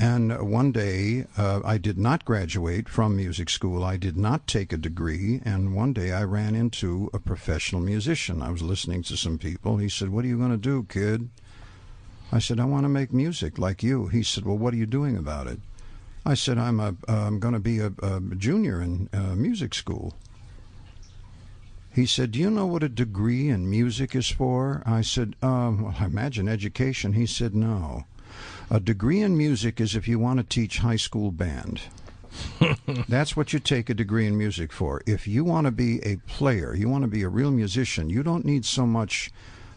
and 0.00 0.50
one 0.50 0.72
day 0.72 1.26
uh, 1.36 1.60
I 1.64 1.78
did 1.78 1.98
not 1.98 2.24
graduate 2.24 2.88
from 2.88 3.16
music 3.16 3.50
school. 3.50 3.84
I 3.84 3.96
did 3.96 4.16
not 4.16 4.46
take 4.46 4.72
a 4.72 4.76
degree, 4.76 5.40
and 5.44 5.76
one 5.76 5.92
day 5.92 6.12
I 6.12 6.24
ran 6.24 6.54
into 6.54 7.10
a 7.12 7.18
professional 7.20 7.82
musician. 7.82 8.42
I 8.42 8.50
was 8.50 8.62
listening 8.62 9.02
to 9.04 9.16
some 9.16 9.38
people. 9.38 9.76
He 9.76 9.88
said, 9.88 10.08
"What 10.08 10.24
are 10.24 10.28
you 10.28 10.38
going 10.38 10.50
to 10.50 10.56
do, 10.56 10.86
kid?" 10.88 11.28
I 12.32 12.38
said, 12.38 12.58
"I 12.58 12.64
want 12.64 12.84
to 12.84 12.88
make 12.88 13.12
music 13.12 13.58
like 13.58 13.82
you." 13.82 14.08
He 14.08 14.22
said, 14.22 14.44
"Well, 14.44 14.58
what 14.58 14.74
are 14.74 14.78
you 14.78 14.86
doing 14.86 15.16
about 15.16 15.46
it?" 15.46 15.60
I 16.24 16.34
said, 16.34 16.58
I'm 16.58 16.80
a, 16.80 16.94
I'm 17.08 17.38
going 17.38 17.54
to 17.54 17.60
be 17.60 17.78
a, 17.78 17.92
a 18.02 18.20
junior 18.36 18.82
in 18.82 19.08
uh, 19.12 19.34
music 19.34 19.74
school. 19.74 20.14
He 21.92 22.06
said, 22.06 22.32
Do 22.32 22.38
you 22.38 22.50
know 22.50 22.66
what 22.66 22.82
a 22.82 22.88
degree 22.88 23.48
in 23.48 23.68
music 23.68 24.14
is 24.14 24.28
for? 24.28 24.82
I 24.86 25.00
said, 25.00 25.34
um, 25.42 25.82
Well, 25.82 25.94
I 25.98 26.04
imagine 26.04 26.48
education. 26.48 27.14
He 27.14 27.26
said, 27.26 27.54
No. 27.54 28.04
A 28.72 28.78
degree 28.78 29.20
in 29.20 29.36
music 29.36 29.80
is 29.80 29.96
if 29.96 30.06
you 30.06 30.20
want 30.20 30.38
to 30.38 30.44
teach 30.44 30.78
high 30.78 30.94
school 30.94 31.32
band. 31.32 31.82
That's 33.08 33.36
what 33.36 33.52
you 33.52 33.58
take 33.58 33.90
a 33.90 33.94
degree 33.94 34.28
in 34.28 34.38
music 34.38 34.72
for. 34.72 35.02
If 35.06 35.26
you 35.26 35.42
want 35.42 35.64
to 35.64 35.72
be 35.72 36.00
a 36.04 36.18
player, 36.28 36.72
you 36.72 36.88
want 36.88 37.02
to 37.02 37.10
be 37.10 37.24
a 37.24 37.28
real 37.28 37.50
musician, 37.50 38.10
you 38.10 38.22
don't 38.22 38.44
need 38.44 38.64
so 38.64 38.86
much 38.86 39.32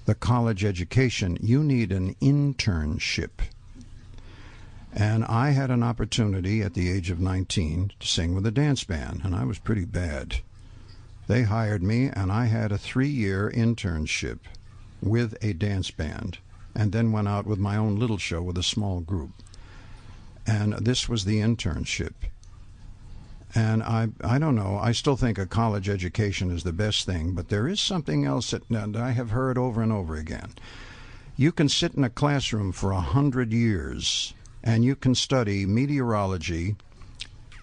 the 0.06 0.14
college 0.14 0.64
education, 0.64 1.40
you 1.42 1.64
need 1.64 1.92
an 1.92 2.14
internship. 2.22 3.32
And 4.94 5.26
I 5.26 5.52
had 5.52 5.72
an 5.72 5.82
opportunity 5.82 6.62
at 6.62 6.76
the 6.76 6.92
age 6.92 7.10
of 7.10 7.20
19 7.20 7.94
to 8.00 8.08
sing 8.08 8.36
with 8.36 8.46
a 8.46 8.52
dance 8.52 8.84
band, 8.84 9.22
and 9.24 9.36
I 9.36 9.44
was 9.44 9.58
pretty 9.58 9.86
bad. 9.86 10.38
They 11.28 11.44
hired 11.44 11.82
me, 11.82 12.10
and 12.14 12.32
I 12.32 12.46
had 12.46 12.72
a 12.72 12.78
three 12.78 13.08
year 13.08 13.52
internship 13.56 14.40
with 15.02 15.36
a 15.42 15.54
dance 15.54 15.90
band, 15.90 16.38
and 16.76 16.92
then 16.92 17.12
went 17.12 17.28
out 17.28 17.46
with 17.46 17.60
my 17.60 17.76
own 17.76 17.98
little 17.98 18.18
show 18.18 18.42
with 18.42 18.58
a 18.58 18.64
small 18.64 19.00
group. 19.00 19.32
And 20.46 20.74
this 20.74 21.08
was 21.08 21.26
the 21.26 21.40
internship. 21.40 22.14
And 23.56 23.84
I, 23.84 24.10
I 24.24 24.40
don't 24.40 24.56
know. 24.56 24.80
I 24.82 24.92
still 24.92 25.16
think 25.16 25.38
a 25.38 25.46
college 25.46 25.88
education 25.88 26.50
is 26.50 26.64
the 26.64 26.74
best 26.74 27.06
thing, 27.06 27.34
but 27.34 27.50
there 27.50 27.68
is 27.68 27.80
something 27.80 28.26
else 28.26 28.52
that, 28.52 28.96
I 28.96 29.12
have 29.12 29.30
heard 29.30 29.58
over 29.58 29.82
and 29.82 29.92
over 29.92 30.16
again. 30.16 30.54
You 31.38 31.52
can 31.52 31.70
sit 31.70 31.94
in 31.94 32.04
a 32.04 32.10
classroom 32.10 32.72
for 32.72 32.92
a 32.92 33.02
hundred 33.02 33.54
years 33.54 34.34
and 34.64 34.84
you 34.84 34.96
can 34.96 35.14
study 35.14 35.66
meteorology, 35.66 36.76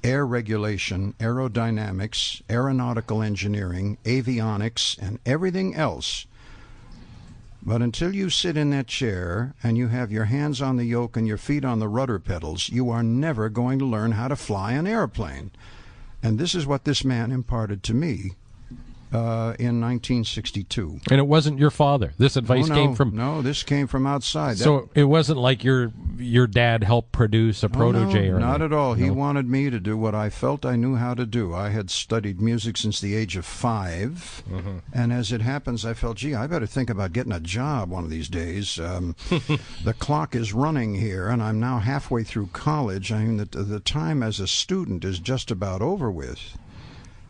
air 0.04 0.24
regulation, 0.26 1.14
aerodynamics, 1.18 2.42
aeronautical 2.48 3.22
engineering, 3.22 3.98
avionics, 4.04 4.96
and 4.98 5.18
everything 5.26 5.74
else. 5.74 6.26
But 7.62 7.82
until 7.82 8.14
you 8.14 8.30
sit 8.30 8.56
in 8.56 8.70
that 8.70 8.86
chair 8.86 9.54
and 9.62 9.76
you 9.76 9.88
have 9.88 10.10
your 10.10 10.24
hands 10.24 10.62
on 10.62 10.76
the 10.76 10.84
yoke 10.84 11.16
and 11.16 11.26
your 11.26 11.36
feet 11.36 11.64
on 11.64 11.78
the 11.78 11.88
rudder 11.88 12.18
pedals, 12.18 12.70
you 12.70 12.88
are 12.90 13.02
never 13.02 13.48
going 13.48 13.78
to 13.78 13.84
learn 13.84 14.12
how 14.12 14.28
to 14.28 14.36
fly 14.36 14.72
an 14.72 14.86
airplane. 14.86 15.50
And 16.22 16.38
this 16.38 16.54
is 16.54 16.66
what 16.66 16.84
this 16.84 17.04
man 17.04 17.30
imparted 17.30 17.82
to 17.84 17.94
me 17.94 18.32
uh, 19.12 19.54
in 19.58 19.80
1962. 19.80 21.00
And 21.10 21.18
it 21.18 21.26
wasn't 21.26 21.58
your 21.58 21.70
father. 21.70 22.12
This 22.18 22.36
advice 22.36 22.66
Oh, 22.66 22.68
no, 22.68 22.74
came 22.74 22.94
from. 22.94 23.16
no, 23.16 23.42
this 23.42 23.62
came 23.62 23.86
from 23.86 24.06
outside. 24.06 24.52
That- 24.58 24.64
So 24.64 24.88
it 24.94 25.04
wasn't 25.04 25.38
like 25.38 25.64
your 25.64 25.92
your 26.18 26.46
dad 26.46 26.84
helped 26.84 27.12
produce 27.12 27.62
a 27.62 27.66
Oh, 27.66 27.70
protege 27.70 28.28
no, 28.28 28.36
or 28.36 28.40
not 28.40 28.48
anything. 28.60 28.64
at 28.66 28.72
all. 28.72 28.92
He 28.94 29.08
wanted 29.10 29.46
me 29.48 29.70
to 29.70 29.80
do 29.80 29.96
what 29.96 30.14
I 30.14 30.28
felt 30.28 30.66
I 30.66 30.76
knew 30.76 30.96
how 30.96 31.14
to 31.14 31.24
do. 31.24 31.54
I 31.54 31.70
had 31.70 31.90
studied 31.90 32.40
music 32.42 32.76
since 32.76 33.00
the 33.00 33.14
age 33.14 33.36
of 33.36 33.46
5 33.46 34.42
Mm-hmm. 34.50 34.78
and 34.92 35.12
as 35.12 35.32
it 35.32 35.40
happens, 35.40 35.84
I 35.86 35.94
felt, 35.94 36.18
gee, 36.18 36.34
I 36.34 36.46
better 36.46 36.66
think 36.66 36.90
about 36.90 37.12
getting 37.14 37.32
a 37.32 37.40
job 37.40 37.90
one 37.90 38.04
of 38.04 38.10
these 38.10 38.28
days. 38.28 38.78
Um, 38.78 39.16
the 39.84 39.94
clock 39.98 40.34
is 40.34 40.52
running 40.52 40.94
here, 40.96 41.28
and 41.28 41.42
I'm 41.42 41.58
now 41.58 41.78
halfway 41.78 42.22
through 42.22 42.48
college. 42.52 43.10
I 43.12 43.24
mean, 43.24 43.36
the, 43.38 43.46
the 43.62 43.80
time 43.80 44.22
as 44.22 44.40
a 44.40 44.46
student 44.46 45.04
is 45.04 45.18
just 45.20 45.50
about 45.50 45.80
over 45.82 46.10
with. 46.10 46.58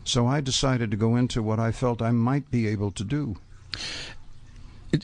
So 0.03 0.27
I 0.27 0.41
decided 0.41 0.91
to 0.91 0.97
go 0.97 1.15
into 1.15 1.43
what 1.43 1.59
I 1.59 1.71
felt 1.71 2.01
I 2.01 2.11
might 2.11 2.49
be 2.51 2.67
able 2.67 2.91
to 2.91 3.03
do. 3.03 3.37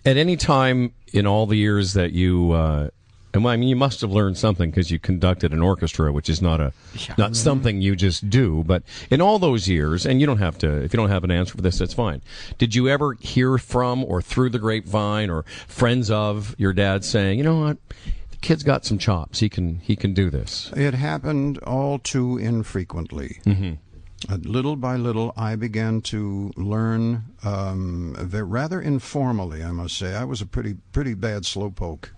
At 0.05 0.17
any 0.17 0.35
time 0.35 0.93
in 1.13 1.25
all 1.25 1.45
the 1.45 1.55
years 1.55 1.93
that 1.93 2.11
you 2.11 2.51
uh, 2.51 2.89
And 3.33 3.45
I 3.47 3.55
mean, 3.55 3.69
you 3.69 3.75
must 3.75 4.01
have 4.01 4.11
learned 4.11 4.37
something 4.37 4.71
because 4.71 4.89
you 4.89 4.99
conducted 4.99 5.53
an 5.53 5.61
orchestra, 5.61 6.11
which 6.11 6.29
is 6.29 6.41
not 6.41 6.59
a 6.59 6.73
not 7.17 7.35
something 7.35 7.81
you 7.81 7.95
just 7.95 8.29
do. 8.29 8.63
But 8.65 8.83
in 9.11 9.21
all 9.21 9.37
those 9.39 9.67
years, 9.67 10.05
and 10.05 10.19
you 10.19 10.25
don't 10.25 10.39
have 10.39 10.57
to 10.59 10.83
if 10.83 10.91
you 10.93 10.97
don't 10.97 11.09
have 11.09 11.23
an 11.23 11.31
answer 11.31 11.55
for 11.55 11.61
this, 11.61 11.77
that's 11.77 11.93
fine. 11.93 12.21
Did 12.57 12.73
you 12.73 12.89
ever 12.89 13.13
hear 13.19 13.57
from 13.57 14.03
or 14.03 14.21
through 14.21 14.49
the 14.49 14.59
grapevine 14.59 15.29
or 15.29 15.43
friends 15.67 16.09
of 16.09 16.55
your 16.57 16.73
dad 16.73 17.05
saying, 17.05 17.37
you 17.37 17.43
know 17.43 17.59
what, 17.59 17.77
the 18.31 18.37
kid's 18.41 18.63
got 18.63 18.85
some 18.85 18.97
chops. 18.97 19.39
He 19.39 19.49
can 19.49 19.79
he 19.79 19.95
can 19.95 20.13
do 20.13 20.29
this. 20.29 20.71
It 20.75 20.95
happened 20.95 21.59
all 21.59 21.99
too 21.99 22.37
infrequently. 22.37 23.39
Uh, 23.45 23.77
little 24.29 24.75
by 24.75 24.95
little, 24.95 25.33
I 25.37 25.55
began 25.55 26.01
to 26.01 26.51
learn, 26.55 27.23
um, 27.43 28.15
rather 28.31 28.81
informally, 28.81 29.63
I 29.63 29.71
must 29.71 29.97
say. 29.97 30.15
I 30.15 30.23
was 30.23 30.41
a 30.41 30.45
pretty 30.45 30.75
pretty 30.91 31.13
bad 31.13 31.43
slowpoke. 31.43 32.09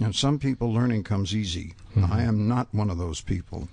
And 0.00 0.14
some 0.14 0.38
people, 0.38 0.72
learning 0.72 1.04
comes 1.04 1.34
easy. 1.34 1.74
I 2.10 2.22
am 2.22 2.48
not 2.48 2.68
one 2.72 2.88
of 2.88 2.96
those 2.96 3.20
people. 3.20 3.68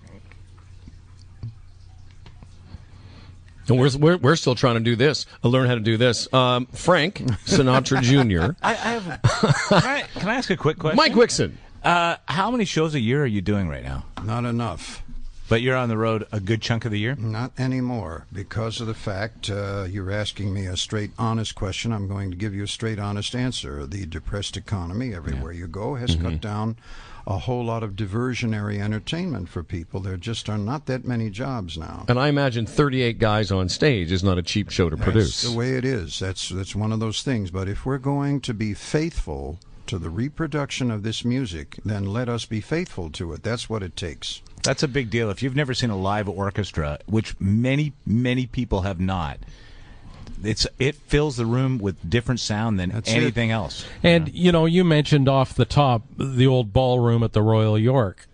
And 3.69 3.79
we're, 3.79 3.89
we're, 3.97 4.17
we're 4.17 4.35
still 4.35 4.55
trying 4.55 4.75
to 4.75 4.79
do 4.81 4.95
this. 4.95 5.25
I 5.43 5.47
learn 5.49 5.67
how 5.67 5.75
to 5.75 5.81
do 5.81 5.97
this. 5.97 6.31
Um, 6.33 6.67
Frank 6.67 7.17
Sinatra 7.45 8.01
Jr. 8.01 8.55
I, 8.63 8.71
I 8.71 8.73
have. 8.73 9.21
Can 9.21 9.83
I, 9.83 10.01
can 10.15 10.29
I 10.29 10.35
ask 10.35 10.49
a 10.49 10.57
quick 10.57 10.79
question? 10.79 10.97
Mike 10.97 11.13
Wixon. 11.13 11.53
Uh, 11.83 12.17
how 12.27 12.49
many 12.51 12.65
shows 12.65 12.95
a 12.95 12.99
year 12.99 13.23
are 13.23 13.27
you 13.27 13.41
doing 13.41 13.67
right 13.69 13.83
now? 13.83 14.05
Not 14.23 14.45
enough. 14.45 15.03
But 15.49 15.61
you're 15.61 15.77
on 15.77 15.87
the 15.87 15.97
road 15.97 16.27
a 16.31 16.41
good 16.41 16.61
chunk 16.61 16.83
of 16.83 16.91
the 16.91 16.99
year. 16.99 17.15
Not 17.15 17.57
anymore, 17.57 18.25
because 18.33 18.81
of 18.81 18.87
the 18.87 18.93
fact 18.93 19.49
uh, 19.49 19.85
you're 19.89 20.11
asking 20.11 20.53
me 20.53 20.65
a 20.65 20.75
straight, 20.75 21.11
honest 21.17 21.55
question. 21.55 21.93
I'm 21.93 22.07
going 22.07 22.31
to 22.31 22.37
give 22.37 22.53
you 22.53 22.63
a 22.63 22.67
straight, 22.67 22.99
honest 22.99 23.33
answer. 23.33 23.85
The 23.85 24.05
depressed 24.05 24.57
economy, 24.57 25.13
everywhere 25.13 25.53
you 25.53 25.67
go, 25.67 25.95
has 25.95 26.15
cut 26.15 26.41
down 26.41 26.75
a 27.25 27.37
whole 27.39 27.63
lot 27.63 27.83
of 27.83 27.91
diversionary 27.91 28.79
entertainment 28.79 29.49
for 29.49 29.63
people. 29.63 29.99
There 29.99 30.17
just 30.17 30.49
are 30.49 30.57
not 30.57 30.85
that 30.85 31.05
many 31.05 31.29
jobs 31.29 31.77
now. 31.77 32.05
And 32.07 32.19
I 32.19 32.27
imagine 32.27 32.65
38 32.65 33.19
guys 33.19 33.51
on 33.51 33.69
stage 33.69 34.11
is 34.11 34.23
not 34.23 34.37
a 34.37 34.41
cheap 34.41 34.69
show 34.69 34.89
to 34.89 34.95
That's 34.95 35.03
produce. 35.03 35.41
the 35.43 35.57
way 35.57 35.71
it 35.71 35.83
is. 35.85 36.19
That's 36.19 36.49
that's 36.49 36.75
one 36.75 36.91
of 36.91 36.99
those 36.99 37.23
things. 37.23 37.51
But 37.51 37.67
if 37.67 37.85
we're 37.85 37.97
going 37.97 38.41
to 38.41 38.53
be 38.53 38.73
faithful 38.73 39.59
to 39.87 39.97
the 39.97 40.09
reproduction 40.09 40.91
of 40.91 41.03
this 41.03 41.23
music, 41.25 41.79
then 41.83 42.05
let 42.05 42.27
us 42.29 42.45
be 42.45 42.61
faithful 42.61 43.09
to 43.11 43.33
it. 43.33 43.43
That's 43.43 43.69
what 43.69 43.83
it 43.83 43.95
takes. 43.95 44.41
That's 44.67 44.83
a 44.83 44.87
big 44.87 45.09
deal. 45.09 45.29
If 45.29 45.41
you've 45.41 45.55
never 45.55 45.73
seen 45.73 45.89
a 45.89 45.97
live 45.97 46.27
orchestra, 46.27 46.99
which 47.05 47.39
many 47.39 47.93
many 48.05 48.45
people 48.45 48.81
have 48.81 48.99
not, 48.99 49.39
it's 50.43 50.67
it 50.77 50.95
fills 50.95 51.37
the 51.37 51.45
room 51.45 51.77
with 51.77 52.09
different 52.09 52.39
sound 52.39 52.79
than 52.79 52.89
That's 52.89 53.09
it. 53.09 53.15
anything 53.15 53.51
else. 53.51 53.85
And 54.03 54.33
you 54.33 54.51
know, 54.51 54.65
you 54.65 54.83
mentioned 54.83 55.27
off 55.27 55.53
the 55.53 55.65
top 55.65 56.03
the 56.17 56.47
old 56.47 56.73
ballroom 56.73 57.23
at 57.23 57.33
the 57.33 57.41
Royal 57.41 57.77
York. 57.79 58.27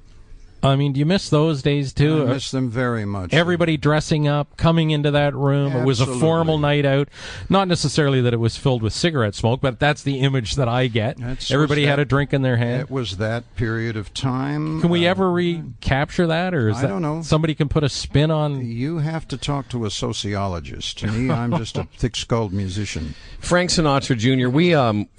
I 0.64 0.78
mean, 0.78 0.94
do 0.94 1.00
you 1.00 1.06
miss 1.06 1.30
those 1.30 1.62
days 1.62 1.92
too? 1.94 2.24
I 2.24 2.34
miss 2.34 2.52
them 2.52 2.70
very 2.70 3.04
much. 3.04 3.34
Everybody 3.34 3.76
dressing 3.76 4.28
up, 4.30 4.56
coming 4.56 4.92
into 4.92 5.12
that 5.12 5.36
room. 5.36 5.74
It 5.76 5.86
was 5.86 6.00
a 6.00 6.06
formal 6.06 6.58
night 6.58 6.86
out. 6.86 7.10
Not 7.50 7.68
necessarily 7.68 8.22
that 8.22 8.34
it 8.34 8.38
was 8.38 8.56
filled 8.56 8.82
with 8.82 8.94
cigarette 8.94 9.36
smoke, 9.36 9.60
but 9.60 9.78
that's 9.80 10.04
the 10.04 10.20
image 10.22 10.56
that 10.56 10.70
I 10.70 10.88
get. 10.88 11.18
That's- 11.18 11.52
Everybody 11.52 11.82
was 11.82 11.90
had 11.90 12.00
a 12.00 12.06
drink 12.06 12.32
in 12.34 12.42
their 12.44 12.56
hand. 12.58 12.82
It 12.82 12.90
was 12.90 13.18
that 13.18 13.56
period 13.56 13.98
of 13.98 14.14
time. 14.14 14.80
Can 14.80 14.90
we 14.90 15.06
uh, 15.06 15.12
ever 15.12 15.30
recapture 15.32 16.28
that, 16.28 16.54
or 16.54 16.70
is 16.70 16.78
I 16.78 16.82
that 16.84 16.88
don't 16.88 17.02
know. 17.02 17.22
somebody 17.22 17.56
can 17.56 17.68
put 17.68 17.84
a 17.84 17.90
spin 17.90 18.32
on? 18.32 18.66
You 18.66 19.00
have 19.00 19.28
to 19.30 19.38
talk 19.38 19.68
to 19.70 19.86
a 19.86 19.92
sociologist. 19.92 21.00
To 21.00 21.08
me, 21.08 21.30
I'm 21.30 21.58
just 21.58 21.78
a 21.78 21.84
thick-skulled 21.98 22.54
musician. 22.54 23.16
Frank 23.40 23.70
Sinatra 23.70 24.18
Jr. 24.18 24.48
We 24.50 24.74
um, 24.74 25.10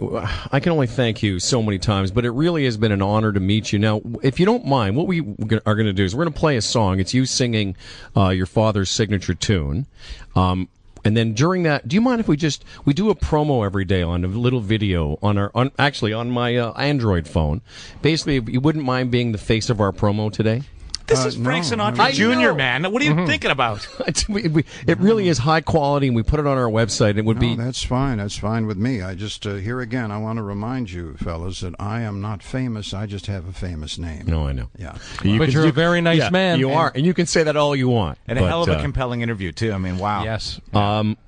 I 0.51 0.61
can 0.61 0.73
only 0.73 0.87
thank 0.87 1.23
you 1.23 1.39
so 1.39 1.63
many 1.63 1.79
times, 1.79 2.11
but 2.11 2.25
it 2.25 2.31
really 2.31 2.65
has 2.65 2.77
been 2.79 2.93
an 2.93 3.03
honor 3.03 3.33
to 3.33 3.41
meet 3.41 3.73
you. 3.73 3.79
Now, 3.79 4.01
if 4.23 4.41
you 4.41 4.47
don't 4.47 4.65
mind, 4.65 4.97
what 4.97 5.07
we 5.07 5.34
are 5.66 5.74
going 5.74 5.87
to 5.87 5.93
do 5.93 6.05
is 6.05 6.14
we're 6.14 6.24
going 6.24 6.35
to 6.35 6.41
play 6.41 6.57
a 6.57 6.62
song. 6.62 7.01
It's 7.01 7.14
you 7.14 7.26
singing 7.26 7.76
uh, 8.16 8.30
your 8.30 8.47
father's 8.47 8.91
signature 8.91 9.35
tune. 9.35 9.87
Um, 10.35 10.68
and 11.05 11.16
then 11.16 11.35
during 11.35 11.64
that, 11.64 11.87
do 11.87 11.95
you 11.95 12.01
mind 12.01 12.20
if 12.20 12.28
we 12.28 12.37
just 12.37 12.64
we 12.85 12.95
do 12.95 13.11
a 13.11 13.14
promo 13.14 13.64
every 13.64 13.85
day 13.85 14.03
on 14.03 14.24
a 14.24 14.28
little 14.28 14.61
video 14.61 15.18
on 15.22 15.37
our 15.37 15.51
on 15.55 15.70
actually 15.78 16.14
on 16.14 16.30
my 16.30 16.57
uh, 16.57 16.72
Android 16.72 17.28
phone? 17.28 17.61
Basically, 18.01 18.41
you 18.51 18.61
wouldn't 18.61 18.85
mind 18.85 19.11
being 19.11 19.32
the 19.32 19.39
face 19.39 19.68
of 19.68 19.80
our 19.80 19.93
promo 19.93 20.32
today. 20.32 20.62
This 21.07 21.23
Uh, 21.23 21.29
is 21.29 21.37
Frank 21.37 21.71
no, 21.71 21.77
Sinatra 21.77 21.99
I 22.01 22.13
Jr., 22.13 22.55
man. 22.55 22.91
What 22.91 23.03
are 23.03 23.05
you 23.05 23.27
thinking 23.27 23.51
about? 23.51 23.87
We- 24.29 24.49
we- 24.49 24.65
it 24.87 24.99
really 24.99 25.29
is 25.29 25.37
high 25.39 25.61
quality, 25.61 26.07
and 26.07 26.17
we 26.17 26.23
put 26.23 26.41
it 26.41 26.47
on 26.47 26.57
our 26.57 26.69
website. 26.71 27.19
It 27.19 27.25
would 27.27 27.37
No, 27.37 27.41
be 27.41 27.57
that's 27.57 27.83
fine. 27.83 28.17
That's 28.19 28.39
fine 28.39 28.67
with 28.67 28.79
me. 28.79 29.03
I 29.03 29.15
just 29.15 29.47
uh, 29.47 29.55
here 29.57 29.81
again. 29.81 30.11
I 30.11 30.17
want 30.19 30.39
to 30.39 30.43
remind 30.43 30.91
you, 30.91 31.15
fellas, 31.19 31.61
that 31.61 31.75
I 31.79 32.01
am 32.01 32.21
not 32.23 32.43
famous. 32.43 32.95
I 32.95 33.05
just 33.07 33.27
have 33.27 33.47
a 33.47 33.53
famous 33.53 33.99
name. 33.99 34.25
no, 34.27 34.47
I 34.47 34.53
know. 34.53 34.69
Yeah. 34.79 34.97
You 35.23 35.39
But 35.39 35.47
can- 35.47 35.53
you're 35.53 35.67
a 35.69 35.73
very 35.73 36.01
nice 36.01 36.19
yeah, 36.19 36.31
man. 36.31 36.59
You 36.59 36.71
are, 36.71 36.91
and 36.95 37.05
you 37.05 37.13
can 37.13 37.27
say 37.27 37.43
that 37.43 37.57
all 37.57 37.77
you 37.77 37.89
want. 37.89 38.19
And 38.27 38.39
a 38.39 38.47
hell 38.47 38.63
of 38.63 38.69
a 38.71 38.79
uh, 38.79 38.81
compelling 38.83 39.21
interview 39.21 39.53
too. 39.53 39.73
I 39.73 39.79
mean, 39.79 39.99
wow. 39.99 40.25
Yes. 40.25 40.59
Um, 40.73 41.19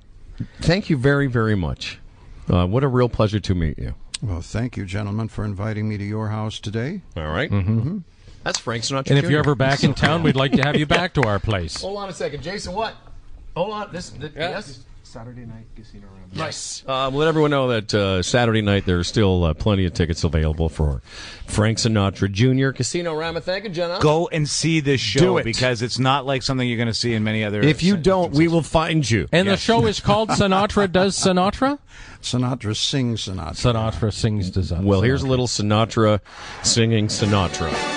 thank 0.61 0.89
you 0.89 0.97
very, 0.97 1.27
very 1.27 1.55
much. 1.55 1.99
Uh, 2.49 2.65
what 2.65 2.83
a 2.83 2.87
real 2.87 3.09
pleasure 3.09 3.39
to 3.39 3.53
meet 3.53 3.77
you. 3.77 3.93
Well, 4.23 4.41
thank 4.41 4.75
you, 4.77 4.85
gentlemen, 4.85 5.27
for 5.27 5.45
inviting 5.45 5.87
me 5.87 5.97
to 5.99 6.03
your 6.03 6.29
house 6.29 6.59
today. 6.59 7.01
All 7.15 7.27
right? 7.27 7.51
Mm-hmm. 7.51 7.99
That's 8.47 8.59
Frank 8.59 8.83
Sinatra. 8.85 9.09
And 9.09 9.19
if 9.19 9.25
Jr. 9.25 9.31
you're 9.31 9.39
ever 9.39 9.55
back 9.55 9.83
in 9.83 9.93
town, 9.93 10.23
we'd 10.23 10.37
like 10.37 10.53
to 10.53 10.61
have 10.61 10.77
you 10.77 10.85
back 10.97 11.13
to 11.15 11.23
our 11.23 11.37
place. 11.37 11.81
hold 11.81 11.97
on 11.97 12.07
a 12.07 12.13
second, 12.13 12.41
Jason. 12.41 12.73
What? 12.73 12.95
Hold 13.57 13.73
on. 13.73 13.91
This. 13.91 14.09
th- 14.11 14.31
Yes. 14.37 14.79
Saturday 15.03 15.45
night 15.45 15.65
Casino 15.75 16.05
Rama. 16.07 16.27
Yes. 16.33 16.83
Uh, 16.87 17.09
let 17.09 17.27
everyone 17.27 17.49
know 17.51 17.67
that 17.69 17.93
uh, 17.93 18.21
Saturday 18.21 18.61
night 18.61 18.85
there 18.85 18.99
are 18.99 19.03
still 19.05 19.43
uh, 19.45 19.53
plenty 19.53 19.85
of 19.85 19.93
tickets 19.93 20.23
available 20.23 20.69
for 20.69 21.01
Frank 21.45 21.77
Sinatra 21.77 22.29
Jr. 22.31 22.71
Casino 22.75 23.15
Rama. 23.15 23.41
Thank 23.41 23.63
you, 23.65 23.69
Jenna. 23.69 23.99
Go 24.01 24.27
and 24.29 24.47
see 24.47 24.79
this 24.81 24.99
show 25.01 25.19
Do 25.19 25.37
it. 25.39 25.43
because 25.43 25.81
it's 25.81 25.97
not 25.99 26.25
like 26.25 26.41
something 26.43 26.67
you're 26.67 26.77
going 26.77 26.87
to 26.89 26.93
see 26.93 27.13
in 27.13 27.23
many 27.23 27.43
other. 27.43 27.61
If 27.61 27.83
you 27.83 27.97
don't, 27.97 28.33
we 28.33 28.47
will 28.47 28.61
find 28.63 29.09
you. 29.09 29.27
And 29.33 29.47
the 29.47 29.57
show 29.57 29.85
is 29.87 29.99
called 30.01 30.29
Sinatra 30.31 30.89
Does 30.91 31.17
Sinatra? 31.17 31.79
Sinatra 32.21 32.75
sings 32.75 33.25
Sinatra. 33.27 33.73
Sinatra 33.73 34.13
sings 34.13 34.51
Does 34.51 34.71
Sinatra. 34.71 34.83
Well, 34.83 35.01
here's 35.01 35.23
a 35.23 35.27
little 35.27 35.47
Sinatra 35.47 36.19
singing 36.63 37.07
Sinatra. 37.07 37.96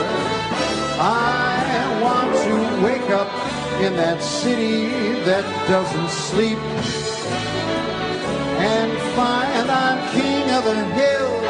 I 1.03 1.99
want 2.03 2.29
to 2.45 2.53
wake 2.85 3.09
up 3.09 3.27
in 3.81 3.95
that 3.95 4.21
city 4.21 4.85
that 5.25 5.43
doesn't 5.67 6.09
sleep 6.09 6.59
and 8.61 8.91
find 9.15 9.71
I'm 9.71 9.97
king 10.13 10.47
of 10.51 10.63
the 10.63 10.75
hill, 10.99 11.41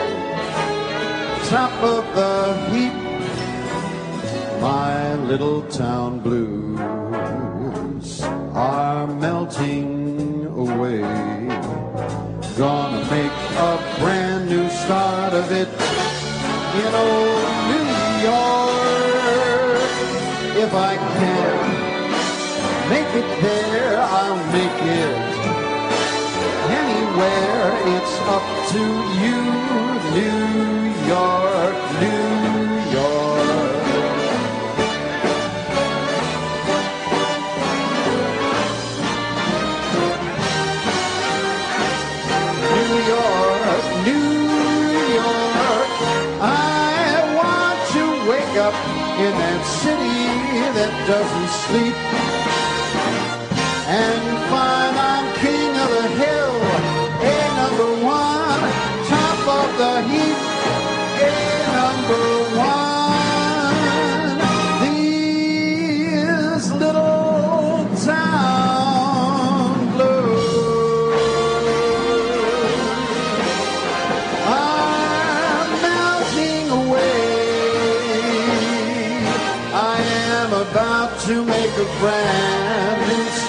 top 1.49 1.73
of 1.83 2.05
the 2.15 2.55
heap. 2.71 2.93
My 4.61 5.15
little 5.15 5.63
town 5.63 6.21
blues 6.21 8.21
are 8.53 9.05
melting 9.05 10.45
away. 10.45 11.01
Gonna 12.57 13.03
make 13.11 13.33
a 13.69 13.77
brand 13.99 14.47
new 14.47 14.69
start 14.69 15.33
of 15.33 15.51
it 15.51 15.67
in 16.79 16.95
old 16.95 17.51
New 17.67 17.89
York. 18.29 18.60
If 20.71 20.77
I 20.77 20.95
can 20.95 21.53
make 22.89 23.11
it 23.21 23.29
there, 23.41 23.99
I'll 23.99 24.39
make 24.53 24.79
it 25.03 25.17
anywhere. 26.79 27.75
It's 27.95 28.15
up 28.31 28.45
to 28.71 28.83
you, 29.19 29.39
New 30.15 30.47
York, 31.11 31.75
New 31.99 32.23
York. 32.95 33.51
New 42.71 42.93
York, 43.11 43.83
New 44.07 44.29
York. 45.19 45.91
I 46.39 47.27
want 47.35 47.77
to 47.91 48.03
wake 48.31 48.55
up 48.55 48.75
in 49.19 49.33
that 49.37 49.61
city 49.65 50.10
that 50.73 50.93
doesn't 51.05 51.49
sleep 51.67 51.97
and 53.91 54.23
find 54.49 54.95
I'm 54.95 55.27
king 55.43 55.71
of 55.83 55.89
the 55.97 56.07
hill, 56.21 56.55
a 57.19 57.39
number 57.59 57.89
one, 58.05 58.61
top 59.11 59.41
of 59.59 59.67
the 59.81 59.95
heap, 60.07 60.39
a 61.19 61.33
number 61.75 62.23
one. 62.43 62.50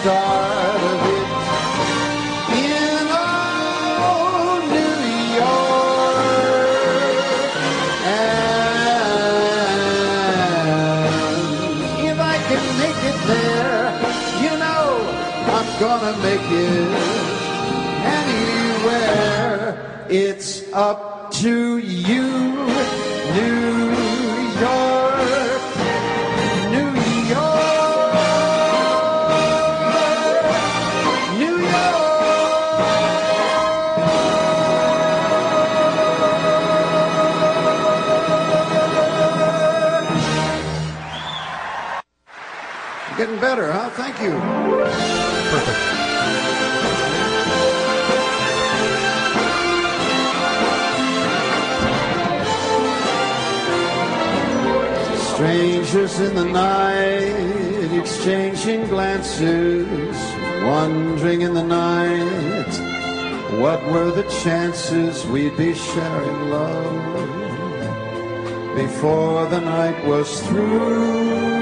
Start 0.02 0.80
of 0.92 1.00
it 1.16 1.28
in 2.60 3.04
old 4.10 4.64
New 4.76 4.96
York. 5.40 6.36
And 8.04 8.90
if 12.10 12.18
I 12.20 12.36
can 12.48 12.64
make 12.82 13.00
it 13.10 13.18
there, 13.32 13.84
you 14.42 14.52
know 14.62 14.84
I'm 15.56 15.68
gonna 15.80 16.14
make 16.28 16.48
it 16.50 16.90
anywhere. 18.20 19.64
It's 20.10 20.50
up 20.74 21.00
to 21.40 21.78
you, 21.78 22.26
New 23.34 23.94
York, 24.60 24.91
Getting 43.22 43.38
better, 43.38 43.70
huh? 43.70 43.88
Thank 43.90 44.18
you. 44.20 44.32
Strangers 55.34 56.18
in 56.18 56.34
the 56.34 56.44
night, 56.46 57.96
exchanging 57.96 58.88
glances, 58.88 60.16
wondering 60.64 61.42
in 61.42 61.54
the 61.54 61.62
night, 61.62 62.72
what 63.60 63.80
were 63.86 64.10
the 64.10 64.24
chances 64.42 65.24
we'd 65.26 65.56
be 65.56 65.74
sharing 65.74 66.50
love 66.50 67.14
before 68.74 69.46
the 69.46 69.60
night 69.60 70.04
was 70.06 70.40
through? 70.48 71.61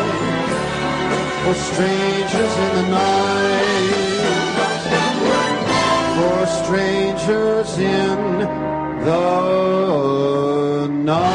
For 1.43 1.53
strangers 1.55 2.53
in 2.65 2.75
the 2.75 2.87
night, 2.91 3.95
for 6.15 6.45
strangers 6.63 7.77
in 7.77 8.39
the 9.05 10.87
night. 10.87 11.31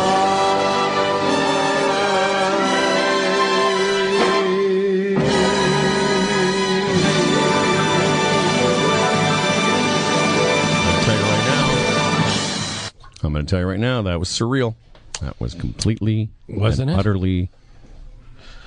I'll 9.68 11.02
tell 11.02 11.16
you 11.16 11.22
right 11.22 11.46
now. 11.48 12.90
I'm 13.24 13.32
going 13.32 13.44
to 13.46 13.50
tell 13.50 13.60
you 13.60 13.66
right 13.66 13.80
now 13.80 14.02
that 14.02 14.18
was 14.20 14.28
surreal. 14.28 14.74
That 15.20 15.40
was 15.40 15.54
completely, 15.54 16.30
Wasn't 16.48 16.90
and 16.90 16.96
it? 16.96 17.00
utterly 17.00 17.50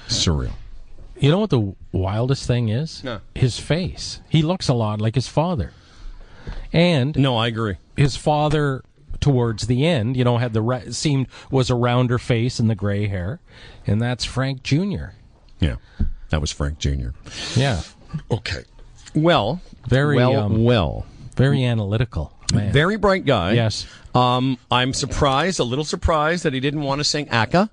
surreal. 0.08 0.54
You 1.20 1.32
know 1.32 1.40
what 1.40 1.50
the 1.50 1.76
wildest 1.92 2.48
thing 2.48 2.70
is? 2.70 3.04
No. 3.04 3.20
His 3.36 3.60
face. 3.60 4.22
He 4.30 4.42
looks 4.42 4.68
a 4.70 4.74
lot 4.74 5.02
like 5.02 5.16
his 5.16 5.28
father. 5.28 5.72
And 6.72 7.18
no, 7.18 7.36
I 7.38 7.48
agree. 7.48 7.76
His 7.98 8.16
father, 8.16 8.84
towards 9.20 9.68
the 9.68 9.86
end, 9.86 10.16
you 10.16 10.24
know, 10.24 10.38
had 10.38 10.54
the 10.54 10.62
ra- 10.62 10.82
seemed 10.92 11.28
was 11.52 11.70
a 11.70 11.76
rounder 11.76 12.18
face 12.18 12.60
and 12.60 12.70
the 12.70 12.76
gray 12.76 13.08
hair, 13.08 13.40
and 13.86 14.02
that's 14.02 14.24
Frank 14.24 14.64
Jr. 14.64 15.08
Yeah, 15.60 15.76
that 16.30 16.40
was 16.42 16.52
Frank 16.52 16.80
Jr. 16.80 17.10
Yeah. 17.56 17.82
Okay. 18.32 18.64
Well, 19.14 19.62
very 19.88 20.16
well, 20.16 20.36
um, 20.38 20.64
well, 20.64 21.06
very 21.36 21.64
analytical. 21.66 22.34
Man. 22.54 22.72
very 22.72 22.98
bright 22.98 23.26
guy. 23.26 23.52
Yes. 23.52 23.86
Um, 24.16 24.58
I'm 24.72 24.94
surprised, 24.94 25.60
a 25.60 25.64
little 25.64 25.86
surprised 25.86 26.44
that 26.46 26.54
he 26.54 26.60
didn't 26.60 26.82
want 26.82 27.00
to 27.00 27.04
sing 27.04 27.28
"Aka." 27.32 27.70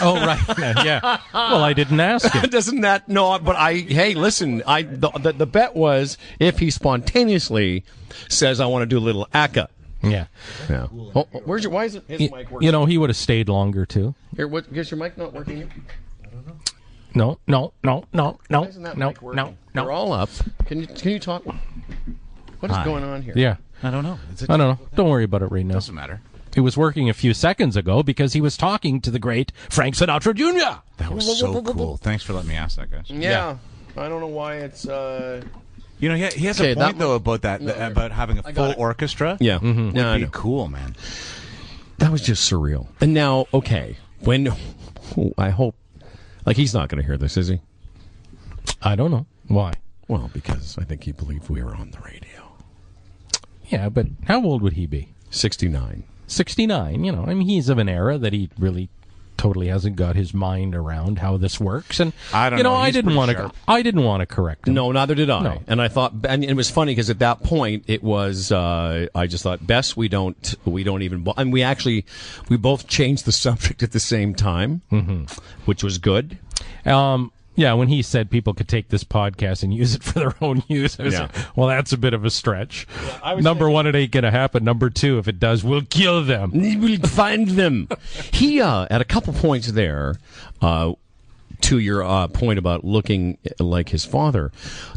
Oh 0.00 0.14
right, 0.14 0.40
yeah. 0.84 1.20
Well, 1.34 1.62
I 1.62 1.72
didn't 1.72 2.00
ask 2.00 2.32
him. 2.32 2.42
Doesn't 2.50 2.80
that 2.82 3.08
no? 3.08 3.38
But 3.38 3.56
I 3.56 3.74
hey, 3.74 4.14
listen. 4.14 4.62
I 4.66 4.82
the, 4.82 5.10
the 5.10 5.32
the 5.32 5.46
bet 5.46 5.74
was 5.76 6.16
if 6.38 6.58
he 6.58 6.70
spontaneously 6.70 7.84
says 8.28 8.60
I 8.60 8.66
want 8.66 8.82
to 8.82 8.86
do 8.86 8.98
a 8.98 9.00
little 9.00 9.28
"Aka." 9.34 9.66
Yeah. 10.02 10.26
Yeah. 10.70 10.86
Oh, 10.92 11.12
oh, 11.34 11.40
where's 11.44 11.62
your? 11.64 11.72
Why 11.72 11.84
is 11.84 11.94
it 11.94 12.04
his 12.08 12.20
You, 12.22 12.30
mic 12.30 12.50
working? 12.50 12.66
you 12.66 12.72
know, 12.72 12.86
he 12.86 12.96
would 12.96 13.10
have 13.10 13.16
stayed 13.16 13.48
longer 13.50 13.84
too. 13.84 14.14
Here, 14.34 14.48
what? 14.48 14.66
Is 14.72 14.90
your 14.90 14.98
mic 14.98 15.18
not 15.18 15.34
working? 15.34 15.70
I 16.24 16.28
don't 16.30 16.46
know. 16.46 16.54
No, 17.12 17.38
no, 17.46 17.72
no, 17.82 18.04
no, 18.12 18.38
no, 18.48 18.64
isn't 18.64 18.82
that 18.84 18.96
no, 18.96 19.08
mic 19.08 19.20
working? 19.20 19.36
no, 19.36 19.44
no. 19.74 19.82
They're 19.82 19.92
all 19.92 20.12
up. 20.12 20.30
Can 20.66 20.80
you 20.80 20.86
can 20.86 21.10
you 21.10 21.18
talk? 21.18 21.44
What 21.44 22.70
is 22.70 22.76
Hi. 22.76 22.84
going 22.84 23.04
on 23.04 23.20
here? 23.22 23.34
Yeah. 23.36 23.56
I 23.82 23.90
don't 23.90 24.04
know. 24.04 24.18
Is 24.32 24.42
I 24.44 24.56
don't 24.56 24.78
know. 24.80 24.86
Don't 24.94 25.08
worry 25.08 25.24
about 25.24 25.42
it 25.42 25.46
right 25.46 25.64
now. 25.64 25.74
Doesn't 25.74 25.94
matter. 25.94 26.20
It 26.56 26.60
was 26.60 26.76
working 26.76 27.08
a 27.08 27.14
few 27.14 27.32
seconds 27.34 27.76
ago 27.76 28.02
because 28.02 28.32
he 28.32 28.40
was 28.40 28.56
talking 28.56 29.00
to 29.02 29.10
the 29.10 29.18
great 29.18 29.52
Frank 29.68 29.94
Sinatra 29.94 30.34
Jr. 30.34 30.80
That 30.96 31.12
was 31.12 31.38
so 31.38 31.62
cool. 31.62 31.96
Thanks 31.96 32.24
for 32.24 32.32
letting 32.32 32.48
me 32.48 32.56
ask 32.56 32.76
that, 32.76 32.90
guys. 32.90 33.08
Yeah. 33.08 33.56
I 33.96 34.08
don't 34.08 34.20
know 34.20 34.26
why 34.26 34.56
it's. 34.56 34.86
uh 34.88 35.42
You 36.00 36.08
know, 36.08 36.14
he, 36.16 36.26
he 36.28 36.46
has 36.46 36.60
Okay, 36.60 36.72
a 36.72 36.76
point 36.76 36.98
though 36.98 37.14
about 37.14 37.42
that, 37.42 37.60
No, 37.60 37.72
about 37.74 38.10
having 38.12 38.38
a 38.38 38.42
full 38.42 38.74
orchestra. 38.76 39.36
Yeah. 39.40 39.58
Mm-hmm. 39.58 39.86
would 39.86 39.94
No, 39.94 40.12
I 40.12 40.18
be 40.18 40.28
cool, 40.32 40.68
man. 40.68 40.96
That 41.98 42.10
was 42.10 42.22
just 42.22 42.50
surreal. 42.50 42.88
And 43.00 43.12
now, 43.14 43.46
okay, 43.52 43.96
when 44.20 44.52
I 45.38 45.50
hope, 45.50 45.76
like 46.46 46.56
he's 46.56 46.72
not 46.74 46.88
going 46.88 47.00
to 47.00 47.06
hear 47.06 47.16
this, 47.18 47.36
is 47.36 47.48
he? 47.48 47.60
I 48.82 48.96
don't 48.96 49.10
know 49.10 49.26
why. 49.48 49.74
Well, 50.08 50.30
because 50.32 50.76
I 50.78 50.84
think 50.84 51.04
he 51.04 51.12
believed 51.12 51.48
we 51.50 51.62
were 51.62 51.74
on 51.74 51.90
the 51.90 51.98
radio. 52.00 52.56
Yeah, 53.68 53.88
but 53.88 54.06
how 54.26 54.42
old 54.42 54.62
would 54.62 54.72
he 54.72 54.86
be? 54.86 55.14
Sixty-nine. 55.30 56.04
69. 56.30 57.04
You 57.04 57.12
know, 57.12 57.24
I 57.26 57.34
mean, 57.34 57.46
he's 57.48 57.68
of 57.68 57.78
an 57.78 57.88
era 57.88 58.18
that 58.18 58.32
he 58.32 58.50
really 58.58 58.88
totally 59.36 59.68
hasn't 59.68 59.96
got 59.96 60.16
his 60.16 60.34
mind 60.34 60.74
around 60.74 61.18
how 61.18 61.38
this 61.38 61.58
works. 61.58 61.98
And 61.98 62.12
I 62.34 62.50
don't 62.50 62.58
you 62.58 62.62
know, 62.62 62.74
know. 62.74 62.76
I 62.76 62.90
didn't 62.90 63.14
want 63.14 63.30
to. 63.30 63.36
sharp. 63.38 63.56
I 63.66 63.80
didn't 63.80 64.04
want 64.04 64.20
to 64.20 64.26
correct 64.26 64.68
him. 64.68 64.74
No, 64.74 64.92
neither 64.92 65.14
did 65.14 65.30
I. 65.30 65.42
No. 65.42 65.62
And 65.66 65.80
I 65.80 65.88
thought, 65.88 66.12
and 66.28 66.44
it 66.44 66.52
was 66.54 66.68
funny 66.68 66.92
because 66.92 67.08
at 67.08 67.20
that 67.20 67.42
point 67.42 67.84
it 67.86 68.02
was, 68.02 68.52
uh, 68.52 69.06
I 69.14 69.26
just 69.26 69.42
thought, 69.42 69.66
best 69.66 69.96
we 69.96 70.08
don't, 70.08 70.54
we 70.66 70.84
don't 70.84 71.00
even, 71.00 71.20
bo-" 71.24 71.32
and 71.38 71.54
we 71.54 71.62
actually, 71.62 72.04
we 72.50 72.58
both 72.58 72.86
changed 72.86 73.24
the 73.24 73.32
subject 73.46 73.82
at 73.82 73.92
the 73.92 74.00
same 74.00 74.34
time, 74.34 74.82
Mm-hmm. 74.92 75.24
which 75.64 75.82
was 75.82 75.96
good. 75.96 76.36
Um, 76.84 77.32
yeah, 77.60 77.74
when 77.74 77.88
he 77.88 78.00
said 78.00 78.30
people 78.30 78.54
could 78.54 78.68
take 78.68 78.88
this 78.88 79.04
podcast 79.04 79.62
and 79.62 79.74
use 79.74 79.94
it 79.94 80.02
for 80.02 80.18
their 80.18 80.34
own 80.40 80.62
use, 80.68 80.98
I 80.98 81.02
was 81.04 81.14
Yeah. 81.14 81.20
like, 81.22 81.56
well, 81.56 81.68
that's 81.68 81.92
a 81.92 81.98
bit 81.98 82.14
of 82.14 82.24
a 82.24 82.30
stretch. 82.30 82.86
Number 83.38 83.68
one, 83.68 83.86
it 83.86 83.94
ain't 83.94 84.12
going 84.12 84.24
to 84.24 84.30
happen. 84.30 84.64
Number 84.64 84.88
two, 84.88 85.18
if 85.18 85.28
it 85.28 85.38
does, 85.38 85.62
we'll 85.62 85.82
kill 85.82 86.24
them. 86.24 86.50
We'll 86.54 86.98
find 87.00 87.48
them. 87.50 87.88
He, 88.32 88.60
uh, 88.62 88.86
at 88.90 89.00
a 89.00 89.04
couple 89.04 89.34
points 89.34 89.72
there, 89.72 90.16
uh, 90.62 90.94
to 91.62 91.78
your 91.78 92.02
uh, 92.02 92.28
point 92.28 92.58
about 92.58 92.84
looking 92.84 93.38
like 93.58 93.88
his 93.90 94.04
father, 94.04 94.50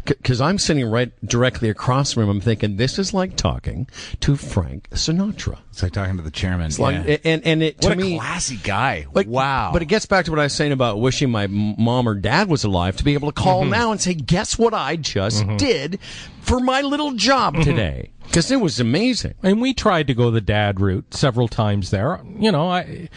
because 0.04 0.40
I'm 0.40 0.58
sitting 0.58 0.86
right 0.86 1.12
directly 1.26 1.68
across 1.68 2.12
from 2.12 2.24
him. 2.24 2.30
I'm 2.30 2.40
thinking 2.40 2.76
this 2.76 2.98
is 2.98 3.12
like 3.14 3.36
talking 3.36 3.86
to 4.20 4.36
Frank 4.36 4.88
Sinatra. 4.90 5.58
It's 5.70 5.82
like 5.82 5.92
talking 5.92 6.16
to 6.16 6.22
the 6.22 6.30
chairman. 6.30 6.66
It's 6.66 6.78
like, 6.78 7.06
yeah. 7.06 7.16
and 7.24 7.44
and 7.44 7.62
it 7.62 7.80
to 7.80 7.88
what 7.88 7.98
a 7.98 8.00
me, 8.00 8.16
classy 8.18 8.56
guy. 8.56 9.06
Like, 9.12 9.26
wow. 9.26 9.70
But 9.72 9.82
it 9.82 9.86
gets 9.86 10.06
back 10.06 10.24
to 10.26 10.30
what 10.30 10.40
I 10.40 10.44
was 10.44 10.52
saying 10.52 10.72
about 10.72 11.00
wishing 11.00 11.30
my 11.30 11.46
mom 11.48 12.08
or 12.08 12.14
dad 12.14 12.48
was 12.48 12.64
alive 12.64 12.96
to 12.96 13.04
be 13.04 13.14
able 13.14 13.30
to 13.32 13.40
call 13.40 13.62
Mm-hmm. 13.62 13.70
now 13.70 13.92
and 13.92 14.00
say, 14.00 14.14
guess 14.14 14.58
what 14.58 14.74
I 14.74 14.96
just 14.96 15.46
did 15.56 15.98
for 16.40 16.60
my 16.60 16.80
little 16.80 17.12
job 17.12 17.54
Mm-hmm. 17.54 17.62
today? 17.62 18.10
Because 18.24 18.50
it 18.50 18.56
was 18.60 18.80
amazing. 18.80 19.34
And 19.42 19.60
we 19.60 19.74
tried 19.74 20.06
to 20.06 20.14
go 20.14 20.30
the 20.30 20.40
dad 20.40 20.80
route 20.80 21.12
several 21.14 21.46
times 21.46 21.90
there. 21.90 22.20
You 22.38 22.50
know, 22.50 22.68
I 22.70 23.08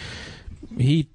he 0.77 1.07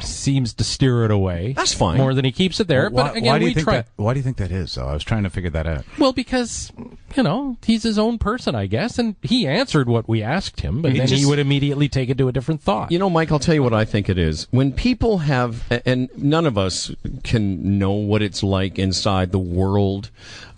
seems 0.00 0.54
to 0.54 0.64
steer 0.64 1.04
it 1.04 1.10
away. 1.10 1.52
That's 1.54 1.74
fine. 1.74 1.98
More 1.98 2.14
than 2.14 2.24
he 2.24 2.32
keeps 2.32 2.60
it 2.60 2.68
there. 2.68 2.90
why, 2.90 3.02
but 3.02 3.16
again, 3.16 3.32
why 3.32 3.38
do 3.38 3.44
you 3.44 3.50
we 3.50 3.54
think 3.54 3.64
try. 3.64 3.76
that? 3.76 3.88
Why 3.96 4.14
do 4.14 4.18
you 4.18 4.24
think 4.24 4.36
that 4.38 4.50
is? 4.50 4.74
Though 4.74 4.86
I 4.86 4.94
was 4.94 5.04
trying 5.04 5.24
to 5.24 5.30
figure 5.30 5.50
that 5.50 5.66
out. 5.66 5.84
Well, 5.98 6.12
because 6.12 6.72
you 7.16 7.22
know 7.22 7.56
he's 7.64 7.82
his 7.82 7.98
own 7.98 8.18
person, 8.18 8.54
I 8.54 8.66
guess, 8.66 8.98
and 8.98 9.16
he 9.22 9.46
answered 9.46 9.88
what 9.88 10.08
we 10.08 10.22
asked 10.22 10.60
him, 10.60 10.82
but 10.82 10.92
He 10.92 10.98
then 10.98 11.08
he 11.08 11.26
would 11.26 11.38
immediately 11.38 11.88
take 11.88 12.08
it 12.08 12.18
to 12.18 12.28
a 12.28 12.32
different 12.32 12.62
thought. 12.62 12.92
You 12.92 12.98
know, 12.98 13.10
Mike, 13.10 13.32
I'll 13.32 13.38
tell 13.38 13.54
you 13.54 13.62
what 13.62 13.74
I 13.74 13.84
think 13.84 14.08
it 14.08 14.18
is. 14.18 14.46
When 14.50 14.72
people 14.72 15.18
have, 15.18 15.64
and 15.86 16.08
none 16.16 16.46
of 16.46 16.58
us 16.58 16.90
can 17.24 17.78
know 17.78 17.92
what 17.92 18.22
it's 18.22 18.42
like 18.42 18.78
inside 18.78 19.32
the 19.32 19.38
world 19.38 20.10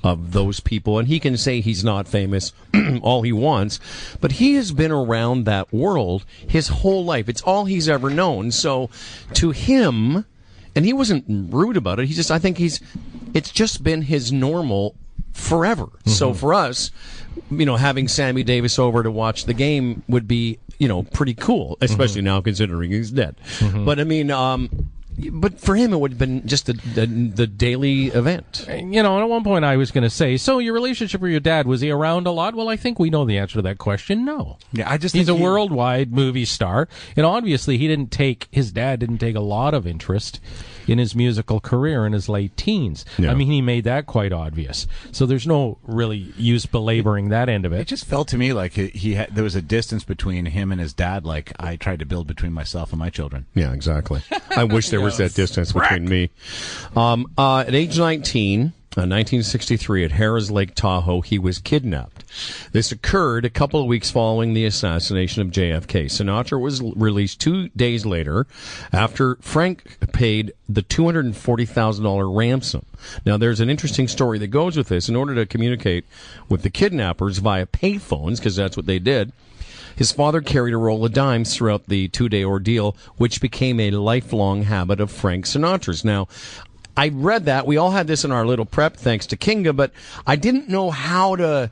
of 0.02 0.32
those 0.32 0.60
people, 0.60 0.98
and 0.98 1.08
he 1.08 1.20
can 1.20 1.36
say 1.36 1.60
he's 1.60 1.84
not 1.84 2.08
famous 2.08 2.52
all 3.02 3.22
he 3.22 3.32
wants, 3.32 3.78
but 4.20 4.32
he 4.32 4.54
has 4.54 4.72
been 4.72 4.92
around 4.92 5.44
that 5.44 5.72
world 5.72 6.24
his 6.46 6.68
whole 6.68 7.04
life. 7.04 7.28
It's 7.28 7.42
all 7.42 7.66
he's 7.66 7.88
ever 7.88 8.10
known. 8.10 8.50
So 8.50 8.90
to 9.34 9.50
him, 9.50 10.24
and 10.74 10.84
he 10.84 10.92
wasn't 10.92 11.24
rude 11.28 11.76
about 11.76 11.98
it, 11.98 12.06
he 12.06 12.14
just, 12.14 12.30
I 12.30 12.38
think 12.38 12.58
he's, 12.58 12.80
it's 13.34 13.50
just 13.50 13.82
been 13.82 14.02
his 14.02 14.32
normal 14.32 14.94
forever. 15.32 15.88
So 16.06 16.30
mm-hmm. 16.30 16.38
for 16.38 16.54
us, 16.54 16.90
you 17.50 17.66
know, 17.66 17.76
having 17.76 18.08
Sammy 18.08 18.42
Davis 18.42 18.78
over 18.78 19.02
to 19.02 19.10
watch 19.10 19.44
the 19.44 19.54
game 19.54 20.02
would 20.08 20.26
be, 20.26 20.58
you 20.78 20.88
know, 20.88 21.02
pretty 21.02 21.34
cool, 21.34 21.76
especially 21.80 22.20
mm-hmm. 22.20 22.26
now 22.26 22.40
considering 22.40 22.90
he's 22.90 23.10
dead. 23.10 23.36
Mm-hmm. 23.58 23.84
But 23.84 24.00
I 24.00 24.04
mean, 24.04 24.30
um, 24.30 24.90
but 25.32 25.60
for 25.60 25.76
him, 25.76 25.92
it 25.92 25.98
would 26.00 26.12
have 26.12 26.18
been 26.18 26.46
just 26.46 26.66
the 26.66 26.72
the, 26.72 27.06
the 27.06 27.46
daily 27.46 28.06
event. 28.08 28.66
Uh, 28.68 28.74
you 28.74 29.02
know, 29.02 29.14
and 29.16 29.22
at 29.22 29.28
one 29.28 29.44
point 29.44 29.64
I 29.64 29.76
was 29.76 29.90
going 29.90 30.04
to 30.04 30.10
say, 30.10 30.36
so 30.36 30.58
your 30.58 30.72
relationship 30.74 31.20
with 31.20 31.30
your 31.30 31.40
dad 31.40 31.66
was 31.66 31.80
he 31.80 31.90
around 31.90 32.26
a 32.26 32.30
lot? 32.30 32.54
Well, 32.54 32.68
I 32.68 32.76
think 32.76 32.98
we 32.98 33.10
know 33.10 33.24
the 33.24 33.38
answer 33.38 33.54
to 33.54 33.62
that 33.62 33.78
question. 33.78 34.24
No. 34.24 34.58
Yeah, 34.72 34.88
I 34.90 34.96
just 34.98 35.14
He's 35.14 35.28
a 35.28 35.34
he- 35.36 35.42
worldwide 35.42 36.12
movie 36.12 36.44
star, 36.44 36.88
and 37.16 37.26
obviously 37.26 37.76
he 37.78 37.86
didn't 37.88 38.10
take 38.12 38.48
his 38.50 38.72
dad 38.72 39.00
didn't 39.00 39.18
take 39.18 39.36
a 39.36 39.40
lot 39.40 39.74
of 39.74 39.86
interest 39.86 40.40
in 40.90 40.98
his 40.98 41.14
musical 41.14 41.60
career 41.60 42.04
in 42.04 42.12
his 42.12 42.28
late 42.28 42.56
teens. 42.56 43.04
Yeah. 43.16 43.30
I 43.30 43.34
mean, 43.34 43.46
he 43.48 43.62
made 43.62 43.84
that 43.84 44.06
quite 44.06 44.32
obvious. 44.32 44.86
So 45.12 45.24
there's 45.24 45.46
no 45.46 45.78
really 45.84 46.32
use 46.36 46.66
belaboring 46.66 47.28
that 47.28 47.48
end 47.48 47.64
of 47.64 47.72
It 47.72 47.80
it. 47.82 47.86
just 47.86 48.04
felt 48.06 48.26
to 48.28 48.36
me 48.36 48.52
like 48.52 48.72
he, 48.72 48.88
he 48.88 49.14
had, 49.14 49.32
there 49.34 49.44
was 49.44 49.54
a 49.54 49.62
distance 49.62 50.02
between 50.02 50.46
him 50.46 50.72
and 50.72 50.80
his 50.80 50.92
dad, 50.92 51.24
like 51.24 51.52
I 51.60 51.76
tried 51.76 52.00
to 52.00 52.06
build 52.06 52.26
between 52.26 52.52
myself 52.52 52.90
and 52.90 52.98
my 52.98 53.08
children. 53.08 53.46
Yeah, 53.54 53.72
exactly. 53.72 54.22
I 54.56 54.64
wish 54.64 54.88
there 54.88 55.00
was 55.00 55.16
that 55.18 55.34
distance 55.34 55.72
between 55.72 56.08
me. 56.08 56.30
Um, 56.96 57.26
uh, 57.38 57.60
at 57.60 57.74
age 57.74 57.96
19, 57.96 58.72
uh, 58.96 59.06
1963, 59.06 60.04
at 60.04 60.10
Harrah's 60.10 60.50
Lake 60.50 60.74
Tahoe, 60.74 61.20
he 61.20 61.38
was 61.38 61.60
kidnapped. 61.60 62.24
This 62.72 62.90
occurred 62.90 63.44
a 63.44 63.50
couple 63.50 63.80
of 63.80 63.86
weeks 63.86 64.10
following 64.10 64.52
the 64.52 64.64
assassination 64.64 65.42
of 65.42 65.52
JFK. 65.52 66.06
Sinatra 66.06 66.60
was 66.60 66.82
released 66.82 67.40
two 67.40 67.68
days 67.68 68.04
later 68.04 68.48
after 68.92 69.36
Frank 69.36 69.96
paid 70.12 70.52
the 70.68 70.82
$240,000 70.82 72.36
ransom. 72.36 72.84
Now, 73.24 73.36
there's 73.36 73.60
an 73.60 73.70
interesting 73.70 74.08
story 74.08 74.38
that 74.40 74.48
goes 74.48 74.76
with 74.76 74.88
this. 74.88 75.08
In 75.08 75.14
order 75.14 75.36
to 75.36 75.46
communicate 75.46 76.04
with 76.48 76.62
the 76.62 76.70
kidnappers 76.70 77.38
via 77.38 77.66
payphones, 77.66 78.38
because 78.38 78.56
that's 78.56 78.76
what 78.76 78.86
they 78.86 78.98
did, 78.98 79.32
his 79.94 80.12
father 80.12 80.40
carried 80.40 80.72
a 80.72 80.78
roll 80.78 81.04
of 81.04 81.12
dimes 81.12 81.54
throughout 81.54 81.86
the 81.86 82.08
two 82.08 82.28
day 82.28 82.42
ordeal, 82.42 82.96
which 83.18 83.40
became 83.40 83.78
a 83.78 83.90
lifelong 83.90 84.62
habit 84.62 84.98
of 84.98 85.10
Frank 85.10 85.44
Sinatra's. 85.44 86.04
Now, 86.04 86.26
I 86.96 87.08
read 87.08 87.46
that. 87.46 87.66
We 87.66 87.76
all 87.76 87.90
had 87.92 88.06
this 88.06 88.24
in 88.24 88.32
our 88.32 88.44
little 88.46 88.64
prep, 88.66 88.96
thanks 88.96 89.26
to 89.28 89.36
Kinga, 89.36 89.74
but 89.74 89.92
I 90.26 90.36
didn't 90.36 90.68
know 90.68 90.90
how 90.90 91.36
to 91.36 91.70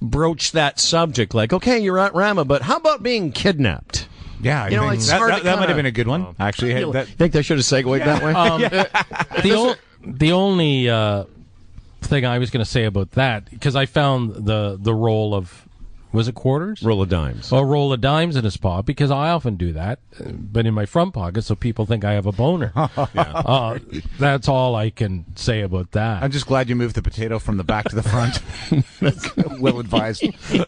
broach 0.00 0.52
that 0.52 0.80
subject. 0.80 1.34
Like, 1.34 1.52
okay, 1.52 1.78
you're 1.78 1.98
at 1.98 2.14
Rama, 2.14 2.44
but 2.44 2.62
how 2.62 2.76
about 2.76 3.02
being 3.02 3.32
kidnapped? 3.32 4.08
Yeah, 4.40 4.68
You 4.68 4.76
know, 4.76 4.88
it's 4.88 5.06
that, 5.08 5.18
hard 5.18 5.32
that, 5.32 5.38
to 5.38 5.44
that 5.44 5.50
might 5.50 5.60
kinda- 5.60 5.68
have 5.68 5.76
been 5.76 5.86
a 5.86 5.90
good 5.92 6.08
one. 6.08 6.34
Actually, 6.40 6.76
You 6.78 6.92
that, 6.92 7.06
think 7.06 7.32
they 7.32 7.42
should 7.42 7.58
have 7.58 7.64
segued 7.64 8.00
that 8.00 8.22
way? 8.22 8.32
Um, 8.32 8.60
the, 9.42 9.52
o- 9.54 9.74
the 10.04 10.32
only 10.32 10.88
uh, 10.90 11.24
thing 12.00 12.26
I 12.26 12.38
was 12.38 12.50
going 12.50 12.64
to 12.64 12.68
say 12.70 12.84
about 12.84 13.12
that 13.12 13.48
because 13.50 13.76
I 13.76 13.86
found 13.86 14.34
the 14.46 14.76
the 14.80 14.92
roll 14.94 15.32
of 15.34 15.68
was 16.12 16.28
it 16.28 16.34
quarters 16.34 16.82
Roll 16.82 17.02
of 17.02 17.08
dimes. 17.08 17.50
a 17.52 17.64
roll 17.64 17.92
of 17.92 18.00
dimes 18.00 18.36
in 18.36 18.44
his 18.44 18.56
pocket 18.56 18.86
because 18.86 19.10
I 19.10 19.30
often 19.30 19.56
do 19.56 19.72
that, 19.72 19.98
uh, 20.20 20.30
but 20.32 20.66
in 20.66 20.74
my 20.74 20.86
front 20.86 21.14
pocket 21.14 21.42
so 21.42 21.54
people 21.54 21.86
think 21.86 22.04
I 22.04 22.12
have 22.12 22.26
a 22.26 22.32
boner. 22.32 22.72
uh, 22.76 23.78
that's 24.18 24.48
all 24.48 24.74
I 24.76 24.90
can 24.90 25.24
say 25.36 25.62
about 25.62 25.92
that. 25.92 26.22
I'm 26.22 26.30
just 26.30 26.46
glad 26.46 26.68
you 26.68 26.76
moved 26.76 26.94
the 26.94 27.02
potato 27.02 27.38
from 27.38 27.56
the 27.56 27.64
back 27.64 27.86
to 27.88 27.96
the 27.96 28.02
front. 28.02 28.40
well 29.60 29.78
advised. 29.80 30.24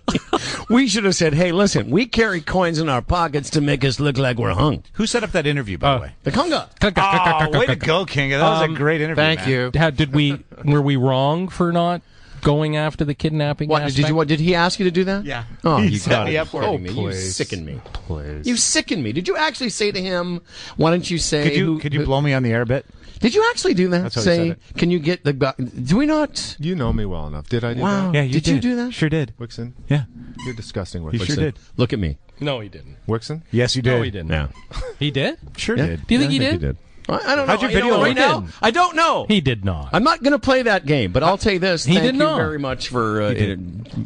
We 0.71 0.89
should 0.89 1.05
have 1.05 1.15
said, 1.15 1.35
hey, 1.35 1.53
listen, 1.53 1.91
we 1.91 2.07
carry 2.07 2.41
coins 2.41 2.79
in 2.79 2.89
our 2.89 3.03
pockets 3.03 3.51
to 3.51 3.61
make 3.61 3.85
us 3.85 4.01
look 4.01 4.17
like 4.19 4.39
we're 4.39 4.53
hung. 4.55 4.83
Who 4.95 5.07
set 5.07 5.23
up 5.23 5.31
that 5.33 5.47
interview, 5.47 5.79
by 5.79 5.95
the 5.97 6.01
way? 6.03 6.13
The 6.23 6.33
conga. 6.33 6.69
Oh, 6.83 7.59
way 7.59 7.67
to 7.67 7.77
go, 7.77 8.05
King. 8.07 8.31
That 8.31 8.41
was 8.43 8.63
Um, 8.63 8.75
a 8.75 8.77
great 8.77 9.01
interview. 9.01 9.23
Thank 9.23 9.41
man. 9.41 9.49
you. 9.49 9.71
How, 9.77 9.91
did 9.91 10.15
we 10.15 10.43
were 10.65 10.83
we 10.83 10.97
wrong 10.97 11.49
for 11.49 11.71
not 11.71 12.03
going 12.45 12.77
after 12.77 13.05
the 13.05 13.15
kidnapping? 13.15 13.69
What 13.69 13.85
did 13.87 13.99
you? 14.09 14.15
What 14.15 14.29
did 14.29 14.39
he 14.41 14.55
ask 14.55 14.79
you 14.79 14.85
to 14.85 14.91
do 14.91 15.03
that? 15.05 15.25
Yeah. 15.25 15.45
Oh, 15.65 15.79
He 15.79 15.89
you 15.89 15.99
set 15.99 16.11
got 16.11 16.27
me 16.27 16.37
up 16.37 16.49
for 16.49 16.63
oh, 16.63 16.75
it. 16.75 16.81
me. 16.83 16.91
You 16.93 17.13
sicken 17.13 17.65
me. 17.65 17.81
Please. 17.93 18.47
You 18.47 18.57
sicken 18.57 19.03
me. 19.03 19.13
Did 19.13 19.27
you 19.27 19.37
actually 19.37 19.71
say 19.71 19.91
to 19.91 20.01
him? 20.01 20.41
Why 20.77 20.91
don't 20.91 21.11
you 21.11 21.19
say? 21.19 21.43
Could 21.43 21.57
you 21.57 21.65
who- 21.67 21.79
could 21.81 21.93
you 21.93 22.01
who- 22.01 22.07
blow 22.07 22.21
me 22.21 22.33
on 22.33 22.43
the 22.45 22.53
air 22.53 22.63
a 22.63 22.67
bit? 22.67 22.87
Did 23.21 23.35
you 23.35 23.45
actually 23.51 23.73
do 23.75 23.89
that? 23.89 24.03
That's 24.03 24.15
how 24.17 24.21
he 24.21 24.27
say, 24.27 24.49
said 24.49 24.59
can 24.77 24.91
you 24.91 24.99
get 24.99 25.25
the? 25.25 25.33
gu- 25.33 25.53
Do 25.65 25.97
we 25.97 26.05
not? 26.05 26.57
You 26.61 26.75
know 26.75 26.93
me 26.93 27.07
well 27.07 27.27
enough. 27.27 27.49
Did 27.49 27.65
I 27.65 27.73
do 27.75 27.81
Wow. 27.81 28.11
that? 28.13 28.15
Yeah, 28.19 28.23
you 28.25 28.33
Did 28.35 28.47
you 28.49 28.61
do 28.61 28.77
that? 28.77 28.93
Sure 28.93 29.09
did. 29.09 29.33
Wixon, 29.41 29.73
Yeah. 29.89 30.05
you're 30.45 30.55
disgusting, 30.55 31.03
You 31.05 31.11
Wixon. 31.19 31.27
sure 31.27 31.37
did. 31.37 31.59
Look 31.77 31.93
at 31.95 31.99
me. 31.99 32.19
No, 32.41 32.61
he 32.61 32.69
didn't. 32.69 32.97
Wixon? 33.09 33.43
Yes, 33.51 33.77
you 33.77 33.83
did. 33.83 33.91
No, 33.97 34.03
he 34.03 34.11
didn't. 34.11 34.31
Yeah. 34.31 34.49
He 34.99 35.11
did. 35.11 35.39
Sure 35.57 35.77
Yeah. 35.77 35.87
did. 35.87 36.07
Do 36.07 36.15
you 36.15 36.21
think 36.21 36.33
Yeah, 36.33 36.41
he 36.41 36.47
I 36.49 36.57
did? 36.57 36.77
I, 37.09 37.15
I 37.15 37.37
don't 37.37 37.47
know. 37.47 37.47
How'd 37.47 37.63
your 37.63 37.71
You 37.71 37.77
know 37.79 37.83
video 37.85 37.99
what, 37.99 38.05
right 38.07 38.17
now? 38.17 38.41
Didn't. 38.41 38.55
I 38.63 38.71
don't 38.71 38.97
know. 38.97 39.27
He 39.29 39.41
did 39.41 39.65
not. 39.65 39.91
I'm 39.93 40.05
not 40.05 40.23
going 40.23 40.33
to 40.33 40.39
play 40.39 40.63
that 40.63 40.87
game, 40.87 41.13
but 41.13 41.23
I'll 41.23 41.39
tell 41.39 41.53
you 41.53 41.59
this. 41.59 41.85
He 41.85 41.95
Thank 41.95 42.07
did 42.07 42.15
you 42.15 42.21
not. 42.21 42.37
very 42.37 42.59
much 42.59 42.89
for 42.89 43.23
uh, 43.23 43.57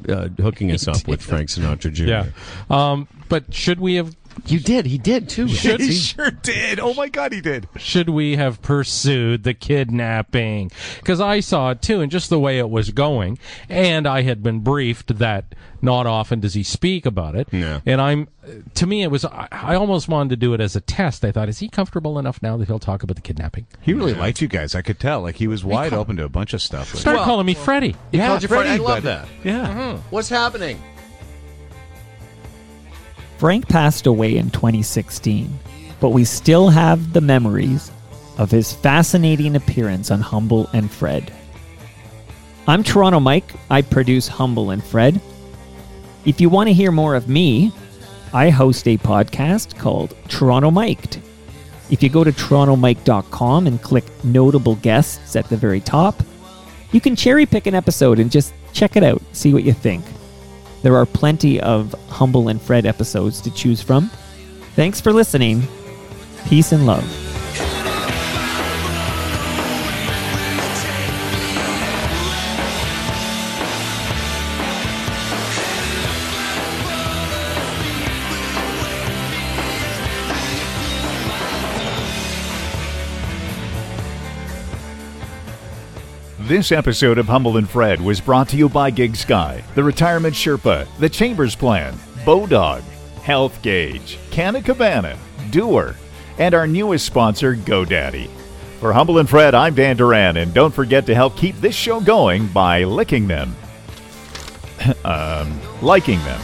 uh, 0.08 0.28
hooking 0.40 0.72
us 0.72 0.88
up 0.88 1.06
with 1.06 1.22
Frank 1.22 1.48
Sinatra 1.48 1.92
Jr. 1.92 2.04
Yeah. 2.04 2.26
Um, 2.70 3.08
but 3.28 3.54
should 3.54 3.78
we 3.80 3.94
have 3.96 4.16
You 4.46 4.60
did. 4.60 4.86
He 4.86 4.98
did 4.98 5.28
too. 5.28 5.48
Should 5.48 5.80
He 5.80 5.88
he? 5.88 5.92
sure 5.94 6.30
did. 6.30 6.78
Oh 6.80 6.94
my 6.94 7.08
God, 7.08 7.32
he 7.32 7.40
did. 7.40 7.68
should 7.76 8.08
we 8.08 8.36
have 8.36 8.62
pursued 8.62 9.42
the 9.44 9.54
kidnapping? 9.54 10.70
Because 10.98 11.20
I 11.20 11.40
saw 11.40 11.70
it 11.70 11.82
too, 11.82 12.00
and 12.00 12.10
just 12.10 12.30
the 12.30 12.38
way 12.38 12.58
it 12.58 12.70
was 12.70 12.90
going, 12.90 13.38
and 13.68 14.06
I 14.06 14.22
had 14.22 14.42
been 14.42 14.60
briefed 14.60 15.18
that 15.18 15.54
not 15.80 16.06
often 16.06 16.40
does 16.40 16.54
he 16.54 16.62
speak 16.62 17.06
about 17.06 17.34
it. 17.36 17.48
Yeah. 17.52 17.80
And 17.86 18.00
I'm, 18.00 18.28
to 18.74 18.86
me, 18.86 19.02
it 19.02 19.10
was. 19.10 19.24
I, 19.24 19.48
I 19.50 19.74
almost 19.76 20.08
wanted 20.08 20.30
to 20.30 20.36
do 20.36 20.54
it 20.54 20.60
as 20.60 20.74
a 20.76 20.80
test. 20.80 21.24
I 21.24 21.30
thought, 21.32 21.48
is 21.48 21.58
he 21.58 21.68
comfortable 21.68 22.18
enough 22.18 22.42
now 22.42 22.56
that 22.56 22.66
he'll 22.68 22.78
talk 22.78 23.02
about 23.02 23.16
the 23.16 23.22
kidnapping? 23.22 23.66
He 23.80 23.92
really 23.94 24.14
liked 24.14 24.40
you 24.40 24.48
guys. 24.48 24.74
I 24.74 24.82
could 24.82 24.98
tell. 24.98 25.20
Like 25.22 25.36
he 25.36 25.46
was 25.46 25.64
wide 25.64 25.92
open 25.92 26.16
to 26.16 26.24
a 26.24 26.28
bunch 26.28 26.52
of 26.54 26.62
stuff. 26.62 26.94
Start 26.94 27.16
Well- 27.16 27.24
calling 27.24 27.46
me 27.46 27.54
Freddie. 27.54 27.94
Yeah, 28.12 28.28
called 28.28 28.44
Freddie. 28.48 28.70
I 28.70 28.76
love 28.76 29.02
but- 29.02 29.04
that. 29.04 29.28
yeah. 29.44 29.66
Mm-hmm. 29.68 30.02
What's 30.10 30.28
happening? 30.28 30.80
Frank 33.38 33.68
passed 33.68 34.06
away 34.06 34.36
in 34.36 34.50
2016, 34.50 35.60
but 36.00 36.08
we 36.08 36.24
still 36.24 36.68
have 36.70 37.12
the 37.12 37.20
memories 37.20 37.92
of 38.36 38.50
his 38.50 38.72
fascinating 38.72 39.54
appearance 39.54 40.10
on 40.10 40.20
Humble 40.20 40.68
and 40.72 40.90
Fred. 40.90 41.32
I'm 42.66 42.82
Toronto 42.82 43.20
Mike. 43.20 43.54
I 43.70 43.82
produce 43.82 44.26
Humble 44.26 44.70
and 44.70 44.82
Fred. 44.82 45.20
If 46.24 46.40
you 46.40 46.48
want 46.48 46.66
to 46.68 46.74
hear 46.74 46.90
more 46.90 47.14
of 47.14 47.28
me, 47.28 47.72
I 48.32 48.50
host 48.50 48.88
a 48.88 48.98
podcast 48.98 49.78
called 49.78 50.16
Toronto 50.28 50.72
Miked. 50.72 51.20
If 51.90 52.02
you 52.02 52.08
go 52.08 52.24
to 52.24 52.32
torontomike.com 52.32 53.68
and 53.68 53.80
click 53.80 54.04
notable 54.24 54.74
guests 54.76 55.36
at 55.36 55.48
the 55.48 55.56
very 55.56 55.80
top, 55.80 56.22
you 56.90 57.00
can 57.00 57.14
cherry 57.14 57.46
pick 57.46 57.68
an 57.68 57.74
episode 57.76 58.18
and 58.18 58.32
just 58.32 58.52
check 58.72 58.96
it 58.96 59.04
out, 59.04 59.22
see 59.32 59.54
what 59.54 59.62
you 59.62 59.72
think. 59.72 60.04
There 60.82 60.96
are 60.96 61.06
plenty 61.06 61.60
of 61.60 61.94
Humble 62.08 62.48
and 62.48 62.60
Fred 62.60 62.86
episodes 62.86 63.40
to 63.42 63.50
choose 63.50 63.82
from. 63.82 64.10
Thanks 64.74 65.00
for 65.00 65.12
listening. 65.12 65.62
Peace 66.46 66.72
and 66.72 66.86
love. 66.86 67.27
This 86.48 86.72
episode 86.72 87.18
of 87.18 87.26
Humble 87.26 87.58
and 87.58 87.68
Fred 87.68 88.00
was 88.00 88.22
brought 88.22 88.48
to 88.48 88.56
you 88.56 88.70
by 88.70 88.90
Gig 88.90 89.14
Sky, 89.16 89.62
the 89.74 89.84
Retirement 89.84 90.34
Sherpa, 90.34 90.88
the 90.96 91.10
Chambers 91.10 91.54
Plan, 91.54 91.92
Bodog, 92.24 92.80
Health 93.20 93.60
Gauge, 93.60 94.18
Canna 94.30 94.62
Cabana, 94.62 95.18
Doer, 95.50 95.94
and 96.38 96.54
our 96.54 96.66
newest 96.66 97.04
sponsor, 97.04 97.54
GoDaddy. 97.54 98.30
For 98.80 98.94
Humble 98.94 99.18
and 99.18 99.28
Fred, 99.28 99.54
I'm 99.54 99.74
Dan 99.74 99.98
Duran, 99.98 100.38
and 100.38 100.54
don't 100.54 100.72
forget 100.72 101.04
to 101.04 101.14
help 101.14 101.36
keep 101.36 101.54
this 101.56 101.74
show 101.74 102.00
going 102.00 102.46
by 102.46 102.84
licking 102.84 103.28
them. 103.28 103.54
um, 105.04 105.60
liking 105.82 106.18
them. 106.20 106.40